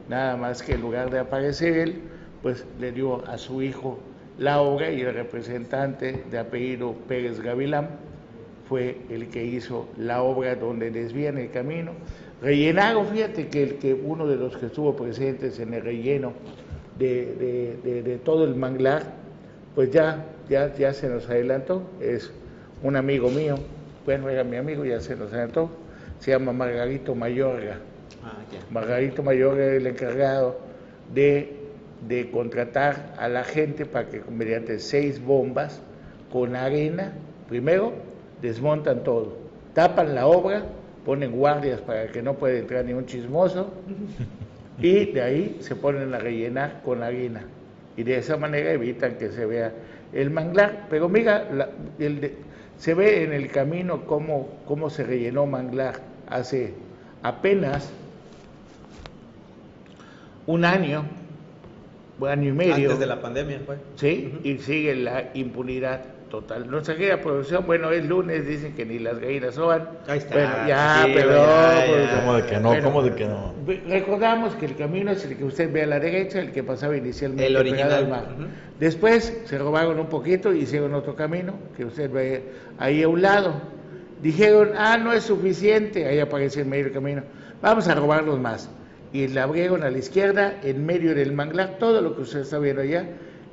nada 0.07 0.37
más 0.37 0.61
que 0.61 0.73
en 0.73 0.81
lugar 0.81 1.09
de 1.09 1.19
aparecer 1.19 1.77
él, 1.77 2.01
pues 2.41 2.65
le 2.79 2.91
dio 2.91 3.27
a 3.27 3.37
su 3.37 3.61
hijo 3.61 3.99
la 4.37 4.61
obra 4.61 4.91
y 4.91 5.01
el 5.01 5.13
representante 5.13 6.23
de 6.29 6.37
apellido 6.37 6.93
Pérez 7.07 7.41
Gavilán 7.41 7.89
fue 8.69 9.01
el 9.09 9.29
que 9.29 9.43
hizo 9.43 9.89
la 9.97 10.21
obra 10.21 10.55
donde 10.55 10.91
desvían 10.91 11.37
el 11.37 11.49
camino 11.49 11.91
rellenaron, 12.41 13.07
fíjate 13.07 13.47
que, 13.47 13.63
el, 13.63 13.75
que 13.75 13.93
uno 13.93 14.27
de 14.27 14.35
los 14.35 14.57
que 14.57 14.67
estuvo 14.67 14.95
presentes 14.95 15.59
en 15.59 15.73
el 15.73 15.81
relleno 15.81 16.33
de, 16.97 17.77
de, 17.83 18.17
todo 18.17 18.43
el 18.43 18.55
manglar, 18.55 19.03
pues 19.75 19.91
ya, 19.91 20.25
ya, 20.49 20.73
ya 20.75 20.93
se 20.93 21.07
nos 21.07 21.29
adelantó, 21.29 21.83
es 22.01 22.31
un 22.83 22.95
amigo 22.95 23.29
mío, 23.29 23.55
bueno, 24.05 24.29
era 24.29 24.43
mi 24.43 24.57
amigo, 24.57 24.85
ya 24.85 24.99
se 24.99 25.15
nos 25.15 25.31
adelantó, 25.31 25.69
se 26.19 26.31
llama 26.31 26.51
Margarito 26.51 27.15
Mayorga. 27.15 27.77
Ah, 28.23 28.33
Margarito 28.69 29.23
Mayorga 29.23 29.65
es 29.65 29.81
el 29.81 29.87
encargado 29.87 30.59
de, 31.13 31.55
de 32.07 32.29
contratar 32.31 33.13
a 33.17 33.29
la 33.29 33.43
gente 33.43 33.85
para 33.85 34.09
que 34.09 34.21
mediante 34.29 34.79
seis 34.79 35.23
bombas 35.23 35.81
con 36.31 36.55
arena, 36.55 37.13
primero 37.47 37.93
desmontan 38.41 39.03
todo, 39.03 39.37
tapan 39.73 40.15
la 40.15 40.27
obra, 40.27 40.63
ponen 41.05 41.31
guardias 41.31 41.81
para 41.81 42.07
que 42.11 42.21
no 42.21 42.35
pueda 42.35 42.57
entrar 42.57 42.85
ni 42.85 42.93
un 42.93 43.05
chismoso 43.05 43.73
y 44.81 45.11
de 45.11 45.21
ahí 45.21 45.57
se 45.61 45.75
ponen 45.75 46.13
a 46.13 46.19
rellenar 46.19 46.81
con 46.83 47.03
harina 47.03 47.43
y 47.97 48.03
de 48.03 48.17
esa 48.17 48.37
manera 48.37 48.71
evitan 48.71 49.15
que 49.15 49.29
se 49.29 49.45
vea 49.45 49.73
el 50.13 50.29
manglar. 50.29 50.87
Pero 50.89 51.09
mira, 51.09 51.47
se 52.77 52.93
ve 52.93 53.23
en 53.23 53.33
el 53.33 53.51
camino 53.51 54.05
cómo, 54.05 54.49
cómo 54.65 54.89
se 54.89 55.03
rellenó 55.03 55.45
manglar 55.45 55.95
hace 56.29 56.73
apenas 57.23 57.91
un 60.47 60.63
año, 60.63 61.03
un 62.19 62.27
año 62.29 62.49
y 62.49 62.53
medio. 62.53 62.73
Antes 62.73 62.99
de 62.99 63.05
la 63.05 63.21
pandemia 63.21 63.59
fue. 63.65 63.77
Sí, 63.95 64.39
y 64.43 64.57
sigue 64.59 64.95
la 64.95 65.31
impunidad 65.33 66.01
total. 66.29 66.69
Nuestra 66.69 66.95
querida 66.95 67.19
producción, 67.21 67.65
bueno, 67.65 67.91
es 67.91 68.05
lunes, 68.05 68.47
dicen 68.47 68.73
que 68.73 68.85
ni 68.85 68.99
las 68.99 69.19
gallinas 69.19 69.55
soban. 69.55 69.89
Ahí 70.07 70.19
está. 70.19 70.35
Bueno, 70.35 70.67
ya, 70.67 71.07
pero... 71.13 72.19
¿Cómo 72.19 72.35
de 72.35 72.45
que 72.45 72.57
no? 72.59 72.83
¿Cómo 72.83 73.03
de 73.03 73.15
que 73.15 73.25
no? 73.25 73.53
Recordamos 73.87 74.55
que 74.55 74.67
el 74.67 74.75
camino 74.75 75.11
es 75.11 75.25
el 75.25 75.37
que 75.37 75.43
usted 75.43 75.71
ve 75.71 75.83
a 75.83 75.87
la 75.87 75.99
derecha, 75.99 76.39
el 76.39 76.51
que 76.51 76.63
pasaba 76.63 76.95
inicialmente 76.95 77.47
el 77.47 77.57
original. 77.57 77.91
al 77.91 78.07
mar. 78.07 78.25
Después 78.79 79.41
se 79.45 79.57
robaron 79.57 79.99
un 79.99 80.07
poquito 80.07 80.53
y 80.53 80.59
hicieron 80.59 80.93
otro 80.93 81.15
camino, 81.15 81.53
que 81.75 81.85
usted 81.85 82.09
ve 82.09 82.43
ahí 82.77 83.03
a 83.03 83.09
un 83.09 83.21
lado. 83.21 83.61
Dijeron, 84.21 84.71
ah, 84.77 84.97
no 84.97 85.13
es 85.13 85.23
suficiente, 85.23 86.05
ahí 86.05 86.19
aparece 86.19 86.61
en 86.61 86.69
medio 86.69 86.85
del 86.85 86.93
camino, 86.93 87.23
vamos 87.61 87.87
a 87.87 87.95
robarlos 87.95 88.39
más. 88.39 88.69
Y 89.11 89.27
la 89.27 89.43
abrieron 89.43 89.83
a 89.83 89.89
la 89.89 89.97
izquierda, 89.97 90.59
en 90.61 90.85
medio 90.85 91.15
del 91.15 91.33
manglar, 91.33 91.77
todo 91.79 92.01
lo 92.01 92.15
que 92.15 92.21
usted 92.21 92.41
está 92.41 92.59
viendo 92.59 92.81
allá 92.83 93.07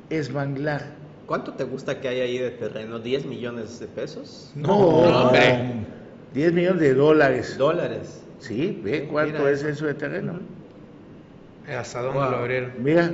es 0.09 0.31
manglar 0.31 0.96
¿Cuánto 1.27 1.53
te 1.53 1.65
gusta 1.65 1.99
que 1.99 2.07
hay 2.07 2.21
ahí 2.21 2.37
de 2.37 2.51
terreno? 2.51 3.03
¿10 3.03 3.25
millones 3.25 3.81
de 3.81 3.87
pesos? 3.87 4.53
No, 4.55 4.77
hombre. 4.77 5.85
10 6.33 6.53
millones 6.53 6.81
de 6.81 6.93
dólares. 6.93 7.57
¿Dólares? 7.57 8.23
Sí, 8.39 8.79
ve 8.81 9.09
cuánto 9.11 9.47
es 9.49 9.61
eso 9.61 9.85
de 9.87 9.93
terreno. 9.93 10.39
¿Hasta 11.67 12.01
dónde 12.01 12.19
lo 12.19 12.37
abrieron? 12.37 12.71
Mira. 12.79 13.11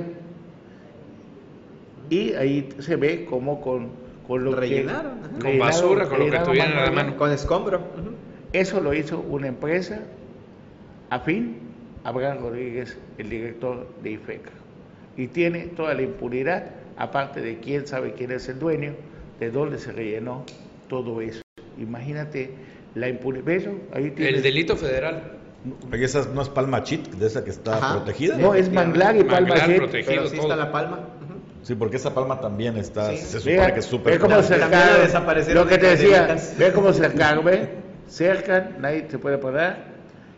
Y 2.08 2.34
ahí 2.34 2.68
se 2.78 2.94
ve 2.94 3.26
como 3.28 3.60
con, 3.60 3.90
con 4.28 4.44
lo 4.44 4.54
rellenaron, 4.54 5.18
que... 5.40 5.50
Con 5.50 5.58
basura, 5.58 6.06
con 6.06 6.20
lo 6.20 6.30
que 6.30 6.38
tuvieron 6.38 6.72
en 6.72 6.84
la 6.84 6.90
mano. 6.92 7.16
Con 7.16 7.32
escombro. 7.32 7.80
Eso 8.52 8.80
lo 8.80 8.94
hizo 8.94 9.18
una 9.18 9.48
empresa 9.48 10.00
afín 11.10 11.58
Abraham 12.04 12.38
Rodríguez, 12.42 12.96
el 13.18 13.28
director 13.28 13.88
de 14.04 14.12
IFECA. 14.12 14.50
Y 15.16 15.26
tiene 15.26 15.66
toda 15.68 15.94
la 15.94 16.02
impunidad 16.02 16.66
aparte 16.96 17.40
de 17.40 17.58
quién 17.60 17.86
sabe 17.86 18.14
quién 18.14 18.32
es 18.32 18.48
el 18.48 18.58
dueño, 18.58 18.94
de 19.40 19.50
dónde 19.50 19.78
se 19.78 19.92
rellenó 19.92 20.44
todo 20.88 21.20
eso. 21.20 21.42
Imagínate 21.78 22.54
la 22.94 23.08
impunidad. 23.08 23.48
El 23.94 24.42
delito 24.42 24.76
federal. 24.76 25.38
Porque 25.88 26.04
esa 26.04 26.28
no 26.34 26.42
es 26.42 26.48
palma 26.48 26.82
chit, 26.82 27.08
de 27.08 27.26
esa 27.26 27.42
que 27.42 27.50
está 27.50 27.94
protegida. 27.94 28.36
No, 28.36 28.54
es 28.54 28.70
manglar 28.70 29.16
y 29.16 29.24
palma 29.24 29.54
chit. 29.66 29.82
Pero 30.06 30.26
sí 30.26 30.36
está 30.38 30.56
la 30.56 30.70
palma. 30.70 31.08
Sí, 31.62 31.74
porque 31.74 31.96
esa 31.96 32.12
palma 32.12 32.38
también 32.40 32.76
está, 32.76 33.16
se 33.16 33.40
supone 33.40 33.72
que 33.72 33.80
es 33.80 33.86
súper... 33.86 34.12
Ve 34.12 34.18
cómo 34.18 34.42
cercaron, 34.42 35.54
lo 35.54 35.66
que 35.66 35.78
te 35.78 35.86
decía, 35.86 36.36
ve 36.58 36.72
cómo 36.74 36.92
cercaron, 36.92 37.42
ve, 37.42 37.70
cercan, 38.06 38.76
nadie 38.80 39.06
se 39.08 39.18
puede 39.18 39.38
parar, 39.38 39.78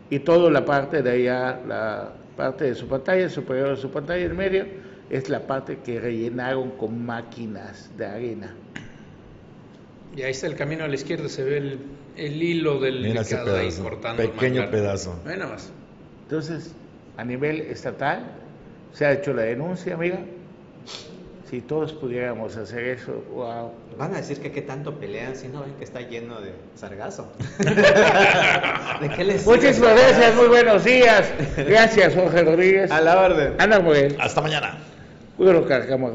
y 0.09 0.19
toda 0.19 0.49
la 0.49 0.63
parte 0.63 1.01
de 1.03 1.11
allá, 1.11 1.59
la 1.67 2.13
parte 2.37 2.63
de 2.63 2.75
su 2.75 2.87
pantalla, 2.87 3.27
superior 3.27 3.71
de 3.71 3.75
su 3.75 3.91
pantalla, 3.91 4.23
en 4.23 4.37
medio, 4.37 4.65
es 5.09 5.29
la 5.29 5.47
parte 5.47 5.79
que 5.79 5.99
rellenaron 5.99 6.71
con 6.71 7.05
máquinas 7.05 7.89
de 7.97 8.05
arena. 8.05 8.55
Y 10.15 10.23
ahí 10.23 10.31
está 10.31 10.47
el 10.47 10.55
camino 10.55 10.83
a 10.83 10.87
la 10.87 10.95
izquierda, 10.95 11.29
se 11.29 11.43
ve 11.43 11.57
el, 11.57 11.79
el 12.15 12.41
hilo 12.41 12.79
del 12.79 13.01
Mira 13.01 13.21
ese 13.21 13.37
pedazo, 13.37 13.83
cortando. 13.83 14.23
Pequeño 14.23 14.69
pedazo. 14.69 15.19
Bueno, 15.23 15.47
más. 15.47 15.71
Entonces, 16.23 16.73
a 17.17 17.23
nivel 17.23 17.61
estatal, 17.61 18.25
se 18.93 19.05
ha 19.05 19.13
hecho 19.13 19.33
la 19.33 19.43
denuncia, 19.43 19.93
amiga. 19.93 20.19
Si 21.49 21.61
todos 21.61 21.93
pudiéramos 21.93 22.57
hacer 22.57 22.83
eso, 22.83 23.23
wow. 23.31 23.71
Van 23.97 24.13
a 24.13 24.17
decir 24.17 24.39
que 24.39 24.51
qué 24.51 24.61
tanto 24.61 24.99
pelean 24.99 25.35
si 25.35 25.47
no 25.47 25.61
ven 25.61 25.73
que 25.75 25.85
está 25.85 26.01
lleno 26.01 26.41
de 26.41 26.51
sargazo. 26.75 27.31
¿De 29.01 29.09
qué 29.15 29.23
les 29.23 29.45
Muchísimas 29.45 29.93
gracias, 29.93 30.35
muy 30.35 30.47
buenos 30.47 30.83
días. 30.83 31.31
Gracias, 31.55 32.15
Jorge 32.15 32.43
Rodríguez. 32.43 32.91
A 32.91 32.99
la 32.99 33.21
orden. 33.21 33.53
Ana 33.59 33.79
Morel. 33.79 34.17
Hasta 34.19 34.41
mañana. 34.41 34.77
Cuídalo, 35.37 35.67
cargamos, 35.67 36.13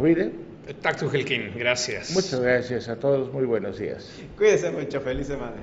Tacto 0.81 1.09
Gelkin, 1.09 1.53
gracias. 1.57 2.11
Muchas 2.11 2.41
gracias 2.41 2.89
a 2.89 2.97
todos, 2.97 3.33
muy 3.33 3.45
buenos 3.45 3.79
días. 3.79 4.11
Cuídense 4.37 4.71
mucho, 4.73 5.01
feliz 5.01 5.29
semana. 5.29 5.55